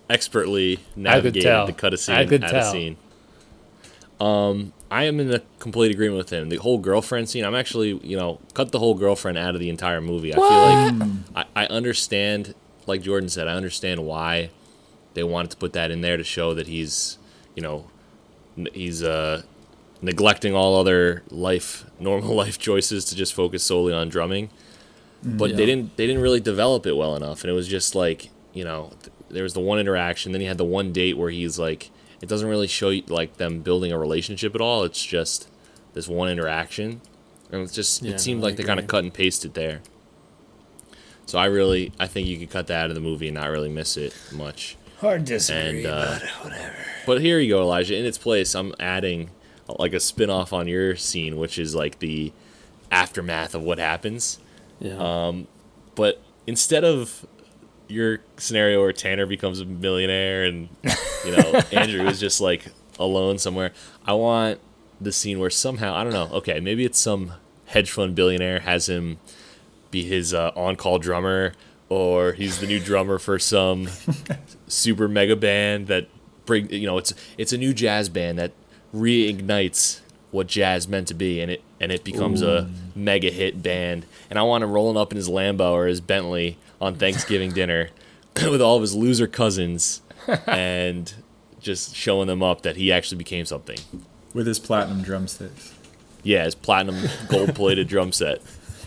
expertly 0.09 0.79
navigated 0.95 1.43
tell. 1.43 1.67
to 1.67 1.73
cut 1.73 1.93
a 1.93 1.97
scene 1.97 2.15
I 2.15 2.25
could 2.25 2.43
at 2.43 2.49
tell. 2.51 2.67
a 2.67 2.71
scene. 2.71 2.97
Um, 4.19 4.73
I 4.89 5.03
am 5.05 5.19
in 5.19 5.33
a 5.33 5.41
complete 5.59 5.91
agreement 5.91 6.17
with 6.17 6.29
him. 6.31 6.49
The 6.49 6.57
whole 6.57 6.77
girlfriend 6.77 7.29
scene, 7.29 7.43
I'm 7.45 7.55
actually, 7.55 7.99
you 8.03 8.17
know, 8.17 8.39
cut 8.53 8.71
the 8.71 8.79
whole 8.79 8.93
girlfriend 8.95 9.37
out 9.37 9.53
of 9.53 9.59
the 9.59 9.69
entire 9.69 10.01
movie. 10.01 10.33
I 10.33 10.35
feel 10.35 10.45
like 10.45 11.45
I, 11.55 11.63
I 11.63 11.65
understand, 11.67 12.53
like 12.87 13.01
Jordan 13.01 13.29
said, 13.29 13.47
I 13.47 13.53
understand 13.53 14.05
why 14.05 14.49
they 15.13 15.23
wanted 15.23 15.51
to 15.51 15.57
put 15.57 15.73
that 15.73 15.91
in 15.91 16.01
there 16.01 16.17
to 16.17 16.23
show 16.23 16.53
that 16.53 16.67
he's, 16.67 17.17
you 17.55 17.61
know, 17.61 17.87
he's 18.73 19.03
uh 19.03 19.43
neglecting 20.01 20.53
all 20.53 20.75
other 20.75 21.23
life 21.29 21.85
normal 21.99 22.35
life 22.43 22.57
choices 22.59 23.05
to 23.05 23.15
just 23.15 23.33
focus 23.33 23.63
solely 23.63 23.93
on 23.93 24.09
drumming. 24.09 24.49
But 25.23 25.55
they 25.55 25.65
didn't 25.65 25.95
they 25.95 26.05
didn't 26.05 26.21
really 26.21 26.41
develop 26.41 26.85
it 26.85 26.97
well 26.97 27.15
enough 27.15 27.43
and 27.43 27.49
it 27.49 27.53
was 27.53 27.67
just 27.67 27.95
like 27.95 28.29
you 28.53 28.65
know 28.65 28.91
th- 29.01 29.11
there 29.29 29.43
was 29.43 29.53
the 29.53 29.61
one 29.61 29.79
interaction 29.79 30.33
then 30.33 30.41
you 30.41 30.47
had 30.49 30.57
the 30.57 30.65
one 30.65 30.91
date 30.91 31.17
where 31.17 31.29
he's 31.29 31.57
like 31.57 31.89
it 32.21 32.27
doesn't 32.27 32.49
really 32.49 32.67
show 32.67 32.89
you 32.89 33.03
like 33.07 33.37
them 33.37 33.61
building 33.61 33.93
a 33.93 33.97
relationship 33.97 34.53
at 34.53 34.59
all 34.59 34.83
it's 34.83 35.03
just 35.03 35.47
this 35.93 36.07
one 36.07 36.29
interaction. 36.29 37.01
And 37.51 37.61
it's 37.61 37.73
just 37.73 38.01
Yeah, 38.01 38.13
it 38.13 38.19
seemed 38.19 38.43
I 38.43 38.47
like 38.47 38.55
they 38.57 38.63
kind 38.63 38.79
of 38.79 38.87
cut 38.87 39.03
and 39.03 39.13
pasted 39.13 39.53
there 39.53 39.81
so 41.25 41.37
i 41.39 41.45
really 41.45 41.91
i 41.99 42.07
think 42.07 42.27
you 42.27 42.37
could 42.37 42.49
cut 42.49 42.67
that 42.67 42.83
out 42.85 42.89
of 42.89 42.95
the 42.95 43.01
movie 43.01 43.27
and 43.27 43.35
not 43.35 43.49
really 43.49 43.69
miss 43.69 43.97
it 43.97 44.15
much 44.31 44.75
Hard 44.99 45.25
disagree, 45.25 45.79
And, 45.83 45.85
uh, 45.87 46.19
but 46.19 46.29
whatever. 46.45 46.75
but 47.05 47.21
here 47.21 47.37
you 47.37 47.49
go, 47.53 47.61
Elijah. 47.61 47.97
In 47.97 48.05
its 48.05 48.17
place, 48.17 48.55
I'm 48.55 48.73
adding 48.79 49.31
uh, 49.67 49.73
like 49.77 49.91
a 49.91 49.99
spin 49.99 50.29
off 50.29 50.53
on 50.53 50.65
your 50.69 50.95
scene, 50.95 51.37
which 51.37 51.59
is 51.59 51.75
like 51.75 51.99
the 51.99 52.31
aftermath 52.89 53.53
of 53.53 53.63
what 53.63 53.79
happens. 53.79 54.39
yeah, 54.79 54.95
Um, 54.97 55.47
but 55.95 56.21
instead 56.47 56.85
of 56.85 57.25
your 57.89 58.19
scenario 58.37 58.79
where 58.79 58.93
Tanner 58.93 59.25
becomes 59.25 59.59
a 59.59 59.65
millionaire 59.65 60.45
and 60.45 60.69
you 61.25 61.31
know 61.35 61.61
Andrew 61.73 62.07
is 62.07 62.17
just 62.21 62.39
like 62.39 62.67
alone 62.97 63.37
somewhere, 63.39 63.73
I 64.05 64.13
want 64.13 64.61
the 65.01 65.11
scene 65.11 65.39
where 65.39 65.49
somehow 65.49 65.93
I 65.95 66.05
don't 66.05 66.13
know. 66.13 66.29
Okay, 66.37 66.61
maybe 66.61 66.85
it's 66.85 66.99
some 66.99 67.33
hedge 67.65 67.91
fund 67.91 68.15
billionaire 68.15 68.59
has 68.61 68.87
him 68.87 69.19
be 69.93 70.03
his 70.03 70.33
uh, 70.33 70.51
on-call 70.55 70.99
drummer, 70.99 71.53
or 71.87 72.33
he's 72.33 72.59
the 72.59 72.67
new 72.67 72.79
drummer 72.79 73.17
for 73.17 73.39
some 73.39 73.87
super 74.67 75.07
mega 75.07 75.37
band 75.37 75.87
that 75.87 76.09
bring 76.45 76.69
you 76.69 76.85
know 76.85 76.97
it's 76.97 77.13
it's 77.37 77.53
a 77.53 77.57
new 77.57 77.73
jazz 77.73 78.09
band 78.09 78.37
that 78.37 78.51
reignites 78.93 80.01
what 80.31 80.47
jazz 80.47 80.87
meant 80.87 81.07
to 81.07 81.13
be 81.13 81.39
and 81.39 81.49
it 81.49 81.61
and 81.79 81.91
it 81.91 82.03
becomes 82.03 82.41
a 82.41 82.69
mega 82.95 83.29
hit 83.29 83.63
band 83.63 84.05
and 84.29 84.37
I 84.37 84.41
want 84.41 84.63
him 84.63 84.71
rolling 84.71 84.97
up 84.97 85.11
in 85.11 85.15
his 85.15 85.29
Lambo 85.29 85.71
or 85.71 85.85
his 85.85 86.01
Bentley 86.01 86.57
on 86.81 86.95
Thanksgiving 86.95 87.51
dinner 87.53 87.89
with 88.35 88.61
all 88.61 88.75
of 88.75 88.81
his 88.81 88.95
loser 88.95 89.27
cousins 89.27 90.01
and 90.47 91.13
just 91.59 91.95
showing 91.95 92.27
them 92.27 92.41
up 92.43 92.61
that 92.61 92.75
he 92.75 92.91
actually 92.91 93.17
became 93.17 93.45
something. 93.45 93.77
With 94.33 94.47
his 94.47 94.59
platinum 94.59 95.01
drumsticks. 95.03 95.73
Yeah, 96.23 96.45
his 96.45 96.55
platinum 96.55 97.09
gold 97.27 97.55
plated 97.55 97.87
drum 97.87 98.11
set. 98.11 98.41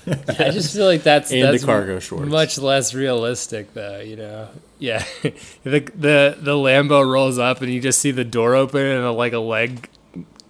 I 0.28 0.50
just 0.50 0.74
feel 0.74 0.86
like 0.86 1.02
that's 1.02 1.32
And 1.32 1.58
the 1.58 1.64
cargo 1.64 1.98
shorts. 1.98 2.30
much 2.30 2.58
less 2.58 2.94
realistic, 2.94 3.74
though. 3.74 4.00
You 4.00 4.16
know, 4.16 4.48
yeah. 4.78 5.04
the 5.22 5.80
the 5.80 6.36
the 6.40 6.54
Lambo 6.54 7.04
rolls 7.08 7.38
up, 7.38 7.60
and 7.62 7.72
you 7.72 7.80
just 7.80 7.98
see 7.98 8.12
the 8.12 8.24
door 8.24 8.54
open, 8.54 8.80
and 8.82 9.04
a, 9.04 9.10
like 9.10 9.32
a 9.32 9.38
leg 9.38 9.88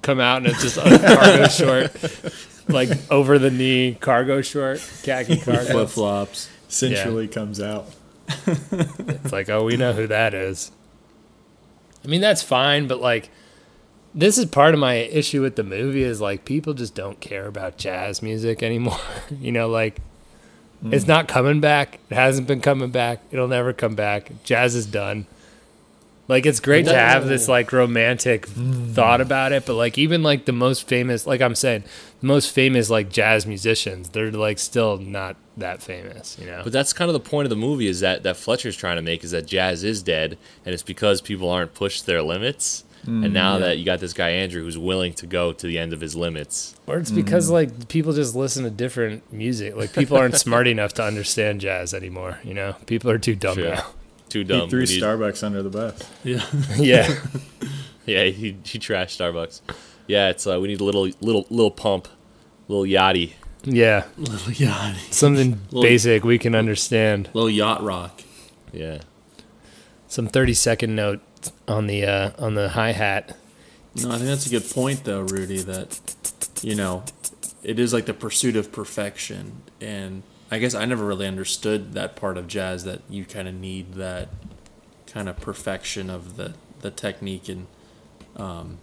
come 0.02 0.20
out, 0.20 0.38
and 0.38 0.46
it's 0.48 0.62
just 0.62 0.76
a 0.76 0.82
cargo 1.16 1.48
short, 1.48 2.68
like 2.68 2.90
over 3.10 3.38
the 3.38 3.50
knee 3.50 3.96
cargo 4.00 4.42
short, 4.42 4.80
khaki 5.02 5.38
cargo. 5.38 5.64
flip 5.64 5.88
flops. 5.88 6.50
Sensually 6.68 7.28
comes 7.28 7.60
out. 7.60 7.86
It's 8.46 9.32
like, 9.32 9.48
oh, 9.48 9.64
we 9.64 9.76
know 9.76 9.92
who 9.92 10.08
that 10.08 10.34
is. 10.34 10.72
I 12.04 12.08
mean, 12.08 12.20
that's 12.20 12.42
fine, 12.42 12.88
but 12.88 13.00
like, 13.00 13.30
this 14.16 14.38
is 14.38 14.46
part 14.46 14.72
of 14.72 14.80
my 14.80 14.94
issue 14.94 15.42
with 15.42 15.56
the 15.56 15.62
movie 15.62 16.02
is 16.02 16.22
like 16.22 16.46
people 16.46 16.72
just 16.72 16.94
don't 16.94 17.20
care 17.20 17.46
about 17.46 17.76
jazz 17.76 18.22
music 18.22 18.62
anymore. 18.62 18.98
you 19.40 19.52
know, 19.52 19.68
like 19.68 20.00
hmm. 20.80 20.92
it's 20.92 21.06
not 21.06 21.28
coming 21.28 21.60
back. 21.60 22.00
It 22.10 22.14
hasn't 22.14 22.48
been 22.48 22.62
coming 22.62 22.90
back. 22.90 23.20
It'll 23.30 23.46
never 23.46 23.74
come 23.74 23.94
back. 23.94 24.32
Jazz 24.42 24.74
is 24.74 24.86
done. 24.86 25.26
Like 26.28 26.44
it's 26.44 26.58
great 26.58 26.86
to 26.86 26.94
have 26.94 27.28
this 27.28 27.46
like 27.46 27.72
romantic 27.72 28.46
thought 28.46 29.20
about 29.20 29.52
it, 29.52 29.64
but 29.64 29.74
like 29.74 29.96
even 29.96 30.24
like 30.24 30.44
the 30.44 30.52
most 30.52 30.88
famous, 30.88 31.24
like 31.24 31.40
I'm 31.40 31.54
saying, 31.54 31.84
the 32.20 32.26
most 32.26 32.50
famous 32.50 32.90
like 32.90 33.10
jazz 33.10 33.46
musicians, 33.46 34.08
they're 34.08 34.32
like 34.32 34.58
still 34.58 34.96
not 34.96 35.36
that 35.56 35.82
famous, 35.82 36.36
you 36.40 36.46
know. 36.46 36.62
But 36.64 36.72
that's 36.72 36.92
kind 36.92 37.08
of 37.08 37.12
the 37.12 37.20
point 37.20 37.46
of 37.46 37.50
the 37.50 37.56
movie 37.56 37.86
is 37.86 38.00
that 38.00 38.24
that 38.24 38.36
Fletcher's 38.36 38.76
trying 38.76 38.96
to 38.96 39.02
make 39.02 39.22
is 39.22 39.30
that 39.30 39.46
jazz 39.46 39.84
is 39.84 40.02
dead, 40.02 40.36
and 40.64 40.74
it's 40.74 40.82
because 40.82 41.20
people 41.20 41.48
aren't 41.48 41.74
pushed 41.74 42.06
their 42.06 42.22
limits. 42.22 42.82
And 43.06 43.32
now 43.32 43.58
that 43.58 43.78
you 43.78 43.84
got 43.84 44.00
this 44.00 44.12
guy 44.12 44.30
Andrew 44.30 44.62
who's 44.62 44.76
willing 44.76 45.12
to 45.14 45.26
go 45.26 45.52
to 45.52 45.66
the 45.66 45.78
end 45.78 45.92
of 45.92 46.00
his 46.00 46.16
limits, 46.16 46.74
Or 46.86 46.98
it's 46.98 47.10
because 47.10 47.48
like 47.50 47.88
people 47.88 48.12
just 48.12 48.34
listen 48.34 48.64
to 48.64 48.70
different 48.70 49.32
music. 49.32 49.76
Like 49.76 49.92
people 49.92 50.16
aren't 50.16 50.34
smart 50.46 50.66
enough 50.66 50.92
to 50.94 51.04
understand 51.04 51.60
jazz 51.60 51.94
anymore. 51.94 52.40
You 52.42 52.54
know, 52.54 52.74
people 52.86 53.10
are 53.10 53.18
too 53.18 53.34
dumb 53.36 53.54
Sure. 53.56 53.74
now. 53.76 53.86
too 54.28 54.42
dumb. 54.44 54.62
He 54.62 54.70
threw 54.70 54.80
We 54.80 54.86
need- 54.86 55.02
Starbucks 55.02 55.44
under 55.44 55.62
the 55.62 55.70
bus. 55.70 55.98
Yeah, 56.24 56.44
yeah, 56.78 57.14
yeah, 58.06 58.24
he 58.24 58.56
he 58.64 58.78
trashed 58.78 59.16
Starbucks. 59.16 59.60
Yeah, 60.08 60.30
it's 60.30 60.46
uh, 60.46 60.58
we 60.60 60.68
need 60.68 60.80
a 60.80 60.84
little 60.84 61.08
little 61.20 61.46
Lil 61.50 61.70
Pump, 61.70 62.08
Lil 62.68 62.82
Yachty. 62.82 63.32
yeah, 63.64 64.04
little 64.16 64.52
yacht, 64.52 64.96
something 65.10 65.60
Little- 65.70 65.82
basic 65.82 66.24
we 66.24 66.38
can 66.38 66.54
understand. 66.54 67.28
little 67.34 67.50
yacht 67.50 67.82
rock. 67.82 68.22
Yeah, 68.72 68.98
Some 70.08 70.26
thirty 70.28 70.54
second 70.54 70.94
note 70.94 71.20
on 71.68 71.86
the 71.86 72.04
uh, 72.04 72.30
on 72.38 72.54
the 72.54 72.70
hi 72.70 72.92
hat. 72.92 73.36
No, 73.94 74.10
I 74.10 74.16
think 74.16 74.26
that's 74.26 74.46
a 74.46 74.50
good 74.50 74.68
point, 74.70 75.04
though, 75.04 75.20
Rudy. 75.20 75.60
That 75.60 75.98
you 76.62 76.74
know, 76.74 77.04
it 77.62 77.78
is 77.78 77.92
like 77.92 78.06
the 78.06 78.14
pursuit 78.14 78.56
of 78.56 78.72
perfection, 78.72 79.62
and 79.80 80.22
I 80.50 80.58
guess 80.58 80.74
I 80.74 80.84
never 80.84 81.04
really 81.04 81.26
understood 81.26 81.94
that 81.94 82.16
part 82.16 82.36
of 82.36 82.46
jazz. 82.46 82.84
That 82.84 83.00
you 83.08 83.24
kind 83.24 83.48
of 83.48 83.54
need 83.54 83.94
that 83.94 84.28
kind 85.06 85.28
of 85.28 85.36
perfection 85.38 86.10
of 86.10 86.36
the 86.36 86.54
the 86.82 86.90
technique, 86.90 87.48
and 87.48 87.66
um, 88.36 88.78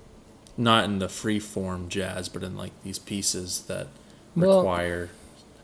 not 0.57 0.86
in 0.86 0.99
the 0.99 1.09
free 1.09 1.39
form 1.39 1.89
jazz, 1.89 2.28
but 2.30 2.43
in 2.43 2.57
like 2.57 2.72
these 2.84 2.99
pieces 2.99 3.64
that 3.68 3.88
Well- 4.36 4.57
require. 4.59 5.09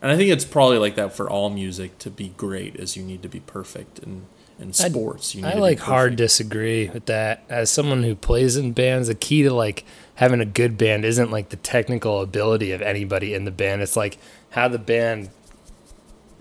And 0.02 0.10
I 0.10 0.16
think 0.16 0.30
it's 0.30 0.46
probably 0.46 0.78
like 0.78 0.94
that 0.94 1.12
for 1.12 1.28
all 1.28 1.50
music 1.50 1.98
to 1.98 2.08
be 2.10 2.30
great, 2.38 2.74
as 2.80 2.96
you 2.96 3.02
need 3.02 3.20
to 3.22 3.28
be 3.28 3.40
perfect, 3.40 3.98
and 3.98 4.24
in 4.60 4.68
I- 4.68 4.72
sports, 4.72 5.36
I 5.42 5.52
to 5.54 5.58
like 5.60 5.78
hard 5.80 6.16
disagree 6.16 6.88
with 6.88 7.06
that. 7.06 7.42
As 7.48 7.70
someone 7.70 8.02
who 8.02 8.14
plays 8.14 8.56
in 8.56 8.72
bands, 8.72 9.08
the 9.08 9.14
key 9.14 9.42
to 9.42 9.52
like 9.52 9.84
having 10.16 10.40
a 10.40 10.44
good 10.44 10.76
band 10.76 11.04
isn't 11.04 11.30
like 11.30 11.48
the 11.48 11.56
technical 11.56 12.20
ability 12.20 12.72
of 12.72 12.82
anybody 12.82 13.32
in 13.34 13.44
the 13.46 13.50
band. 13.50 13.80
It's 13.82 13.96
like 13.96 14.18
how 14.50 14.68
the 14.68 14.78
band 14.78 15.30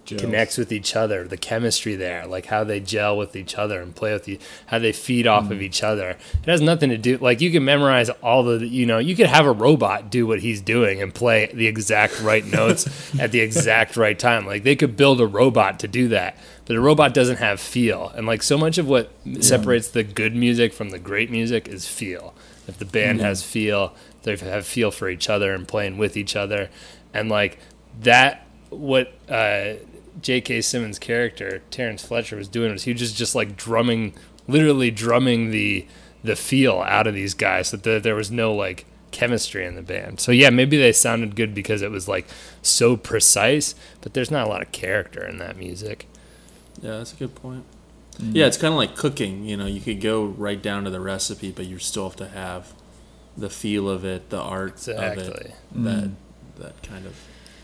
Gels. 0.06 0.22
connects 0.22 0.58
with 0.58 0.72
each 0.72 0.96
other, 0.96 1.28
the 1.28 1.38
chemistry 1.38 1.96
there, 1.96 2.26
like 2.26 2.48
how 2.48 2.64
they 2.64 2.80
gel 2.80 3.16
with 3.16 3.36
each 3.36 3.54
other 3.56 3.80
and 3.80 3.96
play 3.96 4.12
with 4.12 4.28
you, 4.28 4.40
how 4.66 4.80
they 4.80 4.92
feed 4.92 5.28
off 5.28 5.46
Mm. 5.46 5.52
of 5.52 5.62
each 5.62 5.84
other. 5.84 6.18
It 6.42 6.50
has 6.50 6.62
nothing 6.62 6.90
to 6.90 6.98
do 6.98 7.20
like 7.20 7.42
you 7.42 7.52
can 7.52 7.64
memorize 7.64 8.10
all 8.24 8.42
the 8.44 8.66
you 8.66 8.88
know 8.88 8.98
you 8.98 9.16
could 9.16 9.28
have 9.28 9.46
a 9.46 9.52
robot 9.52 10.10
do 10.10 10.26
what 10.26 10.40
he's 10.40 10.62
doing 10.62 11.00
and 11.02 11.14
play 11.14 11.52
the 11.54 11.68
exact 11.68 12.20
right 12.22 12.44
notes 12.44 12.88
at 13.20 13.32
the 13.32 13.40
exact 13.40 13.96
right 13.98 14.18
time. 14.18 14.48
Like 14.48 14.64
they 14.64 14.76
could 14.76 14.98
build 14.98 15.22
a 15.22 15.28
robot 15.28 15.80
to 15.82 15.88
do 15.88 16.08
that, 16.08 16.36
but 16.70 16.78
a 16.78 16.80
robot 16.80 17.16
doesn't 17.16 17.38
have 17.38 17.60
feel. 17.60 18.14
And 18.16 18.28
like 18.28 18.44
so 18.44 18.56
much 18.56 18.78
of 18.78 18.88
what 18.88 19.12
separates 19.42 19.88
the 19.88 20.04
good 20.04 20.36
music 20.36 20.72
from 20.72 20.92
the 20.92 21.00
great 21.00 21.32
music 21.32 21.68
is 21.68 21.88
feel. 21.88 22.36
If 22.68 22.78
the 22.78 22.86
band 22.86 23.20
Mhm. 23.20 23.24
has 23.24 23.42
feel, 23.42 23.96
they 24.22 24.36
have 24.38 24.68
feel 24.68 24.92
for 24.92 25.10
each 25.10 25.28
other 25.32 25.52
and 25.56 25.68
playing 25.68 25.98
with 25.98 26.16
each 26.16 26.36
other, 26.36 26.70
and 27.12 27.28
like 27.28 27.58
that 28.04 28.46
what 28.70 29.14
uh, 29.28 29.74
J.K. 30.22 30.62
Simmons' 30.62 31.00
character 31.00 31.64
Terrence 31.72 32.06
Fletcher 32.06 32.36
was 32.36 32.48
doing 32.48 32.72
was 32.72 32.84
he 32.84 32.92
was 32.92 33.00
just 33.02 33.16
just 33.18 33.34
like 33.34 33.58
drumming, 33.58 34.14
literally 34.48 34.92
drumming 34.92 35.50
the 35.50 35.88
the 36.24 36.36
feel 36.36 36.82
out 36.86 37.08
of 37.08 37.16
these 37.16 37.34
guys, 37.34 37.70
so 37.70 37.78
that 37.78 38.04
there 38.04 38.14
was 38.14 38.30
no 38.30 38.54
like 38.54 38.86
chemistry 39.10 39.66
in 39.66 39.74
the 39.74 39.82
band. 39.82 40.20
So 40.20 40.32
yeah, 40.32 40.52
maybe 40.52 40.78
they 40.78 40.92
sounded 40.92 41.36
good 41.36 41.56
because 41.56 41.82
it 41.82 41.90
was 41.90 42.08
like 42.08 42.28
so 42.62 42.96
precise, 42.96 43.74
but 44.02 44.14
there's 44.14 44.30
not 44.30 44.46
a 44.46 44.50
lot 44.52 44.62
of 44.62 44.72
character 44.72 45.26
in 45.26 45.40
that 45.40 45.58
music. 45.58 46.06
Yeah, 46.82 46.98
that's 46.98 47.14
a 47.14 47.16
good 47.16 47.36
point. 47.36 47.64
Mm. 48.18 48.36
Yeah, 48.36 48.46
it's 48.48 48.58
kind 48.58 48.74
of 48.74 48.78
like 48.78 48.96
cooking. 48.96 49.46
You 49.46 49.58
know, 49.58 49.66
you 49.66 49.82
could 49.82 50.02
go 50.02 50.26
right 50.26 50.62
down 50.62 50.84
to 50.86 50.90
the 50.90 51.00
recipe, 51.00 51.52
but 51.52 51.66
you 51.66 51.80
still 51.80 52.06
have 52.10 52.16
to 52.18 52.28
have 52.30 52.74
the 53.38 53.50
feel 53.50 53.90
of 53.90 54.04
it, 54.04 54.30
the 54.30 54.40
art 54.40 54.72
of 54.88 54.90
Exactly. 54.90 55.26
it, 55.52 55.54
Mm. 55.76 55.84
that 55.86 56.10
that 56.64 56.84
kind 56.84 57.06
of. 57.06 57.16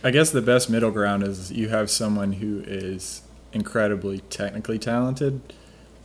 I 0.04 0.12
guess 0.12 0.30
the 0.30 0.42
best 0.42 0.70
middle 0.70 0.92
ground 0.92 1.24
is 1.24 1.52
you 1.52 1.70
have 1.70 1.90
someone 1.90 2.34
who 2.34 2.62
is 2.66 3.22
incredibly 3.52 4.20
technically 4.20 4.78
talented, 4.80 5.42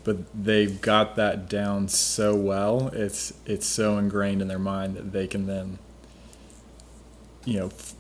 but 0.05 0.17
they've 0.35 0.81
got 0.81 1.15
that 1.17 1.49
down 1.49 1.87
so 1.89 2.35
well. 2.35 2.89
It's 2.93 3.33
it's 3.47 3.67
so 3.67 3.99
ingrained 3.99 4.41
in 4.43 4.49
their 4.49 4.59
mind 4.59 4.97
that 4.97 5.13
they 5.13 5.27
can 5.29 5.47
then, 5.47 5.79
you 7.45 7.61
know, 7.61 7.67
f- 7.67 7.95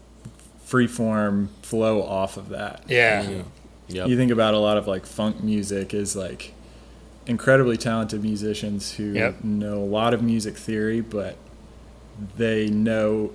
freeform 0.66 1.48
flow 1.62 2.02
off 2.02 2.36
of 2.36 2.48
that. 2.50 2.82
Yeah. 2.88 3.22
Yeah. 3.28 3.42
Yep. 3.90 4.08
You 4.08 4.16
think 4.16 4.30
about 4.30 4.54
a 4.54 4.58
lot 4.58 4.76
of 4.76 4.86
like 4.86 5.04
funk 5.06 5.42
music 5.42 5.92
is 5.94 6.14
like 6.16 6.52
incredibly 7.26 7.76
talented 7.76 8.22
musicians 8.22 8.92
who 8.92 9.12
Yep. 9.12 9.44
know 9.44 9.74
a 9.78 9.84
lot 9.84 10.14
of 10.14 10.22
music 10.22 10.56
theory, 10.56 11.00
but 11.00 11.36
they 12.36 12.68
know 12.68 13.30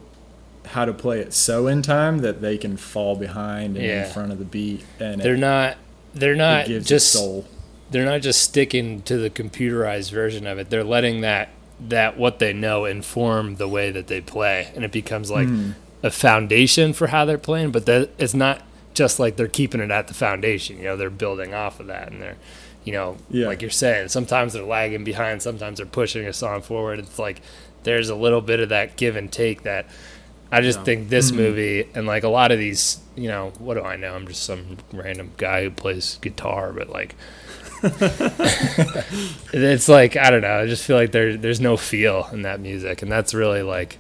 how 0.66 0.86
to 0.86 0.94
play 0.94 1.20
it 1.20 1.34
so 1.34 1.68
in 1.68 1.82
time 1.82 2.20
that 2.20 2.42
they 2.42 2.58
can 2.58 2.76
fall 2.78 3.16
behind 3.16 3.76
and 3.78 3.86
Yeah. 3.86 4.06
in 4.08 4.12
front 4.12 4.32
of 4.32 4.40
the 4.40 4.46
beat 4.46 4.84
and 5.00 5.22
They're 5.22 5.36
it, 5.36 5.40
not 5.40 5.78
they're 6.14 6.36
not 6.36 6.66
just 6.68 7.12
soul. 7.12 7.46
they're 7.92 8.06
not 8.06 8.22
just 8.22 8.42
sticking 8.42 9.02
to 9.04 9.18
the 9.18 9.30
computerized 9.30 10.12
version 10.12 10.48
of 10.48 10.58
it. 10.58 10.70
They're 10.70 10.84
letting 10.84 11.22
that 11.22 11.50
that 11.90 12.18
what 12.18 12.40
they 12.40 12.54
know 12.54 12.86
inform 12.86 13.56
the 13.58 13.68
way 13.68 13.92
that 13.92 14.08
they 14.08 14.22
play, 14.22 14.70
and 14.76 14.86
it 14.86 14.92
becomes 14.94 15.30
like 15.30 15.48
Hmm. 15.48 15.72
a 16.02 16.10
foundation 16.10 16.94
for 16.94 17.08
how 17.08 17.26
they're 17.26 17.38
playing. 17.38 17.72
But 17.72 17.86
that 17.86 18.10
it's 18.18 18.34
not 18.34 18.62
just 18.96 19.20
like 19.20 19.36
they're 19.36 19.48
keeping 19.48 19.82
it 19.82 19.92
at 19.92 20.08
the 20.08 20.14
foundation. 20.16 20.78
You 20.78 20.86
know, 20.86 20.98
they're 20.98 21.10
building 21.12 21.54
off 21.54 21.80
of 21.80 21.88
that, 21.88 22.12
and 22.12 22.22
they're, 22.22 22.38
you 22.84 22.94
know, 22.94 23.18
Yeah. 23.30 23.46
like 23.48 23.62
you're 23.62 23.70
saying, 23.70 24.08
sometimes 24.10 24.54
they're 24.54 24.64
lagging 24.64 25.04
behind, 25.04 25.42
sometimes 25.44 25.78
they're 25.78 25.86
pushing 25.86 26.26
a 26.26 26.34
song 26.34 26.62
forward. 26.64 26.98
It's 27.00 27.20
like 27.20 27.42
there's 27.84 28.10
a 28.10 28.16
little 28.16 28.42
bit 28.42 28.60
of 28.60 28.70
that 28.70 28.96
give 28.98 29.16
and 29.16 29.32
take 29.32 29.62
that. 29.64 29.86
I 30.52 30.62
just 30.62 30.80
Yeah. 30.80 30.84
think 30.86 31.10
this 31.10 31.32
Mhm. 31.32 31.36
movie 31.36 31.88
and 31.94 32.08
like 32.08 32.24
a 32.24 32.30
lot 32.30 32.52
of 32.52 32.58
these, 32.60 33.00
you 33.16 33.28
know, 33.28 33.52
what 33.60 33.76
do 33.76 33.82
I 33.84 33.96
know? 33.96 34.16
I'm 34.16 34.28
just 34.28 34.44
some 34.44 34.78
random 34.92 35.32
guy 35.38 35.64
who 35.64 35.70
plays 35.72 36.18
guitar, 36.22 36.72
but 36.74 36.90
like 36.90 37.16
it's 39.54 39.88
like 39.90 40.16
I 40.18 40.30
don't 40.30 40.42
know. 40.42 40.60
I 40.62 40.68
just 40.68 40.84
feel 40.86 40.96
like 40.98 41.12
there 41.12 41.38
there's 41.38 41.60
no 41.60 41.78
feel 41.78 42.30
in 42.32 42.44
that 42.44 42.60
music, 42.60 43.02
and 43.02 43.12
that's 43.12 43.34
really 43.34 43.62
like 43.62 43.98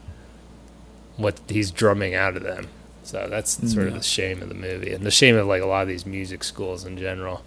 what 1.17 1.39
he's 1.47 1.71
drumming 1.71 2.13
out 2.15 2.35
of 2.37 2.43
them. 2.43 2.67
So 3.05 3.27
that's 3.29 3.57
mm, 3.57 3.67
sort 3.73 3.87
of 3.87 3.93
the 3.93 4.03
shame 4.03 4.41
of 4.41 4.49
the 4.49 4.55
movie, 4.55 4.91
and 4.91 5.05
the 5.05 5.11
shame 5.11 5.35
of 5.35 5.47
like 5.47 5.61
a 5.61 5.65
lot 5.65 5.83
of 5.83 5.87
these 5.87 6.05
music 6.05 6.43
schools 6.43 6.85
in 6.85 6.97
general, 6.97 7.43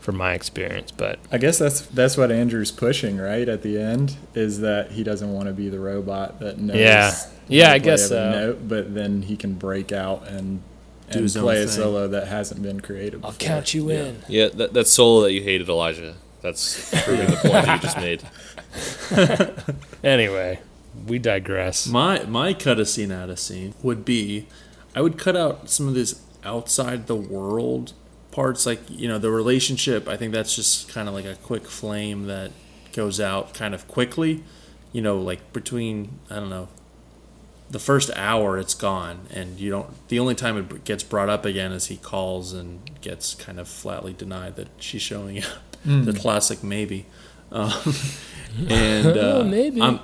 from 0.00 0.16
my 0.16 0.34
experience. 0.34 0.90
But 0.90 1.18
I 1.30 1.38
guess 1.38 1.58
that's 1.58 1.82
that's 1.82 2.16
what 2.16 2.30
Andrew's 2.32 2.72
pushing 2.72 3.18
right 3.18 3.48
at 3.48 3.62
the 3.62 3.78
end 3.80 4.16
is 4.34 4.60
that 4.60 4.92
he 4.92 5.02
doesn't 5.02 5.32
want 5.32 5.46
to 5.46 5.52
be 5.52 5.68
the 5.68 5.80
robot 5.80 6.40
that 6.40 6.58
knows. 6.58 6.76
Yeah. 6.76 7.14
Yeah, 7.48 7.70
I 7.70 7.78
guess 7.78 8.10
every 8.10 8.16
so. 8.16 8.30
Note, 8.32 8.68
but 8.68 8.94
then 8.94 9.22
he 9.22 9.36
can 9.36 9.54
break 9.54 9.92
out 9.92 10.26
and 10.26 10.62
Do 11.10 11.18
and 11.18 11.20
his 11.20 11.36
own 11.36 11.44
play 11.44 11.62
a 11.62 11.68
solo 11.68 12.08
that 12.08 12.26
hasn't 12.26 12.60
been 12.60 12.80
created. 12.80 13.24
I'll 13.24 13.32
count 13.34 13.72
you 13.72 13.88
in. 13.90 14.24
Yeah, 14.28 14.48
that, 14.48 14.72
that 14.72 14.88
solo 14.88 15.22
that 15.22 15.32
you 15.32 15.42
hated, 15.42 15.68
Elijah. 15.68 16.14
That's 16.42 16.90
proving 17.04 17.26
the 17.30 17.36
point 17.36 17.52
that 17.52 17.74
you 17.76 17.82
just 17.82 17.96
made. 17.98 18.22
Anyway, 20.04 20.60
we 21.06 21.18
digress. 21.18 21.86
My 21.86 22.24
my 22.24 22.54
cut 22.54 22.78
a 22.78 22.86
scene 22.86 23.12
out 23.12 23.30
of 23.30 23.38
scene 23.38 23.74
would 23.82 24.04
be, 24.04 24.46
I 24.94 25.00
would 25.00 25.18
cut 25.18 25.36
out 25.36 25.68
some 25.70 25.88
of 25.88 25.94
this 25.94 26.20
outside 26.44 27.06
the 27.06 27.16
world 27.16 27.92
parts, 28.30 28.66
like 28.66 28.80
you 28.88 29.08
know 29.08 29.18
the 29.18 29.30
relationship. 29.30 30.08
I 30.08 30.16
think 30.16 30.32
that's 30.32 30.54
just 30.54 30.88
kind 30.88 31.08
of 31.08 31.14
like 31.14 31.24
a 31.24 31.36
quick 31.36 31.66
flame 31.66 32.26
that 32.26 32.52
goes 32.92 33.20
out 33.20 33.54
kind 33.54 33.74
of 33.74 33.88
quickly. 33.88 34.42
You 34.92 35.02
know, 35.02 35.18
like 35.18 35.52
between 35.52 36.18
I 36.30 36.36
don't 36.36 36.50
know, 36.50 36.68
the 37.68 37.78
first 37.78 38.10
hour 38.14 38.58
it's 38.58 38.74
gone, 38.74 39.26
and 39.32 39.58
you 39.58 39.70
don't. 39.70 40.08
The 40.08 40.18
only 40.18 40.34
time 40.34 40.56
it 40.56 40.84
gets 40.84 41.02
brought 41.02 41.28
up 41.28 41.44
again 41.44 41.72
is 41.72 41.86
he 41.86 41.96
calls 41.96 42.52
and 42.52 42.80
gets 43.00 43.34
kind 43.34 43.58
of 43.58 43.68
flatly 43.68 44.12
denied 44.12 44.56
that 44.56 44.68
she's 44.78 45.02
showing 45.02 45.42
up. 45.42 45.76
The 45.84 46.12
classic 46.12 46.64
maybe. 46.64 47.06
Um, 47.52 47.72
and 48.68 49.16
uh, 49.16 49.44
Maybe. 49.44 49.80
I'm 49.80 50.00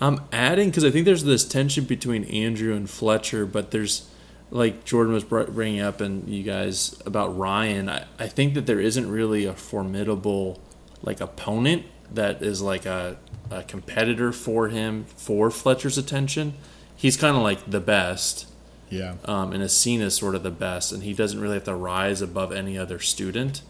I'm 0.00 0.20
adding 0.32 0.70
because 0.70 0.84
I 0.84 0.90
think 0.90 1.04
there's 1.04 1.24
this 1.24 1.46
tension 1.46 1.84
between 1.84 2.24
Andrew 2.24 2.74
and 2.74 2.88
Fletcher, 2.88 3.44
but 3.46 3.70
there's 3.70 4.08
like 4.50 4.84
Jordan 4.84 5.12
was 5.12 5.24
bringing 5.24 5.80
up 5.80 6.00
and 6.00 6.28
you 6.28 6.42
guys 6.42 7.00
about 7.06 7.36
Ryan. 7.36 7.88
I, 7.88 8.04
I 8.18 8.26
think 8.26 8.54
that 8.54 8.66
there 8.66 8.80
isn't 8.80 9.10
really 9.10 9.44
a 9.44 9.54
formidable 9.54 10.60
like 11.02 11.20
opponent 11.20 11.84
that 12.12 12.42
is 12.42 12.60
like 12.60 12.86
a, 12.86 13.16
a 13.50 13.62
competitor 13.62 14.32
for 14.32 14.68
him 14.68 15.04
for 15.16 15.50
Fletcher's 15.50 15.96
attention. 15.98 16.54
He's 16.96 17.16
kind 17.16 17.36
of 17.36 17.42
like 17.42 17.70
the 17.70 17.80
best, 17.80 18.46
Yeah. 18.90 19.14
um, 19.24 19.52
and 19.52 19.62
is 19.62 19.76
seen 19.76 20.00
as 20.02 20.16
sort 20.16 20.34
of 20.34 20.42
the 20.42 20.50
best, 20.50 20.92
and 20.92 21.02
he 21.04 21.14
doesn't 21.14 21.40
really 21.40 21.54
have 21.54 21.64
to 21.64 21.74
rise 21.74 22.20
above 22.20 22.52
any 22.52 22.76
other 22.76 22.98
student. 22.98 23.62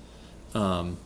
Um, 0.55 0.97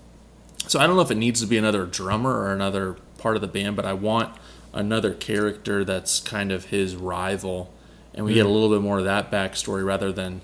so 0.69 0.79
I 0.79 0.87
don't 0.87 0.97
know 0.97 1.03
if 1.03 1.11
it 1.11 1.17
needs 1.17 1.41
to 1.41 1.47
be 1.47 1.59
another 1.59 1.85
drummer 1.85 2.31
or 2.31 2.53
another 2.53 2.97
part 3.19 3.35
of 3.37 3.43
the 3.43 3.49
band, 3.49 3.75
but 3.77 3.85
I 3.85 3.93
want 3.93 4.35
another 4.75 5.15
character 5.15 5.85
that's 5.85 6.21
kind 6.21 6.53
of 6.53 6.67
his 6.67 6.97
rival, 6.97 7.73
and 8.13 8.27
we 8.27 8.35
get 8.35 8.45
a 8.45 8.49
mm. 8.49 8.53
little 8.53 8.71
bit 8.71 8.83
more 8.83 8.99
of 8.99 9.05
that 9.05 9.31
backstory 9.31 9.85
rather 9.85 10.13
than, 10.13 10.43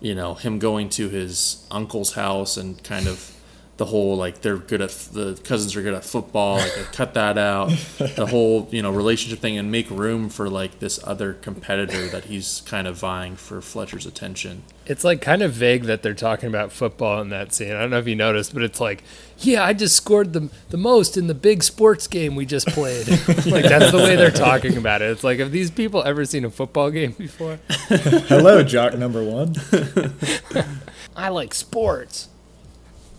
you 0.00 0.14
know, 0.14 0.34
him 0.34 0.58
going 0.58 0.90
to 0.90 1.08
his 1.08 1.66
uncle's 1.70 2.12
house 2.12 2.56
and 2.56 2.82
kind 2.84 3.06
of 3.06 3.34
the 3.78 3.86
whole 3.86 4.16
like 4.16 4.40
they're 4.40 4.56
good 4.56 4.82
at 4.82 4.90
the 4.90 5.40
cousins 5.44 5.74
are 5.76 5.82
good 5.82 5.94
at 5.94 6.04
football, 6.04 6.56
like 6.56 6.74
they 6.74 6.82
cut 6.92 7.14
that 7.14 7.38
out, 7.38 7.68
the 8.16 8.26
whole 8.26 8.68
you 8.72 8.82
know 8.82 8.90
relationship 8.90 9.38
thing, 9.38 9.56
and 9.56 9.70
make 9.70 9.88
room 9.88 10.28
for 10.28 10.50
like 10.50 10.80
this 10.80 11.00
other 11.04 11.34
competitor 11.34 12.08
that 12.08 12.24
he's 12.24 12.62
kind 12.66 12.88
of 12.88 12.96
vying 12.96 13.36
for 13.36 13.60
Fletcher's 13.60 14.04
attention. 14.04 14.64
It's 14.84 15.04
like 15.04 15.20
kind 15.20 15.42
of 15.42 15.52
vague 15.52 15.84
that 15.84 16.02
they're 16.02 16.12
talking 16.14 16.48
about 16.48 16.72
football 16.72 17.20
in 17.20 17.28
that 17.28 17.54
scene. 17.54 17.72
I 17.72 17.80
don't 17.80 17.90
know 17.90 17.98
if 17.98 18.08
you 18.08 18.16
noticed, 18.16 18.52
but 18.52 18.64
it's 18.64 18.80
like, 18.80 19.04
yeah, 19.38 19.64
I 19.64 19.74
just 19.74 19.94
scored 19.96 20.32
the 20.32 20.50
the 20.70 20.76
most 20.76 21.16
in 21.16 21.28
the 21.28 21.34
big 21.34 21.62
sports 21.62 22.08
game 22.08 22.34
we 22.34 22.46
just 22.46 22.66
played. 22.66 23.06
like 23.46 23.64
that's 23.64 23.92
the 23.92 23.98
way 24.02 24.16
they're 24.16 24.32
talking 24.32 24.76
about 24.76 25.02
it. 25.02 25.10
It's 25.10 25.22
like, 25.22 25.38
have 25.38 25.52
these 25.52 25.70
people 25.70 26.02
ever 26.02 26.24
seen 26.24 26.44
a 26.44 26.50
football 26.50 26.90
game 26.90 27.12
before? 27.12 27.60
Hello, 27.68 28.64
jock 28.64 28.98
number 28.98 29.22
one. 29.22 29.54
I 31.16 31.28
like 31.28 31.54
sports. 31.54 32.28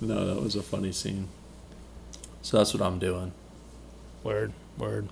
No, 0.02 0.34
that 0.34 0.42
was 0.42 0.56
a 0.56 0.62
funny 0.64 0.92
scene. 0.92 1.28
So 2.42 2.58
that's 2.58 2.74
what 2.74 2.82
I'm 2.82 3.00
doing. 3.00 3.34
Word, 4.24 4.54
word. 4.78 5.10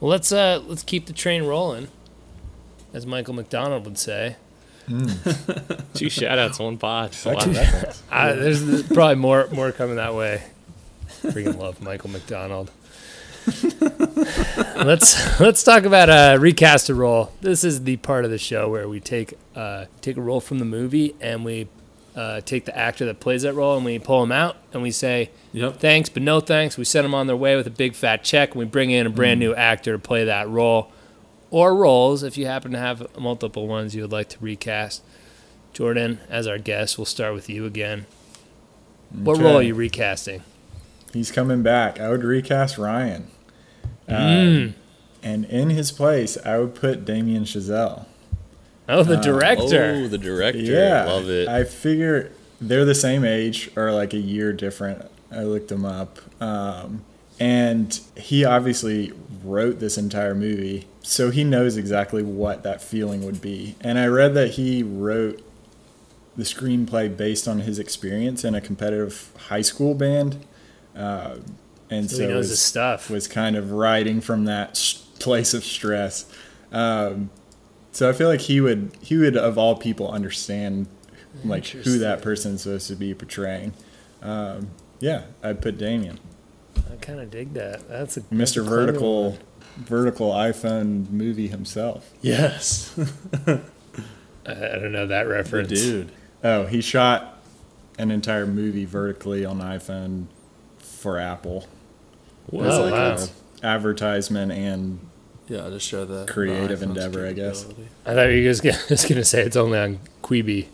Well, 0.00 0.10
let's 0.10 0.32
uh 0.32 0.60
let's 0.66 0.82
keep 0.82 1.06
the 1.06 1.12
train 1.12 1.44
rolling, 1.44 1.88
as 2.92 3.06
Michael 3.06 3.34
McDonald 3.34 3.84
would 3.84 3.98
say. 3.98 4.36
Two 5.94 6.10
shout 6.10 6.38
outs, 6.38 6.58
one 6.58 6.76
pod. 6.76 7.14
Second 7.14 7.54
Wow. 7.54 7.60
reference. 7.60 8.02
Uh, 8.10 8.34
there's 8.34 8.82
probably 8.82 9.14
more 9.16 9.48
more 9.52 9.72
coming 9.72 9.96
that 9.96 10.14
way. 10.14 10.42
Freaking 11.22 11.56
love 11.58 11.80
Michael 11.80 12.10
McDonald. 12.10 12.70
let's 14.84 15.40
let's 15.40 15.62
talk 15.62 15.84
about 15.84 16.10
uh, 16.10 16.36
recast 16.40 16.88
a 16.88 16.94
role. 16.94 17.32
This 17.40 17.64
is 17.64 17.84
the 17.84 17.96
part 17.98 18.24
of 18.24 18.30
the 18.30 18.38
show 18.38 18.68
where 18.68 18.88
we 18.88 19.00
take 19.00 19.34
uh, 19.54 19.86
take 20.00 20.16
a 20.16 20.20
role 20.20 20.40
from 20.40 20.58
the 20.58 20.64
movie 20.64 21.14
and 21.20 21.44
we 21.44 21.68
uh, 22.16 22.40
take 22.42 22.64
the 22.64 22.76
actor 22.76 23.04
that 23.06 23.18
plays 23.20 23.42
that 23.42 23.54
role 23.54 23.76
and 23.76 23.84
we 23.84 23.98
pull 23.98 24.22
him 24.22 24.30
out 24.32 24.56
and 24.72 24.82
we 24.82 24.90
say 24.90 25.30
Yep. 25.52 25.78
thanks 25.78 26.08
but 26.08 26.22
no 26.22 26.40
thanks. 26.40 26.76
We 26.78 26.84
send 26.84 27.04
them 27.04 27.14
on 27.14 27.26
their 27.26 27.36
way 27.36 27.56
with 27.56 27.66
a 27.66 27.70
big 27.70 27.94
fat 27.94 28.22
check 28.22 28.50
and 28.50 28.58
we 28.58 28.64
bring 28.64 28.90
in 28.90 29.06
a 29.06 29.10
brand 29.10 29.40
new 29.40 29.54
actor 29.54 29.92
to 29.92 29.98
play 29.98 30.24
that 30.24 30.48
role 30.48 30.92
or 31.50 31.74
roles 31.74 32.22
if 32.22 32.36
you 32.38 32.46
happen 32.46 32.72
to 32.72 32.78
have 32.78 33.06
multiple 33.18 33.66
ones 33.66 33.94
you 33.94 34.02
would 34.02 34.12
like 34.12 34.28
to 34.30 34.38
recast. 34.40 35.02
Jordan, 35.72 36.20
as 36.28 36.46
our 36.46 36.58
guest, 36.58 36.98
we'll 36.98 37.04
start 37.04 37.34
with 37.34 37.48
you 37.48 37.66
again. 37.66 38.06
What 39.10 39.38
role 39.38 39.56
are 39.58 39.62
you 39.62 39.74
recasting? 39.74 40.42
He's 41.12 41.30
coming 41.32 41.62
back. 41.62 42.00
I 42.00 42.08
would 42.10 42.22
recast 42.24 42.78
Ryan. 42.78 43.28
Uh, 44.08 44.12
Mm. 44.12 44.72
And 45.22 45.44
in 45.46 45.70
his 45.70 45.90
place, 45.90 46.36
I 46.44 46.58
would 46.58 46.74
put 46.74 47.04
Damien 47.06 47.44
Chazelle. 47.44 48.04
Oh, 48.88 49.02
the 49.02 49.18
Uh, 49.18 49.22
director. 49.22 49.94
Oh, 50.04 50.08
the 50.08 50.18
director. 50.18 50.58
Yeah, 50.60 51.04
Love 51.04 51.28
it. 51.30 51.48
I 51.48 51.64
figure 51.64 52.30
they're 52.60 52.84
the 52.84 52.94
same 52.94 53.24
age 53.24 53.70
or 53.76 53.92
like 53.92 54.12
a 54.14 54.18
year 54.18 54.52
different. 54.52 55.04
I 55.32 55.42
looked 55.44 55.68
them 55.68 55.84
up, 55.84 56.18
um, 56.40 57.02
and 57.40 57.98
he 58.16 58.44
obviously 58.44 59.12
wrote 59.42 59.80
this 59.80 59.98
entire 59.98 60.34
movie, 60.34 60.86
so 61.02 61.30
he 61.30 61.42
knows 61.44 61.76
exactly 61.76 62.22
what 62.22 62.62
that 62.62 62.80
feeling 62.82 63.24
would 63.24 63.40
be. 63.40 63.74
And 63.80 63.98
I 63.98 64.06
read 64.06 64.34
that 64.34 64.52
he 64.52 64.82
wrote 64.84 65.40
the 66.36 66.44
screenplay 66.44 67.14
based 67.16 67.48
on 67.48 67.60
his 67.60 67.78
experience 67.78 68.44
in 68.44 68.54
a 68.54 68.60
competitive 68.60 69.30
high 69.48 69.62
school 69.62 69.94
band, 69.94 70.44
uh, 70.96 71.36
and 71.90 72.08
So 72.10 72.16
so, 72.18 72.22
he 72.22 72.28
knows 72.28 72.36
was, 72.38 72.50
his 72.50 72.60
stuff. 72.60 73.10
was 73.10 73.26
kind 73.26 73.56
of 73.56 73.72
writing 73.72 74.20
from 74.20 74.44
that 74.44 74.70
s- 74.70 75.04
place 75.18 75.52
of 75.54 75.64
stress. 75.64 76.26
Um, 76.72 77.30
so 77.94 78.10
I 78.10 78.12
feel 78.12 78.28
like 78.28 78.42
he 78.42 78.60
would 78.60 78.90
he 79.00 79.16
would 79.16 79.36
of 79.36 79.56
all 79.56 79.74
people 79.76 80.10
understand 80.10 80.86
like 81.44 81.64
who 81.66 81.98
that 81.98 82.20
person's 82.20 82.62
supposed 82.62 82.88
to 82.88 82.96
be 82.96 83.14
portraying. 83.14 83.72
Um, 84.22 84.68
yeah, 85.00 85.22
I'd 85.42 85.60
put 85.62 85.78
Damien, 85.78 86.20
I 86.92 86.96
kind 87.00 87.20
of 87.20 87.30
dig 87.30 87.54
that. 87.54 87.88
That's 87.88 88.16
a 88.18 88.20
that's 88.20 88.56
a 88.56 88.60
Mr. 88.60 88.66
clever 88.66 88.86
Vertical, 88.86 89.30
one. 89.30 89.38
vertical 89.78 90.30
iPhone 90.32 91.10
movie 91.10 91.48
himself. 91.48 92.12
Yes. 92.20 92.94
I, 93.46 93.60
I 94.46 94.78
don't 94.78 94.92
know 94.92 95.06
that 95.06 95.24
the 95.24 95.30
reference. 95.30 95.68
dude. 95.70 96.12
Oh, 96.42 96.66
he 96.66 96.80
shot 96.82 97.38
an 97.98 98.10
entire 98.10 98.46
movie 98.46 98.84
vertically 98.84 99.44
on 99.44 99.60
iPhone 99.60 100.26
for 100.78 101.18
Apple. 101.18 101.66
Oh, 102.52 102.60
As 102.62 102.78
like 102.78 102.92
wow. 102.92 103.26
advertisement 103.62 104.52
and 104.52 104.98
Yeah, 105.48 105.68
just 105.70 105.86
show 105.86 106.04
the 106.04 106.24
Creative 106.26 106.80
the 106.80 106.86
iPhone's 106.86 106.96
endeavor, 106.96 107.26
I 107.26 107.32
guess. 107.32 107.66
I 108.06 108.14
thought 108.14 108.22
you 108.28 108.46
were 108.46 108.52
just 108.88 109.08
gonna, 109.08 109.24
say 109.24 109.42
it's 109.42 109.56
only 109.56 109.78
on 109.78 109.98
Quibi. 110.22 110.66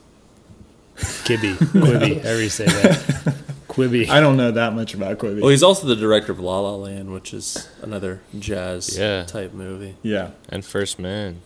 Kibby. 0.97 1.55
Quibi, 1.57 2.21
however 2.23 2.43
you 2.43 2.49
say 2.49 2.67
that. 2.67 3.35
Quibi. 3.69 4.09
I 4.09 4.21
don't 4.21 4.37
know 4.37 4.51
that 4.53 4.75
much 4.75 4.95
about 4.95 5.19
Quibi. 5.19 5.41
Well, 5.41 5.51
he's 5.51 5.63
also 5.63 5.87
the 5.87 5.97
director 5.97 6.31
of 6.33 6.39
La 6.41 6.61
La 6.61 6.75
Land, 6.77 7.13
which 7.13 7.33
is 7.35 7.69
another 7.83 8.21
jazz 8.39 8.97
Yeah. 8.99 9.25
type 9.25 9.53
movie, 9.53 9.97
yeah. 10.03 10.31
and 10.49 10.65
First 10.65 10.99
Man. 10.99 11.41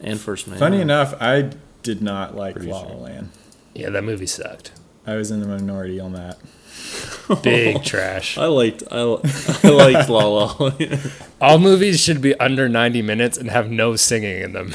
and 0.00 0.20
First 0.20 0.46
Man. 0.48 0.58
Funny 0.58 0.80
enough, 0.80 1.14
I 1.20 1.50
did 1.82 2.02
not 2.02 2.34
like 2.36 2.54
Pretty 2.56 2.70
La 2.70 2.80
La 2.80 2.88
sure. 2.88 2.96
Land. 2.96 3.28
Yeah, 3.74 3.90
that 3.90 4.04
movie 4.04 4.26
sucked. 4.26 4.72
I 5.06 5.14
was 5.16 5.30
in 5.30 5.40
the 5.40 5.46
minority 5.46 6.00
on 6.00 6.12
that. 6.14 6.38
Big 7.42 7.82
trash. 7.82 8.38
I 8.38 8.46
liked 8.46 8.82
I, 8.90 8.98
I 9.00 9.68
liked 9.70 10.08
La 10.08 10.24
La 10.26 10.70
All 11.40 11.58
movies 11.58 12.00
should 12.00 12.20
be 12.20 12.38
under 12.38 12.68
90 12.68 13.02
minutes 13.02 13.36
and 13.36 13.50
have 13.50 13.68
no 13.70 13.96
singing 13.96 14.40
in 14.42 14.52
them. 14.52 14.74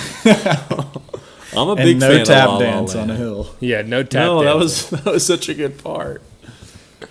I'm 1.57 1.69
a 1.69 1.71
And 1.71 1.77
big 1.77 1.99
no 1.99 2.09
fan 2.17 2.25
tap 2.25 2.49
of 2.49 2.53
La 2.53 2.57
La 2.57 2.59
dance 2.59 2.95
Land. 2.95 3.11
on 3.11 3.15
a 3.15 3.19
hill. 3.19 3.55
Yeah, 3.59 3.81
no 3.81 4.03
tap 4.03 4.25
No, 4.25 4.43
that 4.43 4.55
was 4.55 4.89
that 4.89 5.05
was 5.05 5.25
such 5.25 5.49
a 5.49 5.53
good 5.53 5.81
part. 5.83 6.21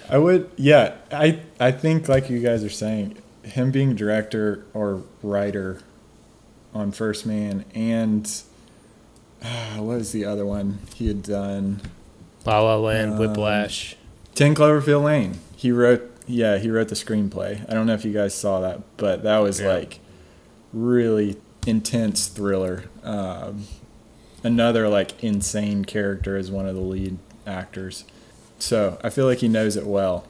I 0.08 0.18
would, 0.18 0.50
yeah. 0.56 0.96
I 1.10 1.40
I 1.58 1.72
think 1.72 2.08
like 2.08 2.28
you 2.30 2.40
guys 2.40 2.62
are 2.62 2.70
saying, 2.70 3.16
him 3.42 3.70
being 3.70 3.94
director 3.94 4.64
or 4.74 5.02
writer 5.22 5.80
on 6.74 6.92
First 6.92 7.26
Man 7.26 7.64
and 7.74 8.30
uh, 9.42 9.46
what 9.76 9.96
was 9.98 10.12
the 10.12 10.24
other 10.24 10.44
one 10.46 10.78
he 10.94 11.08
had 11.08 11.22
done? 11.22 11.80
La 12.46 12.60
La 12.60 12.76
Land, 12.76 13.12
Um, 13.14 13.18
Whiplash. 13.18 13.96
Ten 14.34 14.54
Cloverfield 14.54 15.04
Lane. 15.04 15.38
He 15.56 15.70
wrote, 15.72 16.10
yeah, 16.26 16.58
he 16.58 16.70
wrote 16.70 16.88
the 16.88 16.94
screenplay. 16.94 17.68
I 17.70 17.74
don't 17.74 17.86
know 17.86 17.94
if 17.94 18.04
you 18.04 18.12
guys 18.12 18.34
saw 18.34 18.60
that, 18.60 18.80
but 18.96 19.22
that 19.22 19.38
was 19.38 19.60
Yeah. 19.60 19.68
like 19.74 20.00
really 20.72 21.36
intense 21.66 22.26
thriller. 22.26 22.84
Um, 23.02 23.64
another 24.42 24.88
like 24.88 25.22
insane 25.22 25.84
character 25.84 26.36
as 26.36 26.50
one 26.50 26.66
of 26.66 26.74
the 26.74 26.80
lead 26.82 27.16
actors. 27.46 28.04
So 28.58 28.98
I 29.02 29.10
feel 29.10 29.26
like 29.26 29.38
he 29.38 29.48
knows 29.48 29.76
it 29.76 29.86
well. 29.86 30.26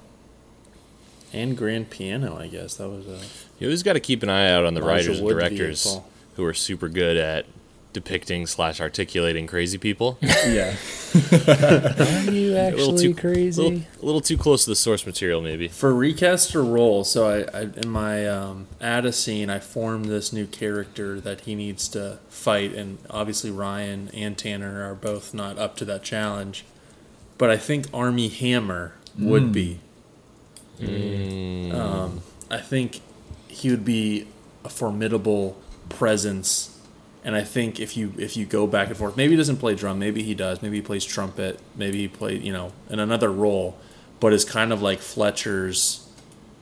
And 1.32 1.56
Grand 1.56 1.90
Piano, 1.90 2.36
I 2.38 2.46
guess 2.46 2.74
that 2.76 2.88
was 2.88 3.06
a 3.06 3.18
You 3.58 3.66
always 3.66 3.82
got 3.82 3.94
to 3.94 4.00
keep 4.00 4.22
an 4.22 4.28
eye 4.28 4.48
out 4.50 4.64
on 4.64 4.74
the 4.74 4.80
Marshall 4.80 4.94
writers 4.96 5.18
and 5.18 5.26
Wood 5.26 5.34
directors 5.38 5.98
who 6.36 6.44
are 6.44 6.54
super 6.54 6.88
good 6.88 7.16
at 7.16 7.46
depicting 7.94 8.46
slash 8.46 8.80
articulating 8.80 9.46
crazy 9.46 9.78
people. 9.78 10.18
Yeah. 10.44 10.76
Are 11.14 12.30
you 12.30 12.52
a 12.58 12.74
little 12.74 12.90
actually 12.90 13.02
too 13.02 13.14
crazy? 13.14 13.62
A 13.62 13.64
little, 13.64 13.86
a 14.02 14.04
little 14.04 14.20
too 14.20 14.36
close 14.36 14.64
to 14.64 14.70
the 14.70 14.76
source 14.76 15.06
material, 15.06 15.40
maybe. 15.40 15.68
for 15.68 15.94
recast 15.94 16.54
or 16.54 16.62
role. 16.62 17.04
So 17.04 17.26
I, 17.26 17.58
I 17.58 17.62
in 17.62 17.88
my 17.88 18.28
um, 18.28 18.66
add 18.80 19.06
a 19.06 19.12
scene, 19.12 19.48
I 19.48 19.60
formed 19.60 20.06
this 20.06 20.32
new 20.32 20.46
character 20.46 21.20
that 21.20 21.42
he 21.42 21.54
needs 21.54 21.88
to 21.88 22.18
fight, 22.28 22.74
and 22.74 22.98
obviously 23.08 23.50
Ryan 23.50 24.10
and 24.12 24.36
Tanner 24.36 24.82
are 24.90 24.94
both 24.94 25.32
not 25.32 25.56
up 25.56 25.76
to 25.76 25.84
that 25.86 26.02
challenge. 26.02 26.64
But 27.38 27.50
I 27.50 27.56
think 27.56 27.86
Armie 27.94 28.28
Hammer 28.28 28.96
would 29.18 29.52
be. 29.52 29.80
Um, 30.80 32.22
I 32.50 32.58
think 32.58 33.00
he 33.48 33.70
would 33.70 33.84
be 33.84 34.26
a 34.64 34.68
formidable 34.68 35.56
presence, 35.88 36.73
and 37.24 37.34
I 37.34 37.42
think 37.42 37.80
if 37.80 37.96
you 37.96 38.12
if 38.18 38.36
you 38.36 38.44
go 38.44 38.66
back 38.66 38.88
and 38.88 38.96
forth, 38.96 39.16
maybe 39.16 39.32
he 39.32 39.36
doesn't 39.36 39.56
play 39.56 39.74
drum, 39.74 39.98
maybe 39.98 40.22
he 40.22 40.34
does, 40.34 40.62
maybe 40.62 40.76
he 40.76 40.82
plays 40.82 41.04
trumpet, 41.04 41.58
maybe 41.74 41.98
he 41.98 42.08
played 42.08 42.42
you 42.42 42.52
know 42.52 42.72
in 42.90 43.00
another 43.00 43.32
role, 43.32 43.78
but 44.20 44.32
is 44.32 44.44
kind 44.44 44.72
of 44.72 44.82
like 44.82 45.00
Fletcher's 45.00 46.06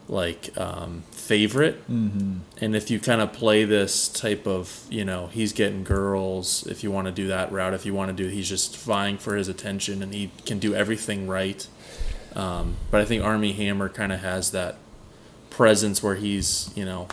like 0.08 0.56
um, 0.58 1.02
favorite. 1.10 1.88
Mm-hmm. 1.90 2.38
And 2.60 2.76
if 2.76 2.90
you 2.90 3.00
kind 3.00 3.20
of 3.20 3.32
play 3.32 3.64
this 3.64 4.08
type 4.08 4.46
of 4.46 4.86
you 4.88 5.04
know 5.04 5.26
he's 5.28 5.52
getting 5.52 5.82
girls, 5.84 6.66
if 6.66 6.84
you 6.84 6.90
want 6.90 7.06
to 7.06 7.12
do 7.12 7.26
that 7.28 7.50
route, 7.50 7.74
if 7.74 7.84
you 7.84 7.94
want 7.94 8.16
to 8.16 8.22
do 8.22 8.28
he's 8.28 8.48
just 8.48 8.76
vying 8.78 9.18
for 9.18 9.34
his 9.36 9.48
attention 9.48 10.02
and 10.02 10.14
he 10.14 10.30
can 10.46 10.58
do 10.58 10.74
everything 10.74 11.26
right. 11.26 11.66
Um, 12.34 12.76
but 12.90 13.00
I 13.00 13.04
think 13.04 13.22
Armie 13.22 13.52
Hammer 13.52 13.88
kind 13.88 14.12
of 14.12 14.20
has 14.20 14.52
that 14.52 14.76
presence 15.50 16.02
where 16.02 16.14
he's, 16.14 16.70
you 16.74 16.84
know, 16.84 17.08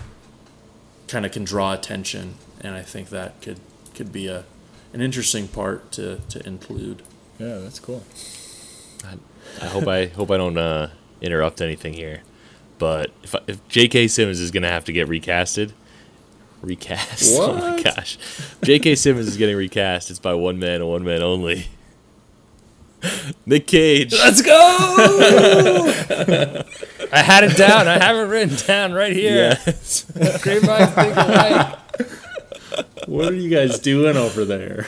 kind 1.07 1.25
of 1.25 1.31
can 1.31 1.43
draw 1.43 1.73
attention, 1.73 2.35
and 2.61 2.75
I 2.75 2.81
think 2.81 3.09
that 3.09 3.41
could 3.41 3.59
could 3.93 4.11
be 4.11 4.27
a 4.27 4.45
an 4.93 5.01
interesting 5.01 5.47
part 5.47 5.91
to 5.93 6.17
to 6.29 6.45
include. 6.47 7.01
Yeah, 7.37 7.59
that's 7.59 7.79
cool. 7.79 8.03
I 9.61 9.65
hope 9.65 9.87
I 9.87 10.07
hope 10.07 10.31
I 10.31 10.37
don't 10.37 10.57
uh, 10.57 10.89
interrupt 11.21 11.61
anything 11.61 11.93
here, 11.93 12.21
but 12.77 13.11
if 13.23 13.35
I, 13.35 13.39
if 13.47 13.65
J.K. 13.67 14.07
Simmons 14.07 14.39
is 14.39 14.51
gonna 14.51 14.69
have 14.69 14.85
to 14.85 14.93
get 14.93 15.07
recasted, 15.07 15.71
recast. 16.61 17.37
What? 17.37 17.49
Oh 17.49 17.57
my 17.57 17.81
gosh, 17.81 18.17
J.K. 18.63 18.95
Simmons 18.95 19.27
is 19.27 19.37
getting 19.37 19.55
recast. 19.55 20.09
It's 20.09 20.19
by 20.19 20.33
one 20.33 20.59
man 20.59 20.81
and 20.81 20.89
one 20.89 21.03
man 21.03 21.21
only. 21.21 21.67
Nick 23.45 23.67
Cage. 23.67 24.13
Let's 24.13 24.41
go! 24.41 24.51
I 27.11 27.21
had 27.21 27.45
it 27.45 27.55
down. 27.55 27.87
I 27.87 27.97
have 27.97 28.17
it 28.17 28.23
written 28.23 28.55
down 28.67 28.93
right 28.93 29.13
here. 29.13 29.57
Yes. 29.65 30.03
Great 30.41 30.63
minds 30.63 30.93
think 30.93 31.15
alike. 31.15 31.79
What 33.09 33.33
are 33.33 33.35
you 33.35 33.49
guys 33.49 33.79
doing 33.79 34.15
over 34.17 34.45
there? 34.45 34.87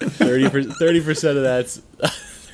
30 0.00 1.00
percent 1.00 1.36
of 1.38 1.44
that's 1.44 1.76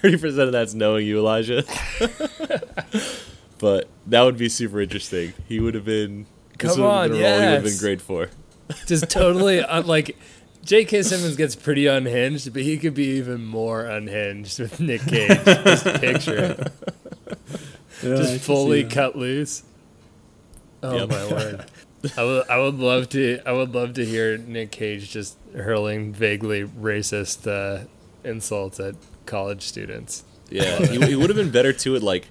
thirty 0.02 0.18
percent 0.18 0.42
of 0.42 0.52
that's 0.52 0.74
knowing 0.74 1.06
you, 1.06 1.18
Elijah. 1.18 1.64
but 3.58 3.88
that 4.06 4.22
would 4.22 4.36
be 4.36 4.48
super 4.48 4.80
interesting. 4.80 5.32
He 5.48 5.58
would 5.60 5.74
have 5.74 5.84
been. 5.84 6.26
this 6.58 6.74
Come 6.76 6.82
would 6.82 6.90
have 6.90 7.00
on, 7.04 7.10
been 7.10 7.20
a 7.20 7.22
role 7.22 7.32
He 7.32 7.38
would 7.38 7.44
have 7.54 7.64
yes. 7.64 7.72
been 7.80 7.80
great 7.86 8.00
for. 8.02 8.28
Just 8.86 9.10
totally 9.10 9.60
un- 9.60 9.84
uh, 9.84 9.86
like 9.86 10.16
J.K. 10.64 11.02
Simmons 11.02 11.36
gets 11.36 11.56
pretty 11.56 11.86
unhinged, 11.86 12.52
but 12.52 12.62
he 12.62 12.76
could 12.78 12.94
be 12.94 13.06
even 13.16 13.44
more 13.44 13.86
unhinged 13.86 14.58
with 14.60 14.78
Nick 14.80 15.00
Cage. 15.06 15.28
Just 15.44 15.84
picture 16.00 16.36
it. 16.58 16.72
Just 18.02 18.44
fully 18.44 18.84
cut 18.84 19.16
loose. 19.16 19.62
Oh 20.82 20.96
Yep. 20.96 21.08
my 21.10 21.30
word! 21.30 21.64
I 22.16 22.24
would, 22.24 22.48
I 22.48 22.58
would 22.58 22.76
love 22.76 23.08
to. 23.10 23.40
I 23.46 23.52
would 23.52 23.74
love 23.74 23.94
to 23.94 24.04
hear 24.04 24.38
Nick 24.38 24.70
Cage 24.70 25.10
just 25.10 25.36
hurling 25.54 26.12
vaguely 26.12 26.64
racist 26.64 27.46
uh, 27.46 27.84
insults 28.24 28.80
at 28.80 28.94
college 29.26 29.62
students. 29.62 30.24
Yeah, 30.50 30.78
he, 30.86 30.98
he 31.06 31.14
would 31.16 31.28
have 31.30 31.36
been 31.36 31.50
better 31.50 31.72
to 31.72 31.94
it, 31.96 32.02
like, 32.02 32.26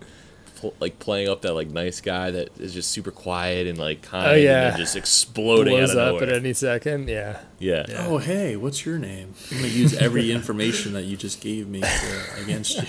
pl- 0.57 0.73
like 0.79 0.99
playing 0.99 1.29
up 1.29 1.41
that 1.43 1.53
like 1.53 1.69
nice 1.69 2.01
guy 2.01 2.31
that 2.31 2.49
is 2.59 2.73
just 2.73 2.91
super 2.91 3.11
quiet 3.11 3.67
and 3.67 3.77
like 3.77 4.01
kind, 4.01 4.27
Oh, 4.27 4.33
yeah. 4.33 4.69
and 4.69 4.77
just 4.77 4.95
exploding 4.95 5.73
Blows 5.77 5.91
out 5.91 5.97
of 5.97 6.15
up 6.15 6.21
nowhere. 6.21 6.35
at 6.35 6.41
any 6.43 6.53
second. 6.53 7.07
Yeah. 7.07 7.39
yeah. 7.59 7.85
Oh, 7.99 8.17
hey, 8.17 8.55
what's 8.57 8.85
your 8.85 8.97
name? 8.97 9.35
I'm 9.51 9.57
gonna 9.57 9.67
use 9.69 9.93
every 9.93 10.31
information 10.31 10.93
that 10.93 11.03
you 11.03 11.15
just 11.15 11.39
gave 11.41 11.67
me 11.67 11.81
to, 11.81 12.23
against 12.43 12.81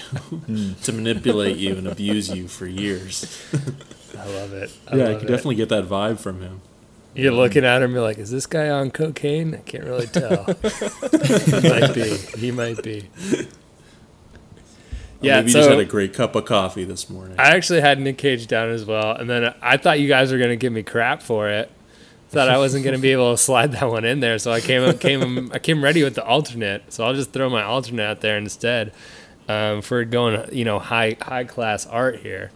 you 0.48 0.74
to 0.82 0.92
manipulate 0.92 1.58
you 1.58 1.76
and 1.76 1.86
abuse 1.86 2.30
you 2.30 2.48
for 2.48 2.66
years. 2.66 3.40
I 4.18 4.26
love 4.26 4.52
it. 4.52 4.72
I 4.88 4.96
yeah, 4.96 5.04
I 5.04 5.08
love 5.10 5.20
could 5.20 5.28
it. 5.30 5.32
definitely 5.32 5.54
get 5.54 5.68
that 5.68 5.84
vibe 5.84 6.18
from 6.18 6.40
him. 6.40 6.60
You're 7.14 7.32
looking 7.32 7.64
at 7.64 7.82
him, 7.82 7.92
you're 7.92 8.02
like, 8.02 8.18
is 8.18 8.30
this 8.30 8.46
guy 8.46 8.68
on 8.68 8.90
cocaine? 8.90 9.54
I 9.54 9.58
can't 9.58 9.84
really 9.84 10.06
tell. 10.06 10.44
he 10.44 11.68
might 11.68 11.94
be. 11.94 12.16
He 12.38 12.50
might 12.52 12.82
be. 12.82 13.08
Yeah, 13.22 13.42
Yeah, 15.20 15.36
maybe 15.40 15.48
you 15.48 15.54
just 15.54 15.68
had 15.68 15.78
a 15.78 15.84
great 15.84 16.14
cup 16.14 16.34
of 16.36 16.44
coffee 16.44 16.84
this 16.84 17.10
morning. 17.10 17.36
I 17.38 17.54
actually 17.56 17.80
had 17.80 18.00
Nick 18.00 18.16
Cage 18.16 18.46
down 18.46 18.70
as 18.70 18.84
well, 18.84 19.12
and 19.16 19.28
then 19.28 19.54
I 19.60 19.76
thought 19.76 20.00
you 20.00 20.08
guys 20.08 20.32
were 20.32 20.38
gonna 20.38 20.56
give 20.56 20.72
me 20.72 20.82
crap 20.82 21.20
for 21.20 21.48
it. 21.48 21.70
Thought 22.30 22.48
I 22.48 22.58
wasn't 22.58 22.84
gonna 22.84 22.98
be 22.98 23.10
able 23.10 23.32
to 23.32 23.42
slide 23.42 23.72
that 23.72 23.90
one 23.90 24.04
in 24.04 24.20
there, 24.20 24.38
so 24.38 24.52
I 24.52 24.60
came 24.60 24.96
came 24.98 25.50
I 25.52 25.58
came 25.58 25.82
ready 25.82 26.04
with 26.04 26.14
the 26.14 26.24
alternate. 26.24 26.92
So 26.92 27.04
I'll 27.04 27.14
just 27.14 27.32
throw 27.32 27.50
my 27.50 27.64
alternate 27.64 28.04
out 28.04 28.20
there 28.20 28.38
instead 28.38 28.92
um, 29.48 29.82
for 29.82 30.04
going 30.04 30.48
you 30.52 30.64
know 30.64 30.78
high 30.78 31.16
high 31.20 31.44
class 31.44 31.86
art 31.86 32.20
here. 32.20 32.52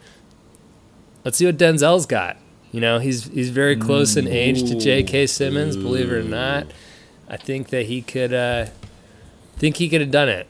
Let's 1.24 1.38
see 1.38 1.46
what 1.46 1.56
Denzel's 1.56 2.06
got. 2.06 2.36
You 2.74 2.80
know 2.80 2.98
he's 2.98 3.28
he's 3.28 3.50
very 3.50 3.76
close 3.76 4.16
in 4.16 4.26
age 4.26 4.64
to 4.68 4.74
J.K. 4.74 5.28
Simmons, 5.28 5.76
believe 5.76 6.10
it 6.10 6.16
or 6.16 6.24
not. 6.24 6.66
I 7.28 7.36
think 7.36 7.68
that 7.68 7.86
he 7.86 8.02
could 8.02 8.34
uh, 8.34 8.66
think 9.56 9.76
he 9.76 9.88
could 9.88 10.00
have 10.00 10.10
done 10.10 10.28
it. 10.28 10.48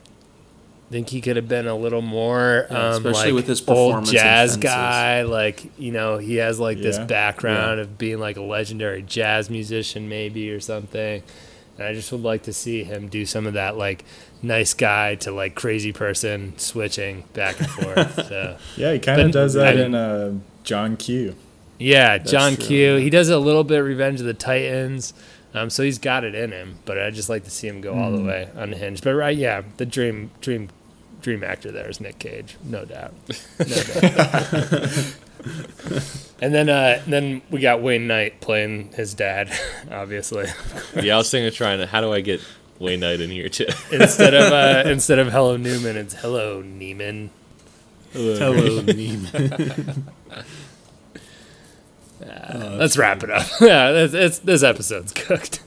Think 0.91 1.11
he 1.11 1.21
could 1.21 1.37
have 1.37 1.49
been 1.49 1.67
a 1.67 1.75
little 1.77 2.01
more, 2.01 2.67
Yeah, 2.71 2.93
um, 2.95 3.07
especially 3.07 3.33
like 3.33 3.35
with 3.41 3.49
his 3.49 3.61
old 3.69 3.91
performance 3.93 4.09
in 4.09 4.15
jazz 4.15 4.57
guy. 4.57 5.21
Like 5.23 5.71
you 5.79 5.93
know, 5.93 6.17
he 6.17 6.37
has 6.37 6.59
like 6.59 6.79
this 6.79 6.97
Yeah. 6.97 7.05
background 7.05 7.81
of 7.81 7.99
being 7.99 8.19
like 8.21 8.39
a 8.39 8.43
legendary 8.43 9.03
jazz 9.03 9.51
musician, 9.51 10.09
maybe 10.09 10.51
or 10.51 10.61
something. 10.61 11.23
And 11.77 11.87
I 11.87 11.93
just 11.93 12.11
would 12.11 12.23
like 12.23 12.45
to 12.45 12.55
see 12.55 12.85
him 12.85 13.09
do 13.09 13.27
some 13.27 13.47
of 13.47 13.53
that, 13.53 13.77
like 13.77 14.07
nice 14.41 14.73
guy 14.73 15.17
to 15.17 15.31
like 15.31 15.55
crazy 15.55 15.93
person 15.93 16.57
switching 16.57 17.25
back 17.35 17.59
and 17.61 17.69
forth. 17.69 18.15
so 18.29 18.57
Yeah, 18.79 18.95
he 18.95 18.99
kind 18.99 19.21
of 19.21 19.31
does 19.31 19.53
that 19.53 19.77
I- 19.77 19.83
in 19.83 19.95
uh, 19.95 20.33
John 20.63 20.97
Q. 20.97 21.35
yeah, 21.79 22.19
John 22.19 22.57
true, 22.57 22.65
Q. 22.67 22.95
yeah. 22.95 23.01
He 23.01 23.11
does 23.11 23.29
a 23.29 23.39
little 23.39 23.65
bit 23.65 23.79
Remember 23.79 24.23
the 24.23 24.35
Titans. 24.35 25.15
Um, 25.55 25.71
so 25.71 25.85
he's 25.85 25.99
got 26.01 26.25
it 26.25 26.35
in 26.35 26.51
him, 26.51 26.79
but 26.85 26.99
I'd 26.99 27.15
just 27.15 27.29
like 27.29 27.45
to 27.45 27.51
see 27.51 27.69
him 27.69 27.81
go 27.81 27.95
all 27.95 28.11
the 28.11 28.23
way 28.23 28.49
unhinged. 28.57 29.05
But 29.05 29.15
right, 29.15 29.37
yeah, 29.37 29.63
the 29.77 29.87
dream, 29.87 30.33
dream, 30.41 30.69
dream 31.23 31.45
actor 31.45 31.71
there 31.71 31.89
is 31.89 32.01
Nick 32.01 32.19
Cage, 32.19 32.57
no 32.65 32.85
doubt. 32.85 33.15
No 33.61 33.67
doubt. 33.67 35.15
and 36.41 36.55
then, 36.55 36.69
uh, 36.69 37.03
then 37.07 37.43
we 37.51 37.61
got 37.61 37.83
Wayne 37.83 38.07
Knight 38.09 38.41
playing 38.41 38.93
his 38.95 39.15
dad, 39.15 39.49
obviously, 39.93 40.47
Yeah, 41.01 41.15
I 41.15 41.19
was 41.19 41.31
thinking 41.31 41.49
of 41.49 41.55
trying 41.55 41.79
to. 41.79 41.87
How 41.87 42.01
do 42.01 42.13
I 42.13 42.21
get 42.21 42.41
Wayne 42.81 43.01
Knight 43.01 43.21
in 43.21 43.31
here 43.31 43.49
too? 43.49 43.67
instead 43.93 44.35
of 44.35 44.53
uh, 44.53 44.89
instead 44.89 45.19
of 45.21 45.31
Hello 45.31 45.57
Newman, 45.57 45.97
it's 45.97 46.15
Hello 46.15 46.63
Neiman. 46.63 47.29
Hello, 48.13 48.81
Neiman. 48.83 50.03
Let's 52.53 52.97
wrap 52.97 53.23
it 53.23 53.31
up. 53.31 53.47
yeah, 53.61 53.91
it's, 53.91 54.15
it's, 54.15 54.39
this 54.41 54.63
episode's 54.63 55.13
cooked. 55.15 55.63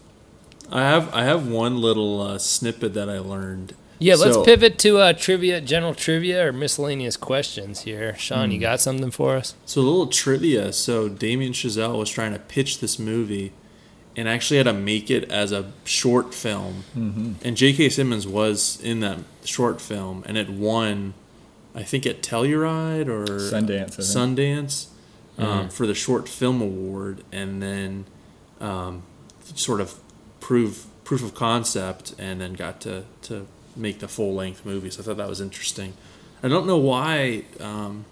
I 0.71 0.81
have 0.81 1.13
I 1.13 1.23
have 1.23 1.47
one 1.47 1.77
little 1.81 2.21
uh, 2.21 2.37
snippet 2.37 2.93
that 2.93 3.09
I 3.09 3.19
learned. 3.19 3.73
Yeah, 3.99 4.15
let's 4.15 4.35
So- 4.35 4.43
pivot 4.43 4.77
to 4.79 4.99
uh, 4.99 5.13
trivia, 5.13 5.59
general 5.61 5.95
trivia, 5.95 6.47
or 6.47 6.51
miscellaneous 6.51 7.17
questions 7.17 7.81
here. 7.81 8.15
Sean, 8.15 8.51
you 8.51 8.59
got 8.59 8.79
something 8.79 9.09
for 9.09 9.35
us? 9.37 9.55
So 9.65 9.81
a 9.81 9.83
little 9.83 10.07
trivia. 10.07 10.71
So 10.73 11.09
Damien 11.09 11.53
Chazelle 11.53 11.97
was 11.97 12.09
trying 12.09 12.33
to 12.33 12.39
pitch 12.39 12.79
this 12.79 12.99
movie, 12.99 13.53
and 14.15 14.27
actually 14.29 14.57
had 14.57 14.65
to 14.67 14.73
make 14.73 15.09
it 15.09 15.31
as 15.31 15.51
a 15.51 15.71
short 15.83 16.33
film. 16.35 16.83
Mm-hmm. 16.95 17.33
And 17.43 17.57
J.K. 17.57 17.89
Simmons 17.89 18.27
was 18.27 18.79
in 18.81 18.99
that 18.99 19.19
short 19.45 19.81
film, 19.81 20.23
and 20.27 20.37
it 20.37 20.49
won, 20.49 21.15
I 21.73 21.81
think, 21.83 22.05
at 22.05 22.21
Telluride 22.21 23.07
or 23.07 23.25
Sundance, 23.25 23.81
I 23.81 23.85
think. 23.85 24.37
Sundance 24.37 24.87
um, 25.37 25.69
for 25.69 25.85
the 25.85 25.95
short 25.95 26.27
film 26.27 26.61
award, 26.61 27.23
and 27.31 27.61
then 27.61 28.05
um, 28.59 29.03
sort 29.55 29.81
of 29.81 29.95
prove 30.39 30.85
proof 31.03 31.23
of 31.23 31.33
concept, 31.35 32.13
and 32.17 32.41
then 32.41 32.53
got 32.53 32.81
to 32.81 33.05
to 33.23 33.47
make 33.75 33.99
the 33.99 34.07
full 34.07 34.33
length 34.33 34.65
movie. 34.65 34.89
So 34.89 35.01
I 35.01 35.05
thought 35.05 35.17
that 35.17 35.29
was 35.29 35.41
interesting. 35.41 35.93
I 36.43 36.47
don't 36.47 36.67
know 36.67 36.77
why 36.77 37.43
um, 37.59 38.05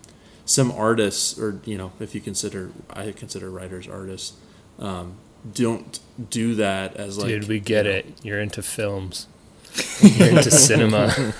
some 0.45 0.71
artists, 0.71 1.39
or 1.39 1.59
you 1.65 1.78
know, 1.78 1.91
if 1.99 2.15
you 2.15 2.21
consider, 2.21 2.71
I 2.89 3.11
consider 3.11 3.49
writers 3.49 3.88
artists, 3.88 4.38
um, 4.80 5.15
don't 5.53 5.99
do 6.30 6.55
that 6.55 6.95
as 6.95 7.17
like. 7.17 7.28
Dude, 7.28 7.47
we 7.47 7.59
get 7.59 7.86
it. 7.86 8.05
You're 8.23 8.39
into 8.39 8.61
films. 8.61 9.28
You're 10.01 10.30
into 10.30 10.51
cinema. 10.51 11.34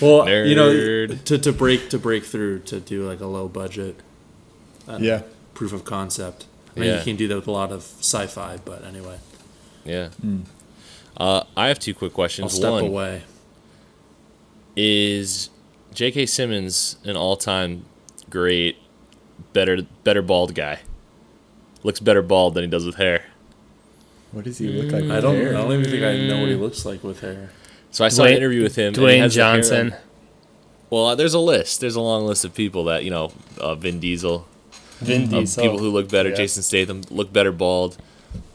Well, 0.00 0.28
you 0.28 0.54
know, 0.54 1.06
to, 1.06 1.38
to 1.38 1.52
break 1.52 1.88
to 1.90 1.98
break 1.98 2.24
through 2.24 2.60
to 2.60 2.80
do 2.80 3.08
like 3.08 3.20
a 3.20 3.26
low 3.26 3.48
budget 3.48 3.96
uh, 4.88 4.98
Yeah. 5.00 5.22
proof 5.54 5.72
of 5.72 5.84
concept. 5.84 6.46
I 6.76 6.80
mean, 6.80 6.88
Yeah. 6.90 6.98
you 6.98 7.04
can 7.04 7.16
do 7.16 7.28
that 7.28 7.36
with 7.36 7.46
a 7.48 7.50
lot 7.50 7.70
of 7.72 7.82
sci-fi, 8.00 8.58
but 8.64 8.84
anyway, 8.84 9.18
Yeah. 9.84 10.08
Uh, 11.16 11.42
I 11.56 11.68
have 11.68 11.78
two 11.78 11.92
quick 11.94 12.12
I'll 12.12 12.14
questions. 12.14 12.52
step 12.54 12.70
One 12.72 12.84
away. 12.86 13.22
is 14.76 15.50
J.K. 15.94 16.26
Simmons 16.26 16.96
an 17.04 17.16
all-time 17.16 17.84
great, 18.30 18.76
better 19.52 19.82
better 20.04 20.22
bald 20.22 20.54
guy? 20.54 20.80
Looks 21.82 22.00
better 22.00 22.22
bald 22.22 22.54
than 22.54 22.64
he 22.64 22.70
does 22.70 22.86
with 22.86 22.94
hair. 22.96 23.24
What 24.30 24.44
does 24.44 24.58
he 24.58 24.68
look 24.68 24.90
like? 24.92 25.04
I 25.04 25.14
with 25.16 25.22
don't. 25.22 25.36
hair? 25.36 25.48
I 25.56 25.60
don't 25.60 25.72
even 25.72 25.84
think 25.84 26.02
I 26.04 26.16
know 26.26 26.40
what 26.40 26.48
he 26.48 26.54
looks 26.54 26.86
like 26.86 27.04
with 27.04 27.20
hair. 27.20 27.50
So 27.90 28.04
I 28.04 28.08
saw 28.08 28.24
an 28.24 28.32
interview 28.32 28.62
with 28.62 28.76
him. 28.76 28.94
Dwayne 28.94 29.18
has 29.18 29.34
the 29.34 29.44
hair 29.44 29.56
Johnson. 29.56 29.94
Well, 30.88 31.06
uh, 31.08 31.14
there's 31.14 31.34
a 31.34 31.38
list. 31.38 31.80
There's 31.80 31.96
a 31.96 32.00
long 32.00 32.24
list 32.26 32.44
of 32.44 32.54
people 32.54 32.84
that 32.84 33.04
you 33.04 33.10
know. 33.10 33.32
Uh, 33.58 33.74
Vin 33.74 34.00
Diesel. 34.00 34.46
Vin 35.02 35.28
Diesel. 35.28 35.62
people 35.62 35.78
who 35.78 35.90
look 35.90 36.08
better. 36.08 36.30
Yeah. 36.30 36.34
Jason 36.36 36.62
Statham 36.62 37.02
look 37.10 37.32
better 37.32 37.52
bald. 37.52 37.96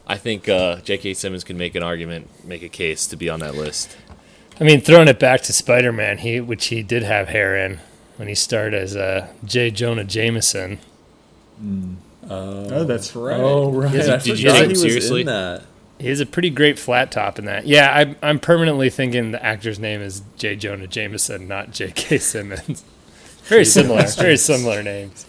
I 0.06 0.16
think 0.16 0.48
uh, 0.48 0.76
J.K. 0.80 1.14
Simmons 1.14 1.44
can 1.44 1.58
make 1.58 1.74
an 1.74 1.82
argument, 1.82 2.28
make 2.44 2.62
a 2.62 2.68
case 2.68 3.06
to 3.08 3.16
be 3.16 3.28
on 3.28 3.40
that 3.40 3.54
list. 3.54 3.96
I 4.60 4.64
mean, 4.64 4.80
throwing 4.80 5.06
it 5.08 5.18
back 5.20 5.42
to 5.42 5.52
Spider 5.52 5.92
Man, 5.92 6.18
he 6.18 6.40
which 6.40 6.66
he 6.66 6.82
did 6.82 7.02
have 7.02 7.28
hair 7.28 7.56
in 7.56 7.78
when 8.16 8.26
he 8.28 8.34
starred 8.34 8.74
as 8.74 8.96
uh, 8.96 9.28
J. 9.44 9.70
Jonah 9.70 10.04
Jameson. 10.04 10.78
Oh, 12.30 12.84
that's 12.84 13.14
right. 13.16 13.40
Oh 13.40 13.70
right, 13.70 13.92
Did 13.92 14.06
you- 14.06 14.12
I 14.12 14.16
did 14.16 14.26
you 14.26 14.36
forgot 14.36 14.52
take 14.52 14.58
he 14.58 14.64
him 14.64 14.70
was 14.70 14.80
seriously? 14.82 15.20
in 15.22 15.26
that. 15.26 15.62
He 15.98 16.08
has 16.08 16.20
a 16.20 16.26
pretty 16.26 16.50
great 16.50 16.78
flat 16.78 17.10
top 17.10 17.40
in 17.40 17.44
that. 17.46 17.66
Yeah, 17.66 17.90
I'm, 17.92 18.16
I'm 18.22 18.38
permanently 18.38 18.88
thinking 18.88 19.32
the 19.32 19.44
actor's 19.44 19.80
name 19.80 20.00
is 20.00 20.22
J. 20.36 20.54
Jonah 20.54 20.86
Jameson, 20.86 21.48
not 21.48 21.72
J.K. 21.72 22.18
Simmons. 22.18 22.84
Very 23.44 23.64
similar, 23.64 24.06
very 24.08 24.36
similar 24.36 24.82
names. 24.82 25.24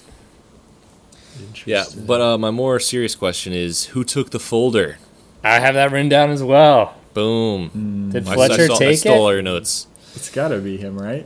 Yeah, 1.65 1.85
but 1.97 2.21
uh, 2.21 2.37
my 2.37 2.51
more 2.51 2.79
serious 2.79 3.15
question 3.15 3.53
is, 3.53 3.85
who 3.87 4.03
took 4.03 4.29
the 4.31 4.39
folder? 4.39 4.97
I 5.43 5.59
have 5.59 5.75
that 5.75 5.91
written 5.91 6.09
down 6.09 6.29
as 6.31 6.43
well. 6.43 6.95
Boom. 7.13 8.09
Did 8.11 8.27
I- 8.27 8.31
I 8.31 8.35
Fletcher 8.35 8.67
saw- 8.67 8.75
I 8.75 8.77
take 8.77 8.99
stole 8.99 9.13
all 9.23 9.29
it? 9.29 9.33
your 9.33 9.41
notes. 9.41 9.87
It's 10.15 10.29
got 10.29 10.49
to 10.49 10.59
be 10.59 10.77
him, 10.77 10.99
right? 10.99 11.25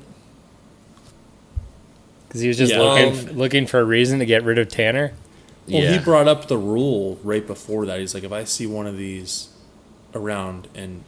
Because 2.27 2.41
he 2.41 2.47
was 2.47 2.57
just 2.57 2.73
Yeah. 2.73 2.81
looking 2.81 3.29
Um, 3.29 3.37
looking 3.37 3.67
for 3.67 3.79
a 3.79 3.83
reason 3.83 4.19
to 4.19 4.25
get 4.25 4.43
rid 4.43 4.57
of 4.57 4.67
Tanner. 4.69 5.13
Well, 5.67 5.81
yeah. 5.83 5.93
he 5.93 5.99
brought 5.99 6.27
up 6.27 6.47
the 6.47 6.57
rule 6.57 7.17
right 7.23 7.45
before 7.45 7.85
that. 7.85 7.99
He's 7.99 8.13
like, 8.13 8.23
if 8.23 8.31
I 8.31 8.43
see 8.43 8.67
one 8.67 8.85
of 8.87 8.97
these 8.97 9.49
around, 10.13 10.67
and 10.75 11.03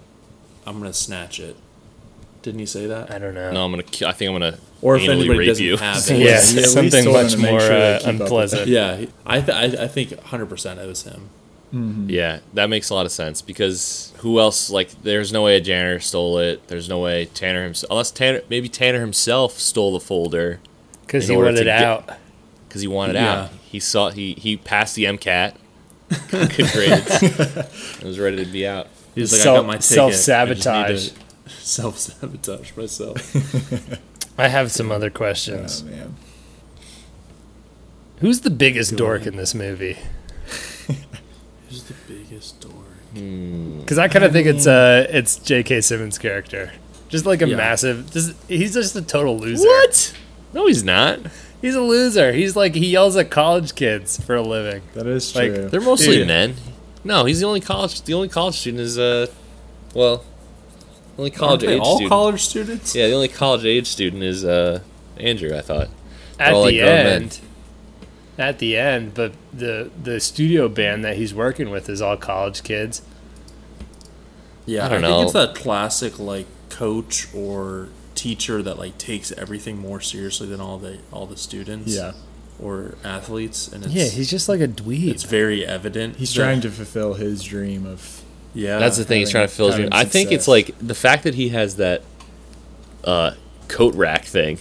I'm 0.66 0.78
gonna 0.80 0.93
snatch 0.93 1.39
it. 1.39 1.56
Didn't 2.46 2.60
he 2.60 2.66
say 2.68 2.86
that? 2.86 3.12
I 3.12 3.18
don't 3.18 3.34
know. 3.34 3.52
no, 3.52 3.66
I'm 3.66 3.72
gonna. 3.72 3.84
I 4.08 4.12
think 4.12 4.30
I'm 4.30 4.36
gonna. 4.36 4.60
Or 4.84 4.98
if 4.98 5.02
anally 5.02 5.10
anybody 5.22 5.39
rape 5.39 5.48
doesn't 5.48 5.66
you. 5.66 5.78
have 5.78 6.08
Yeah, 6.10 6.16
it. 6.16 6.20
Yeah, 6.20 6.28
at 6.36 6.54
least 6.54 6.74
something 6.74 7.12
much 7.12 7.38
more 7.38 7.60
sure 7.60 7.72
uh, 7.74 7.98
keep 7.98 8.08
up 8.08 8.14
with 8.14 8.22
unpleasant. 8.22 8.68
Yeah, 8.68 9.06
I, 9.26 9.41
th- 9.41 9.50
I 9.80 9.84
I 9.86 9.88
think 9.88 10.12
100 10.12 10.46
percent 10.46 10.80
it 10.80 10.86
was 10.88 11.02
him. 11.04 11.30
Yeah, 12.08 12.39
that 12.54 12.70
makes 12.70 12.89
a 12.89 12.93
lot 12.93 13.06
of 13.08 13.12
sense 13.12 13.41
because 13.41 14.14
who 14.20 14.39
else? 14.39 14.70
Like, 14.70 14.91
there's 15.02 15.34
no 15.34 15.41
way 15.43 15.58
a 15.58 15.60
janitor 15.62 16.00
stole 16.00 16.38
it. 16.38 16.66
There's 16.70 16.88
no 16.88 17.00
way 17.00 17.26
Tanner 17.26 17.64
himself, 17.64 17.89
unless 17.91 18.12
Tanner, 18.12 18.41
maybe 18.50 18.70
Tanner 18.70 19.02
himself 19.02 19.54
stole 19.60 19.91
the 19.91 20.00
folder 20.00 20.60
Because 21.02 21.28
he 21.28 21.36
wanted 21.36 21.64
to 21.66 21.72
out. 21.72 22.10
because 22.70 22.82
he 22.82 22.88
wanted 22.88 23.16
Yeah. 23.16 23.34
out. 23.46 23.50
He 23.64 23.82
saw 23.82 24.10
he 24.12 24.36
he 24.36 24.56
passed 24.56 24.96
the 24.96 25.04
MCAT, 25.06 25.56
got 26.30 26.30
good 26.56 26.72
grades, 26.72 27.22
and 27.98 28.04
was 28.04 28.20
ready 28.20 28.46
to 28.46 28.50
be 28.50 28.66
out. 28.68 28.88
He's 29.16 29.34
like, 29.34 29.41
Self- 29.41 29.58
I 29.58 29.60
got 29.62 29.68
my 29.68 29.74
ticket. 29.74 29.84
self-sabotage. 29.84 31.10
Self 31.60 31.98
sabotage 32.00 32.76
myself. 32.76 33.36
I 34.38 34.48
have 34.50 34.72
some 34.72 34.91
other 34.91 35.08
Oh, 35.08 35.18
questions. 35.18 35.84
man. 35.84 36.16
Who's 38.20 38.41
the 38.41 38.50
biggest 38.50 38.96
dork 38.96 39.26
in 39.26 39.36
this 39.36 39.54
movie? 39.54 39.98
Who's 41.70 41.84
the 41.84 41.93
biggest 42.08 42.60
dork? 42.62 42.74
Because 43.14 43.98
I 43.98 44.08
kind 44.08 44.26
of 44.26 44.32
think 44.34 44.48
it's 44.48 44.68
uh 44.68 45.06
it's 45.10 45.38
J.K. 45.38 45.82
Simmons' 45.82 46.18
character, 46.18 46.72
just 47.10 47.26
like 47.26 47.41
a 47.41 47.48
Yeah. 47.48 47.56
massive. 47.58 48.12
Just 48.12 48.34
he's 48.48 48.74
just 48.74 48.96
a 48.96 49.02
total 49.02 49.38
loser. 49.38 49.66
What? 49.68 50.14
No, 50.54 50.68
he's 50.68 50.84
not. 50.84 51.20
He's 51.62 51.76
a 51.76 51.82
loser. 51.82 52.32
He's 52.34 52.56
like 52.56 52.76
he 52.76 52.88
yells 52.88 53.16
at 53.18 53.30
college 53.30 53.76
kids 53.76 54.20
for 54.24 54.36
a 54.36 54.41
living. 54.41 54.82
That 54.93 55.08
is 55.08 55.34
Like, 55.36 55.54
true. 55.54 55.70
They're 55.70 55.82
mostly 55.82 56.18
Dude. 56.18 56.28
men. 56.28 56.56
No, 57.04 57.26
he's 57.26 57.39
the 57.39 57.48
only 57.48 57.62
college. 57.62 58.02
The 58.02 58.14
only 58.14 58.30
college 58.30 58.56
student 58.60 58.82
is 58.82 58.98
uh, 58.98 59.28
well, 59.93 60.24
only 61.18 61.32
college 61.32 61.63
Aren't 61.63 61.68
they 61.68 61.76
age 61.76 61.82
all 61.82 61.95
student. 61.95 62.09
college 62.09 62.41
students? 62.41 62.95
Yeah, 62.95 63.07
the 63.07 63.13
only 63.13 63.28
college 63.28 63.66
age 63.66 63.88
student 63.88 64.24
is 64.24 64.43
uh 64.45 64.80
Andrew. 65.18 65.55
I 65.55 65.61
thought. 65.61 65.89
At 66.39 66.53
all 66.53 66.66
the 66.66 66.82
like 66.82 66.89
end, 66.89 67.39
at 68.38 68.59
the 68.59 68.76
end, 68.78 69.13
but 69.13 69.34
the 69.53 69.89
the 70.01 70.20
studio 70.20 70.68
band 70.68 71.05
that 71.05 71.16
he's 71.18 71.34
working 71.34 71.70
with 71.70 71.88
is 71.89 72.01
all 72.01 72.18
college 72.18 72.63
kids. 72.63 73.01
Yeah, 74.66 74.86
I 74.86 74.89
don't 74.89 75.01
think 75.01 75.09
know. 75.11 75.22
it's 75.24 75.34
that 75.34 75.55
classic 75.55 76.18
like 76.20 76.47
coach 76.70 77.28
or 77.34 77.89
teacher 78.16 78.61
that 78.63 78.78
like 78.80 78.97
takes 78.97 79.32
everything 79.34 79.78
more 79.78 80.01
seriously 80.01 80.47
than 80.47 80.59
all 80.59 80.78
the 80.78 80.99
all 81.11 81.26
the 81.26 81.38
students. 81.38 81.95
Yeah. 81.95 82.13
Or 82.57 82.95
athletes, 83.03 83.68
and 83.68 83.84
it's, 83.84 83.93
Yeah, 83.93 84.05
he's 84.05 84.30
just 84.30 84.47
like 84.47 84.61
a 84.61 84.68
dweeb. 84.68 85.09
it's 85.09 85.24
very 85.24 85.66
evident. 85.66 86.16
He's 86.16 86.34
trying 86.34 86.61
to 86.61 86.72
fulfill 86.72 87.16
his 87.16 87.43
dream 87.43 87.86
of 87.86 88.24
Yeah, 88.56 88.80
That's 88.80 88.97
the 88.97 89.03
thing. 89.03 89.20
He's 89.20 89.30
trying 89.32 89.47
to 89.47 89.53
fill 89.53 89.68
his 89.68 89.76
having 89.76 89.89
dream. 89.91 89.99
I 90.01 90.06
think 90.06 90.32
it's 90.32 90.47
like 90.47 90.74
the 90.80 90.95
fact 90.95 91.24
that 91.24 91.36
he 91.36 91.49
has 91.49 91.76
that 91.76 92.01
uh, 93.03 93.32
coat 93.68 93.93
rack 93.95 94.24
thing. 94.26 94.58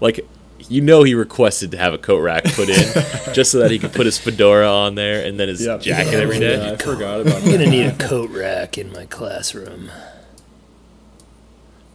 Like, 0.00 0.20
you 0.68 0.80
know, 0.82 1.02
he 1.02 1.14
requested 1.14 1.70
to 1.72 1.78
have 1.78 1.94
a 1.94 1.98
coat 1.98 2.18
rack 2.20 2.44
put 2.44 2.68
in 2.68 2.74
just 3.32 3.50
so 3.50 3.58
that 3.60 3.70
he 3.70 3.78
could 3.78 3.92
put 3.92 4.04
his 4.06 4.18
fedora 4.18 4.70
on 4.70 4.94
there 4.96 5.24
and 5.26 5.40
then 5.40 5.48
his 5.48 5.64
Yep. 5.64 5.80
jacket 5.80 6.14
every 6.14 6.38
day. 6.38 6.62
Yeah, 6.62 6.72
I 6.72 6.76
forgot 6.76 7.22
about 7.22 7.36
I'm 7.36 7.44
that. 7.46 7.50
gonna 7.58 7.70
need 7.70 7.86
a 7.86 7.94
coat 7.96 8.30
rack 8.30 8.76
in 8.78 8.92
my 8.92 9.06
classroom. 9.06 9.90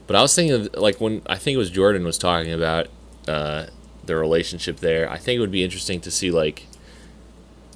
But 0.08 0.16
I 0.16 0.22
was 0.22 0.36
thinking 0.36 0.54
of 0.56 0.76
like 0.76 1.00
when 1.00 1.22
I 1.28 1.38
think 1.38 1.56
it 1.56 1.60
was 1.60 1.70
Jordan 1.70 2.04
was 2.04 2.18
talking 2.18 2.52
about 2.52 2.88
uh, 3.28 3.68
the 4.06 4.16
relationship 4.16 4.78
there. 4.78 5.10
I 5.10 5.18
think 5.18 5.38
it 5.38 5.40
would 5.40 5.52
be 5.52 5.64
interesting 5.64 6.02
to 6.02 6.12
see 6.12 6.30
like, 6.32 6.66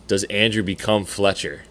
does 0.08 0.24
Andrew 0.26 0.64
become 0.64 1.06
Fletcher? 1.06 1.64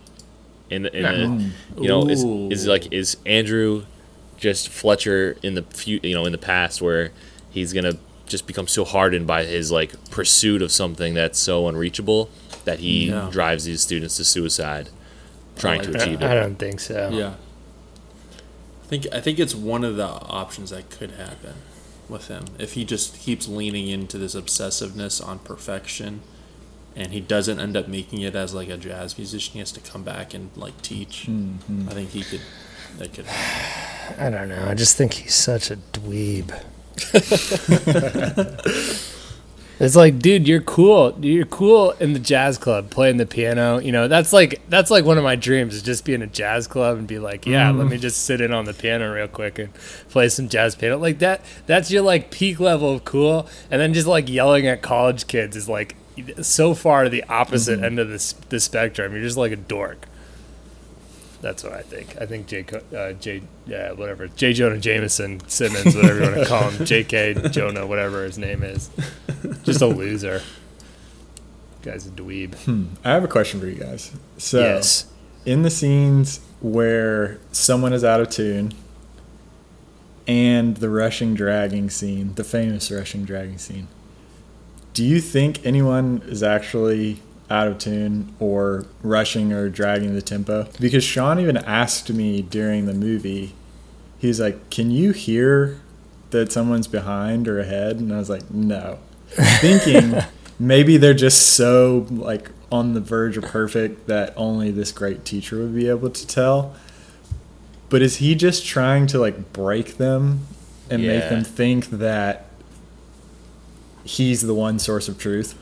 In 0.69 0.87
in 0.87 1.05
a, 1.05 1.09
mm. 1.11 1.51
you 1.81 1.89
know 1.89 2.09
is 2.09 2.25
is 2.25 2.67
like 2.67 2.93
is 2.93 3.17
Andrew 3.25 3.85
just 4.37 4.69
Fletcher 4.69 5.37
in 5.43 5.55
the 5.55 5.63
few 5.63 6.01
you 6.03 6.15
know 6.15 6.25
in 6.25 6.33
the 6.33 6.39
past 6.39 6.83
where 6.83 7.13
he's 7.51 7.73
gonna 7.73 7.95
just 8.27 8.47
become 8.47 8.67
so 8.67 8.85
hardened 8.85 9.27
by 9.27 9.45
his 9.45 9.71
like 9.71 9.95
pursuit 10.11 10.63
of 10.63 10.73
something 10.73 11.15
that's 11.15 11.39
so 11.39 11.69
unreachable 11.69 12.29
that 12.65 12.81
he 12.81 13.09
Yeah. 13.09 13.29
drives 13.31 13.65
these 13.65 13.81
students 13.81 14.17
to 14.17 14.25
suicide 14.25 14.89
trying 15.57 15.83
to 15.83 15.91
achieve 15.91 16.21
I 16.23 16.27
it. 16.27 16.31
I 16.33 16.35
don't 16.35 16.57
think 16.59 16.81
so. 16.81 17.11
Yeah. 17.13 17.35
I 18.85 18.89
think 18.89 19.07
I 19.13 19.21
think 19.21 19.39
it's 19.39 19.55
one 19.55 19.85
of 19.85 19.97
the 19.97 20.07
options 20.07 20.71
that 20.71 20.91
could 20.91 21.13
happen 21.13 21.55
with 22.09 22.29
him 22.29 22.45
if 22.59 22.75
he 22.75 22.85
just 22.85 23.19
keeps 23.19 23.49
leaning 23.49 23.89
into 23.89 24.19
this 24.19 24.35
obsessiveness 24.35 25.25
on 25.25 25.39
perfection 25.41 26.21
and 26.97 27.13
he 27.13 27.21
doesn't 27.21 27.61
end 27.61 27.77
up 27.77 27.87
making 27.87 28.23
it 28.23 28.35
as 28.35 28.55
like 28.55 28.69
a 28.69 28.77
jazz 28.77 29.17
musician 29.19 29.53
he 29.53 29.59
has 29.59 29.71
to 29.71 29.81
come 29.81 30.03
back 30.03 30.35
and 30.35 30.51
like 30.57 30.81
teach 30.83 31.27
mm-hmm. 31.29 31.89
i 31.89 31.93
think 31.93 32.11
he 32.11 32.23
could 32.23 32.41
that 32.99 33.13
could 33.13 33.27
I 34.19 34.31
don't 34.31 34.49
know. 34.49 34.67
I 34.69 34.75
just 34.75 34.97
think 34.97 35.15
he's 35.15 35.35
such 35.35 35.71
a 35.71 35.77
dweeb. 35.77 36.53
it's 39.81 39.97
like, 39.97 40.19
dude, 40.19 40.49
you're 40.49 40.61
cool. 40.61 41.17
You're 41.21 41.45
cool 41.45 41.91
in 41.93 42.13
the 42.13 42.19
jazz 42.19 42.57
club 42.57 42.91
playing 42.91 43.19
the 43.19 43.27
piano. 43.27 43.79
You 43.79 43.93
know, 43.93 44.09
that's 44.09 44.33
like 44.33 44.63
that's 44.69 44.91
like 44.91 45.05
one 45.05 45.19
of 45.19 45.25
my 45.25 45.37
dreams 45.37 45.75
is 45.75 45.83
just 45.83 46.05
being 46.05 46.23
a 46.23 46.27
jazz 46.27 46.67
club 46.67 46.99
and 46.99 47.07
be 47.07 47.19
like, 47.19 47.47
yeah, 47.47 47.71
let 47.71 47.87
mm. 47.87 47.91
me 47.91 47.99
just 47.99 48.25
sit 48.25 48.41
in 48.41 48.53
on 48.53 48.65
the 48.65 48.75
piano 48.75 49.13
real 49.13 49.29
quick 49.29 49.59
and 49.59 49.75
play 50.09 50.29
some 50.29 50.49
jazz 50.49 50.75
piano. 50.75 50.99
Like 50.99 51.19
that. 51.19 51.43
That's 51.67 51.91
your 51.91 52.03
like 52.03 52.31
peak 52.31 52.61
level 52.61 52.95
of 52.95 53.05
cool. 53.05 53.47
And 53.71 53.81
then 53.81 53.93
just 53.93 54.07
like 54.07 54.29
yelling 54.29 54.67
at 54.67 54.83
college 54.83 55.27
kids 55.27 55.57
is 55.57 55.69
like 55.69 55.97
so 56.43 56.75
far 56.75 57.09
the 57.09 57.25
opposite 57.25 57.81
end 57.83 57.99
of 57.99 58.09
this 58.09 58.33
the 58.49 58.61
spectrum. 58.61 59.13
You're 59.13 59.23
just 59.23 59.37
like 59.37 59.53
a 59.53 59.57
dork. 59.57 60.07
That's 61.43 61.63
what 61.63 61.75
I 61.75 61.83
think. 61.83 62.17
I 62.21 62.27
think 62.27 62.47
J. 62.47 62.65
Uh, 62.97 63.13
J. 63.13 63.43
Yeah, 63.67 63.93
whatever. 63.93 64.27
J. 64.29 64.53
Jonah 64.55 64.79
Jameson 64.79 65.47
Simmons, 65.49 65.95
whatever 65.95 66.17
you 66.17 66.23
want 66.31 66.35
to 66.37 66.47
call 66.47 66.71
him. 66.71 66.85
J.K. 66.87 67.49
Jonah, 67.51 67.87
whatever 67.87 68.25
his 68.25 68.39
name 68.39 68.63
is. 68.65 68.89
Just 69.63 69.83
a 69.83 69.87
loser. 69.87 70.41
Guy's 71.83 72.07
a 72.07 72.11
dweeb. 72.11 72.87
I 73.05 73.11
have 73.11 73.23
a 73.23 73.29
question 73.29 73.61
for 73.61 73.67
you 73.67 73.75
guys. 73.77 74.11
So, 74.39 74.61
Yes. 74.61 75.07
in 75.45 75.63
the 75.63 75.71
scenes 75.71 76.41
where 76.61 77.39
someone 77.53 77.93
is 77.93 78.03
out 78.03 78.21
of 78.21 78.31
tune 78.31 78.73
and 80.27 80.79
the 80.79 80.89
rushing 80.89 81.35
dragging 81.35 81.91
scene, 81.91 82.35
the 82.35 82.45
famous 82.45 82.91
rushing 82.91 83.25
dragging 83.25 83.59
scene, 83.59 83.87
do 84.97 85.05
you 85.05 85.21
think 85.21 85.61
anyone 85.67 86.23
is 86.25 86.43
actually 86.43 87.21
out 87.51 87.69
of 87.69 87.77
tune 87.77 88.35
or 88.41 88.87
rushing 89.03 89.53
or 89.53 89.69
dragging 89.69 90.15
the 90.15 90.23
tempo? 90.23 90.67
Because 90.81 91.05
Sean 91.05 91.39
even 91.39 91.59
asked 91.59 92.11
me 92.11 92.41
during 92.41 92.87
the 92.87 92.95
movie, 92.95 93.53
he's 94.19 94.41
like, 94.41 94.71
Can 94.71 94.91
you 94.91 95.13
hear 95.13 95.79
that 96.31 96.51
someone's 96.51 96.87
behind 96.87 97.47
or 97.47 97.61
ahead? 97.61 97.97
And 97.97 98.11
I 98.11 98.17
was 98.17 98.31
like, 98.31 98.51
No. 98.51 98.99
Thinking 99.61 100.15
maybe 100.59 100.97
they're 100.97 101.13
just 101.13 101.49
so 101.49 102.07
like 102.09 102.51
on 102.73 102.95
the 102.95 103.01
verge 103.03 103.37
of 103.37 103.45
perfect 103.45 104.07
that 104.07 104.33
only 104.35 104.71
this 104.71 104.93
great 104.93 105.27
teacher 105.27 105.59
would 105.59 105.75
be 105.75 105.91
able 105.91 106.09
to 106.09 106.27
tell. 106.27 106.75
But 107.91 108.01
is 108.01 108.17
he 108.17 108.35
just 108.35 108.65
trying 108.65 109.09
to 109.09 109.19
like 109.19 109.53
break 109.53 109.99
them 109.99 110.47
and 110.89 111.03
make 111.03 111.29
them 111.29 111.45
think 111.45 111.91
that 111.91 112.46
he's 114.07 114.43
the 114.43 114.55
one 114.55 114.79
source 114.79 115.09
of 115.09 115.19
truth? 115.19 115.55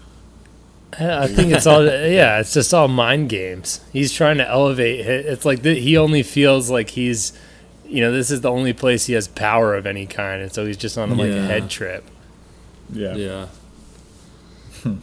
I 0.98 1.26
think 1.26 1.52
it's 1.52 1.66
all, 1.66 1.84
yeah, 1.86 2.38
it's 2.38 2.54
just 2.54 2.72
all 2.72 2.86
mind 2.86 3.28
games. 3.28 3.80
He's 3.92 4.12
trying 4.12 4.38
to 4.38 4.48
elevate. 4.48 5.00
It's 5.04 5.44
like 5.44 5.62
th- 5.62 5.82
he 5.82 5.96
only 5.96 6.22
feels 6.22 6.70
like 6.70 6.90
he's, 6.90 7.32
you 7.84 8.00
know, 8.00 8.12
this 8.12 8.30
is 8.30 8.42
the 8.42 8.50
only 8.50 8.72
place 8.72 9.06
he 9.06 9.14
has 9.14 9.26
power 9.26 9.74
of 9.74 9.86
any 9.86 10.06
kind. 10.06 10.40
And 10.42 10.52
so 10.52 10.64
he's 10.64 10.76
just 10.76 10.96
on 10.96 11.16
like 11.16 11.30
a 11.32 11.42
head 11.42 11.68
trip. 11.68 12.04
Yeah. 12.92 13.14
yeah 13.14 13.16
yeah 13.16 13.46
hmm. 14.82 14.96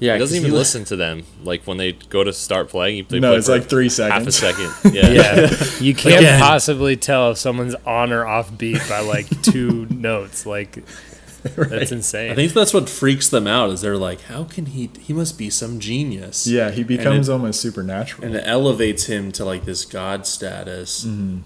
He 0.00 0.06
doesn't 0.08 0.36
even 0.36 0.50
he- 0.50 0.56
listen 0.56 0.84
to 0.86 0.96
them. 0.96 1.22
Like 1.42 1.62
when 1.66 1.78
they 1.78 1.92
go 1.92 2.22
to 2.24 2.32
start 2.32 2.68
playing, 2.68 2.96
he- 2.96 3.02
they 3.02 3.20
No, 3.20 3.30
play 3.30 3.38
it's 3.38 3.48
like 3.48 3.64
three 3.64 3.88
seconds, 3.88 4.38
half 4.40 4.52
a 4.52 4.54
second. 4.54 4.92
Yeah. 4.94 5.08
Yeah, 5.08 5.54
you 5.80 5.94
can't 5.94 6.16
Again. 6.20 6.40
possibly 6.40 6.96
tell 6.96 7.30
if 7.30 7.38
someone's 7.38 7.76
on 7.86 8.12
or 8.12 8.26
off 8.26 8.56
beat 8.58 8.82
by 8.90 9.00
like 9.00 9.26
two 9.42 9.86
notes. 9.90 10.44
Like 10.44 10.82
that's 11.56 11.92
insane. 11.92 12.32
i 12.32 12.34
think 12.34 12.52
that's 12.52 12.72
what 12.72 12.88
freaks 12.88 13.28
them 13.28 13.46
out 13.46 13.70
is 13.70 13.80
they're 13.82 13.96
like 13.96 14.20
how 14.22 14.44
can 14.44 14.66
he 14.66 14.90
he 15.00 15.12
must 15.12 15.36
be 15.38 15.50
some 15.50 15.78
genius 15.78 16.46
Yeah, 16.46 16.70
he 16.70 16.82
becomes 16.82 17.28
it- 17.28 17.32
almost 17.32 17.60
supernatural. 17.60 18.24
and 18.26 18.34
it 18.34 18.42
elevates 18.46 19.04
him 19.06 19.30
to 19.32 19.44
like 19.44 19.64
this 19.64 19.84
god 19.84 20.26
status 20.26 21.04
mm-hmm. 21.04 21.40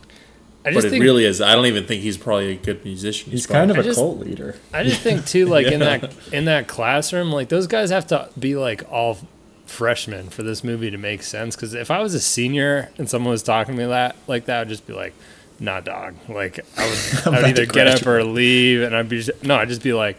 I 0.65 0.73
but 0.75 0.85
it 0.85 0.91
think 0.91 1.03
really 1.03 1.25
is 1.25 1.41
i 1.41 1.55
don't 1.55 1.67
even 1.67 1.87
think 1.87 2.03
he's 2.03 2.17
probably 2.19 2.53
a 2.53 2.57
good 2.57 2.85
musician 2.85 3.31
he's 3.33 3.47
kind 3.47 3.71
of 3.71 3.77
I 3.77 3.81
a 3.81 3.83
just- 3.83 3.99
cult 3.99 4.19
leader. 4.19 4.57
I 4.73 4.85
just 4.85 5.01
think 5.01 5.27
too, 5.27 5.47
like 5.47 5.67
in 5.67 5.81
that 5.81 6.13
in 6.33 6.45
that 6.45 6.69
classroom, 6.69 7.33
like 7.33 7.49
those 7.49 7.67
guys 7.67 7.91
have 7.91 8.07
to 8.09 8.29
be 8.39 8.55
like 8.57 8.83
all 8.91 9.19
freshmen 9.67 10.29
for 10.29 10.43
this 10.43 10.63
movie 10.65 10.91
to 10.91 10.99
make 10.99 11.23
sense. 11.23 11.55
Because 11.57 11.75
if 11.75 11.91
I 11.91 12.01
was 12.01 12.15
a 12.15 12.21
senior 12.21 12.91
and 12.99 13.09
someone 13.09 13.31
was 13.31 13.43
talking 13.43 13.75
to 13.77 13.81
me 13.83 13.87
that 13.89 14.17
like 14.27 14.47
that, 14.47 14.63
I'd 14.63 14.69
just 14.69 14.87
be 14.87 14.93
like, 14.93 15.15
"Nah, 15.61 15.81
dog." 15.81 16.17
Like 16.29 16.61
I 16.77 16.89
would, 16.89 17.27
I 17.27 17.31
would 17.31 17.49
either 17.51 17.67
get 17.67 17.87
up 17.87 18.07
or 18.07 18.23
leave, 18.25 18.83
and 18.83 18.95
I'd 18.95 19.09
be 19.09 19.23
just, 19.23 19.43
no, 19.45 19.57
I'd 19.57 19.69
just 19.69 19.83
be 19.83 19.93
like, 19.93 20.19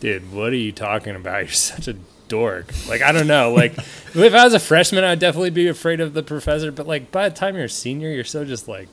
"Dude, 0.00 0.32
what 0.32 0.52
are 0.52 0.56
you 0.56 0.72
talking 0.72 1.16
about? 1.16 1.38
You're 1.44 1.48
such 1.48 1.88
a 1.88 1.96
dork." 2.28 2.72
Like 2.88 3.02
I 3.02 3.12
don't 3.12 3.26
know. 3.26 3.52
Like 3.52 3.76
if 4.14 4.34
I 4.34 4.44
was 4.44 4.54
a 4.54 4.60
freshman, 4.60 5.04
I'd 5.04 5.18
definitely 5.18 5.50
be 5.50 5.68
afraid 5.68 6.00
of 6.00 6.14
the 6.14 6.22
professor. 6.22 6.72
But 6.72 6.86
like 6.86 7.10
by 7.10 7.28
the 7.28 7.34
time 7.34 7.54
you're 7.54 7.64
a 7.64 7.68
senior, 7.68 8.10
you're 8.10 8.24
so 8.24 8.44
just 8.44 8.68
like, 8.68 8.88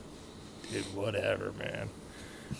dude, 0.70 0.84
whatever, 0.94 1.52
man. 1.58 1.90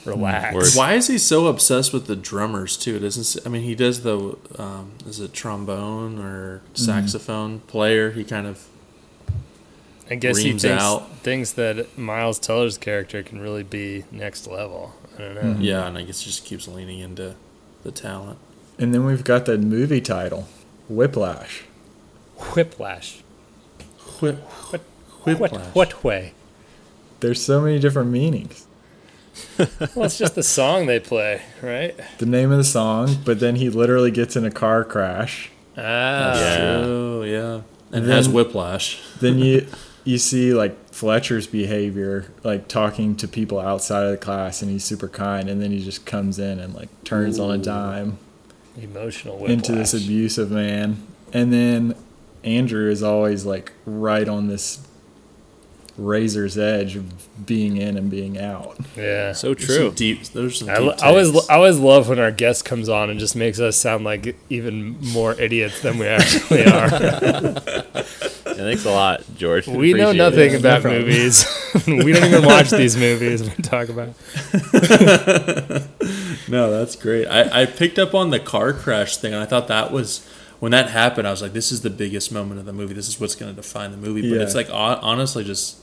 Relax. 0.05 0.55
Word. 0.55 0.69
Why 0.75 0.95
is 0.95 1.07
he 1.07 1.19
so 1.19 1.47
obsessed 1.47 1.93
with 1.93 2.07
the 2.07 2.17
drummers 2.17 2.77
too? 2.77 2.97
It 2.97 3.01
doesn't. 3.01 3.47
I 3.47 3.51
mean, 3.51 3.63
he 3.63 3.75
does 3.75 4.03
the 4.03 4.37
um, 4.59 4.93
is 5.07 5.21
it 5.21 5.33
trombone 5.33 6.19
or 6.19 6.63
saxophone 6.75 7.61
player? 7.61 8.11
He 8.11 8.25
kind 8.25 8.47
of 8.47 8.69
I 10.11 10.15
guess 10.15 10.39
he 10.39 10.51
thinks, 10.51 10.65
out. 10.65 11.09
thinks 11.19 11.53
that 11.53 11.99
Miles 11.99 12.39
Teller's 12.39 12.79
character 12.79 13.23
can 13.23 13.41
really 13.41 13.63
be 13.63 14.05
next 14.11 14.47
level. 14.47 14.95
I 15.17 15.21
don't 15.23 15.35
know. 15.35 15.57
yeah, 15.61 15.87
and 15.87 15.99
I 15.99 16.03
guess 16.03 16.21
he 16.23 16.31
just 16.31 16.45
keeps 16.45 16.67
leaning 16.69 16.99
into 17.01 17.35
the 17.83 17.91
talent. 17.93 18.39
And 18.79 18.95
then 18.95 19.05
we've 19.05 19.25
got 19.25 19.45
the 19.47 19.59
movie 19.59 20.01
title, 20.01 20.49
Whiplash. 20.89 21.65
Whiplash. 22.55 23.21
Whip, 24.21 24.37
What, 24.71 24.81
whiplash. 25.25 25.75
what 25.75 26.05
way? 26.05 26.33
There's 27.21 27.43
so 27.43 27.61
many 27.61 27.79
different 27.79 28.11
meanings. 28.11 28.65
Well, 29.95 30.07
it's 30.07 30.19
just 30.19 30.35
the 30.35 30.43
song 30.43 30.87
they 30.87 30.99
play, 30.99 31.43
right? 31.63 31.95
The 32.19 32.27
name 32.27 32.51
of 32.51 32.59
the 32.59 32.65
song, 32.65 33.19
but 33.25 33.39
then 33.41 33.55
he 33.57 33.69
literally 33.71 34.11
gets 34.11 34.35
in 34.37 34.45
a 34.45 34.51
car 34.51 34.83
crash. 34.85 35.51
Ah. 35.77 35.81
Yeah. 36.41 36.73
Oh 36.85 37.23
yeah, 37.23 37.61
and 37.93 38.05
then- 38.05 38.11
has 38.17 38.29
whiplash. 38.29 39.01
Then 39.21 39.39
you 39.39 39.67
you 40.09 40.17
see 40.17 40.55
like 40.55 40.89
Fletcher's 40.89 41.47
behavior, 41.47 42.33
like 42.43 42.67
talking 42.67 43.15
to 43.17 43.29
people 43.29 43.61
outside 43.61 44.05
of 44.05 44.11
the 44.13 44.17
class, 44.17 44.63
and 44.63 44.71
he's 44.71 44.83
super 44.83 45.07
kind, 45.07 45.51
and 45.51 45.61
then 45.61 45.71
he 45.71 45.85
just 45.85 46.07
comes 46.07 46.39
in 46.39 46.59
and 46.59 46.75
like 46.75 46.89
turns 47.05 47.39
on 47.39 47.51
a 47.51 47.59
dime 47.59 48.19
Emotional 48.81 49.37
whiplash. 49.37 49.51
into 49.53 49.73
this 49.73 49.93
abusive 49.93 50.51
man, 50.51 51.07
and 51.35 51.53
then 51.53 51.95
Andrew 52.43 52.91
is 52.91 53.03
always 53.03 53.45
like 53.45 53.73
right 53.85 54.27
on 54.27 54.49
this 54.49 54.81
razor's 55.99 56.57
edge 56.57 56.97
of 56.97 57.45
being 57.45 57.77
in 57.77 57.99
and 57.99 58.11
being 58.11 58.39
out. 58.39 58.79
Yeah. 58.97 59.33
So 59.33 59.53
true. 59.53 59.89
some 59.89 59.95
deep. 59.95 60.23
There's 60.29 60.61
some 60.61 60.71
I, 60.71 60.77
deep 60.77 60.85
lo- 60.87 60.95
I 61.03 61.09
always. 61.09 61.49
I 61.51 61.55
always 61.57 61.79
love 61.79 62.09
when 62.09 62.19
our 62.19 62.33
guest 62.33 62.65
comes 62.65 62.89
on 62.89 63.11
and 63.11 63.21
just 63.21 63.37
makes 63.37 63.61
us 63.61 63.77
sound 63.77 64.05
like 64.05 64.37
even 64.49 64.99
more 65.13 65.39
idiots 65.39 65.83
than 65.83 65.99
we 65.99 66.07
actually 66.07 66.65
are. 66.73 67.85
Yeah, 68.59 68.65
thanks 68.65 68.85
a 68.85 68.91
lot, 68.91 69.23
George. 69.37 69.69
we 69.69 69.93
know 69.95 70.11
nothing 70.13 70.53
it. 70.55 70.59
about 70.61 70.83
problem. 70.83 71.03
movies. 71.03 71.47
we 71.87 72.13
don't 72.13 72.25
even 72.25 72.45
watch 72.45 72.71
these 72.71 72.97
movies 72.97 73.43
we 73.43 73.63
talk 73.63 73.89
about. 73.89 74.15
No, 76.49 76.71
that's 76.71 76.97
great. 76.97 77.27
I, 77.27 77.63
I 77.63 77.67
picked 77.67 77.99
up 77.99 78.15
on 78.15 78.31
the 78.31 78.41
car 78.41 78.73
crash 78.73 79.19
thing, 79.19 79.35
and 79.35 79.43
I 79.43 79.45
thought 79.47 79.69
that 79.69 79.93
was 79.93 80.27
when 80.61 80.73
that 80.73 80.89
happened. 80.89 81.29
I 81.29 81.31
was 81.31 81.43
like, 81.43 81.53
"This 81.53 81.71
is 81.71 81.83
the 81.83 81.91
biggest 81.91 82.33
moment 82.33 82.59
of 82.59 82.65
the 82.65 82.73
movie. 82.73 82.95
This 82.95 83.07
is 83.07 83.21
what's 83.21 83.35
going 83.35 83.55
to 83.55 83.57
define 83.61 83.91
the 83.91 83.99
movie." 83.99 84.23
But 84.23 84.37
Yeah. 84.37 84.43
it's 84.45 84.55
like 84.55 84.69
honestly, 84.73 85.45
just 85.45 85.77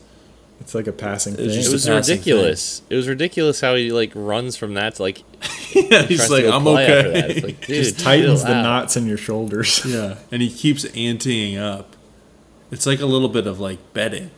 It's 0.59 0.73
like 0.73 0.87
a 0.87 0.91
passing 0.91 1.35
thing. 1.35 1.45
It 1.51 1.69
was 1.71 1.85
a 1.85 1.91
passing 1.91 2.13
ridiculous. 2.15 2.81
It 2.89 2.95
was 2.95 3.07
ridiculous 3.07 3.61
how 3.61 3.75
he 3.75 3.91
like 3.91 4.11
runs 4.15 4.57
from 4.57 4.73
that 4.73 4.95
to 4.95 5.03
like. 5.03 5.19
yeah, 5.75 6.01
he's 6.03 6.31
like, 6.31 6.45
"I'm 6.45 6.65
okay." 6.67 7.11
that. 7.11 7.29
It's 7.31 7.43
like, 7.45 7.59
dude, 7.67 7.83
Just 7.83 7.99
tightens 7.99 8.41
the 8.43 8.55
out. 8.55 8.63
knots 8.63 8.97
in 8.97 9.05
your 9.05 9.17
shoulders. 9.17 9.85
yeah, 9.85 10.15
and 10.31 10.41
he 10.41 10.49
keeps 10.49 10.83
anteing 10.85 11.59
up. 11.59 11.94
It's 12.71 12.85
like 12.85 12.99
a 12.99 13.05
little 13.05 13.29
bit 13.29 13.47
of 13.47 13.59
like 13.59 13.93
betting, 13.93 14.31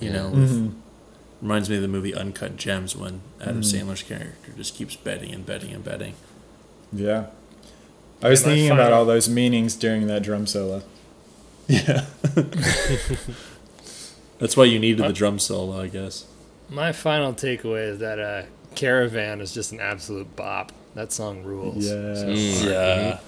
you 0.00 0.10
know. 0.10 0.30
with- 0.30 0.50
Mm-hmm. 0.52 0.78
Reminds 1.42 1.68
me 1.68 1.76
of 1.76 1.82
the 1.82 1.88
movie 1.88 2.14
Uncut 2.14 2.56
Gems 2.56 2.96
when 2.96 3.20
Adam 3.40 3.60
Mm-hmm. 3.60 3.90
Sandler's 3.90 4.02
character 4.02 4.52
just 4.56 4.74
keeps 4.74 4.96
betting 4.96 5.30
and 5.32 5.44
betting 5.44 5.72
and 5.72 5.84
betting. 5.84 6.14
Yeah. 6.90 7.26
I 8.22 8.30
was 8.30 8.42
And 8.44 8.52
I 8.52 8.54
thinking 8.54 8.68
find- 8.70 8.80
about 8.80 8.92
all 8.94 9.04
those 9.04 9.28
meanings 9.28 9.74
during 9.76 10.06
that 10.06 10.22
drum 10.22 10.46
solo. 10.46 10.82
Yeah, 11.66 12.04
that's 14.38 14.56
why 14.56 14.64
you 14.64 14.78
needed 14.78 15.04
the 15.04 15.12
drum 15.12 15.38
solo, 15.38 15.80
I 15.80 15.86
guess. 15.88 16.26
My 16.68 16.92
final 16.92 17.32
takeaway 17.32 17.88
is 17.88 17.98
that 18.00 18.18
uh, 18.18 18.42
Caravan 18.74 19.40
is 19.40 19.52
just 19.54 19.72
an 19.72 19.80
absolute 19.80 20.34
bop. 20.36 20.72
That 20.94 21.12
song 21.12 21.42
rules. 21.42 21.86
Yeah. 21.86 22.14
So. 22.14 22.28
Yeah, 22.70 23.18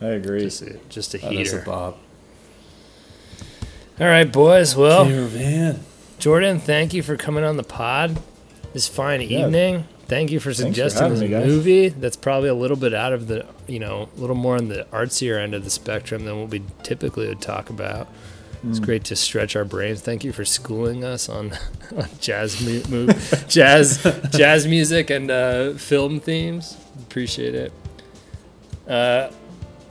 I 0.00 0.06
agree. 0.06 0.42
just 0.42 0.62
a, 0.62 0.78
just 0.88 1.14
a 1.14 1.18
that 1.18 1.32
is 1.32 1.52
a 1.52 1.56
heater. 1.58 1.64
All 4.00 4.06
right, 4.06 4.30
boys. 4.30 4.74
Well, 4.74 5.06
Caravan. 5.06 5.80
Jordan, 6.18 6.58
thank 6.58 6.94
you 6.94 7.02
for 7.02 7.16
coming 7.16 7.44
on 7.44 7.56
the 7.56 7.62
pod 7.62 8.18
this 8.72 8.88
fine 8.88 9.20
Yeah. 9.20 9.46
evening. 9.46 9.84
Thank 10.06 10.30
you 10.30 10.38
for 10.40 10.50
for 10.50 10.54
suggesting 10.54 11.02
having 11.02 11.30
this 11.30 11.30
me, 11.30 11.46
movie. 11.46 11.88
That's 11.88 12.16
probably 12.16 12.48
a 12.48 12.54
little 12.54 12.76
bit 12.76 12.92
out 12.92 13.12
of 13.12 13.26
the, 13.28 13.46
you 13.66 13.78
know, 13.78 14.08
a 14.16 14.20
little 14.20 14.36
more 14.36 14.56
on 14.56 14.68
the 14.68 14.86
artsier 14.92 15.40
end 15.40 15.54
of 15.54 15.64
the 15.64 15.70
spectrum 15.70 16.24
than 16.24 16.40
what 16.40 16.50
we 16.50 16.62
typically 16.82 17.26
would 17.28 17.40
talk 17.40 17.70
about. 17.70 18.08
It's 18.68 18.80
Mm. 18.80 18.84
great 18.84 19.04
to 19.04 19.16
stretch 19.16 19.54
our 19.56 19.64
brains. 19.64 20.00
Thank 20.00 20.24
you 20.24 20.32
for 20.32 20.44
schooling 20.44 21.04
us 21.04 21.28
on, 21.28 21.52
on 21.96 22.08
jazz, 22.20 22.60
mu- 22.60 22.82
move, 22.88 23.44
jazz, 23.48 24.02
jazz 24.32 24.66
music 24.66 25.08
and 25.10 25.30
uh, 25.30 25.72
film 25.74 26.20
themes. 26.20 26.76
Appreciate 27.02 27.54
it. 27.54 27.72
Uh, 28.88 29.28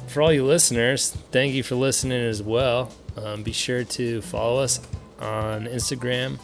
for 0.07 0.21
all 0.21 0.33
you 0.33 0.45
listeners, 0.45 1.15
thank 1.31 1.53
you 1.53 1.63
for 1.63 1.75
listening 1.75 2.21
as 2.21 2.43
well. 2.43 2.91
Um, 3.18 3.43
be 3.43 3.51
sure 3.51 3.84
to 3.84 4.22
follow 4.22 4.61
us 4.61 4.80
on 5.20 5.66
Instagram. 5.66 6.39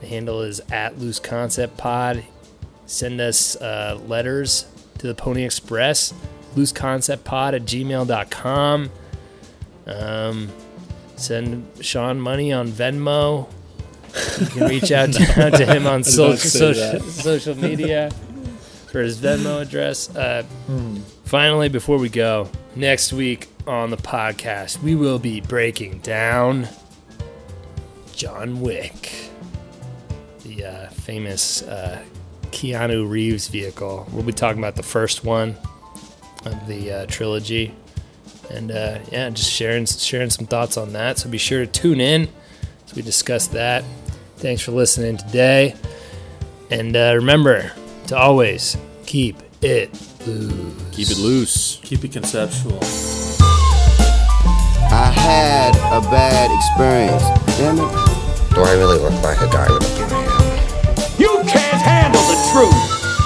The 0.00 0.06
handle 0.06 0.42
is 0.42 0.60
at 0.70 0.98
Loose 0.98 1.18
Concept 1.18 1.76
Pod. 1.76 2.24
Send 2.86 3.20
us 3.20 3.56
uh, 3.56 3.98
letters 4.06 4.66
to 4.98 5.06
the 5.06 5.14
Pony 5.14 5.44
Express, 5.44 6.14
looseconceptpod 6.54 7.54
at 7.54 7.62
gmail.com. 7.62 8.90
Um, 9.86 10.48
send 11.16 11.68
Sean 11.80 12.20
money 12.20 12.52
on 12.52 12.68
Venmo. 12.68 13.48
You 14.40 14.46
can 14.46 14.68
reach 14.68 14.90
out 14.90 15.12
to, 15.12 15.42
out 15.46 15.54
to 15.58 15.66
him 15.66 15.86
on 15.86 16.02
social, 16.02 16.36
social, 16.38 17.00
social 17.00 17.54
media 17.56 18.10
for 18.90 19.00
his 19.00 19.18
Venmo 19.18 19.60
address. 19.60 20.14
Uh, 20.16 20.44
Finally, 21.28 21.68
before 21.68 21.98
we 21.98 22.08
go, 22.08 22.48
next 22.74 23.12
week 23.12 23.48
on 23.66 23.90
the 23.90 23.98
podcast, 23.98 24.82
we 24.82 24.94
will 24.94 25.18
be 25.18 25.42
breaking 25.42 25.98
down 25.98 26.66
John 28.14 28.62
Wick, 28.62 29.28
the 30.42 30.64
uh, 30.64 30.88
famous 30.88 31.60
uh, 31.64 32.02
Keanu 32.44 33.06
Reeves 33.06 33.48
vehicle. 33.48 34.08
We'll 34.10 34.22
be 34.22 34.32
talking 34.32 34.58
about 34.58 34.76
the 34.76 34.82
first 34.82 35.22
one 35.22 35.54
of 36.46 36.66
the 36.66 36.92
uh, 36.92 37.06
trilogy, 37.08 37.74
and 38.50 38.70
uh, 38.70 39.00
yeah, 39.12 39.28
just 39.28 39.52
sharing 39.52 39.84
sharing 39.84 40.30
some 40.30 40.46
thoughts 40.46 40.78
on 40.78 40.94
that. 40.94 41.18
So 41.18 41.28
be 41.28 41.36
sure 41.36 41.60
to 41.60 41.70
tune 41.70 42.00
in 42.00 42.30
as 42.86 42.94
we 42.94 43.02
discuss 43.02 43.48
that. 43.48 43.84
Thanks 44.38 44.62
for 44.62 44.72
listening 44.72 45.18
today, 45.18 45.74
and 46.70 46.96
uh, 46.96 47.12
remember 47.14 47.70
to 48.06 48.16
always 48.16 48.78
keep 49.04 49.36
it 49.60 49.90
loose. 50.26 50.87
Keep 50.98 51.10
it 51.10 51.18
loose. 51.18 51.78
Keep 51.84 52.04
it 52.06 52.10
conceptual. 52.10 52.80
I 54.90 55.12
had 55.14 55.76
a 55.94 56.00
bad 56.10 56.50
experience. 56.50 57.22
Damn 57.56 57.78
it. 57.78 57.86
Do 58.52 58.62
I 58.62 58.72
really 58.72 58.98
look 58.98 59.14
like 59.22 59.40
a 59.40 59.46
guy 59.46 59.70
with 59.70 59.86
a 59.86 59.90
plan? 59.94 61.14
You 61.16 61.38
can't 61.46 61.80
handle 61.80 62.20
the 62.26 62.34
truth. 62.50 62.74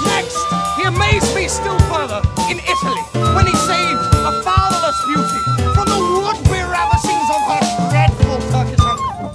Next, 0.04 0.36
he 0.76 0.84
amazed 0.84 1.34
me 1.34 1.48
still 1.48 1.78
further 1.88 2.20
in 2.52 2.60
Italy 2.60 3.00
when 3.32 3.46
he 3.46 3.56
saved 3.64 4.04
a 4.20 4.42
fatherless 4.44 5.00
beauty 5.08 5.40
from 5.72 5.88
the 5.88 5.96
would-be 6.28 6.60
ravishings 6.68 7.24
of 7.32 7.40
her 7.48 7.62
dreadful 7.88 8.36
Turkish 8.52 8.84
uncle. 8.84 9.32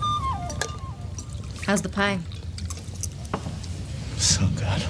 How's 1.66 1.82
the 1.82 1.90
pie? 1.90 2.20
So 4.18 4.46
good. 4.56 4.84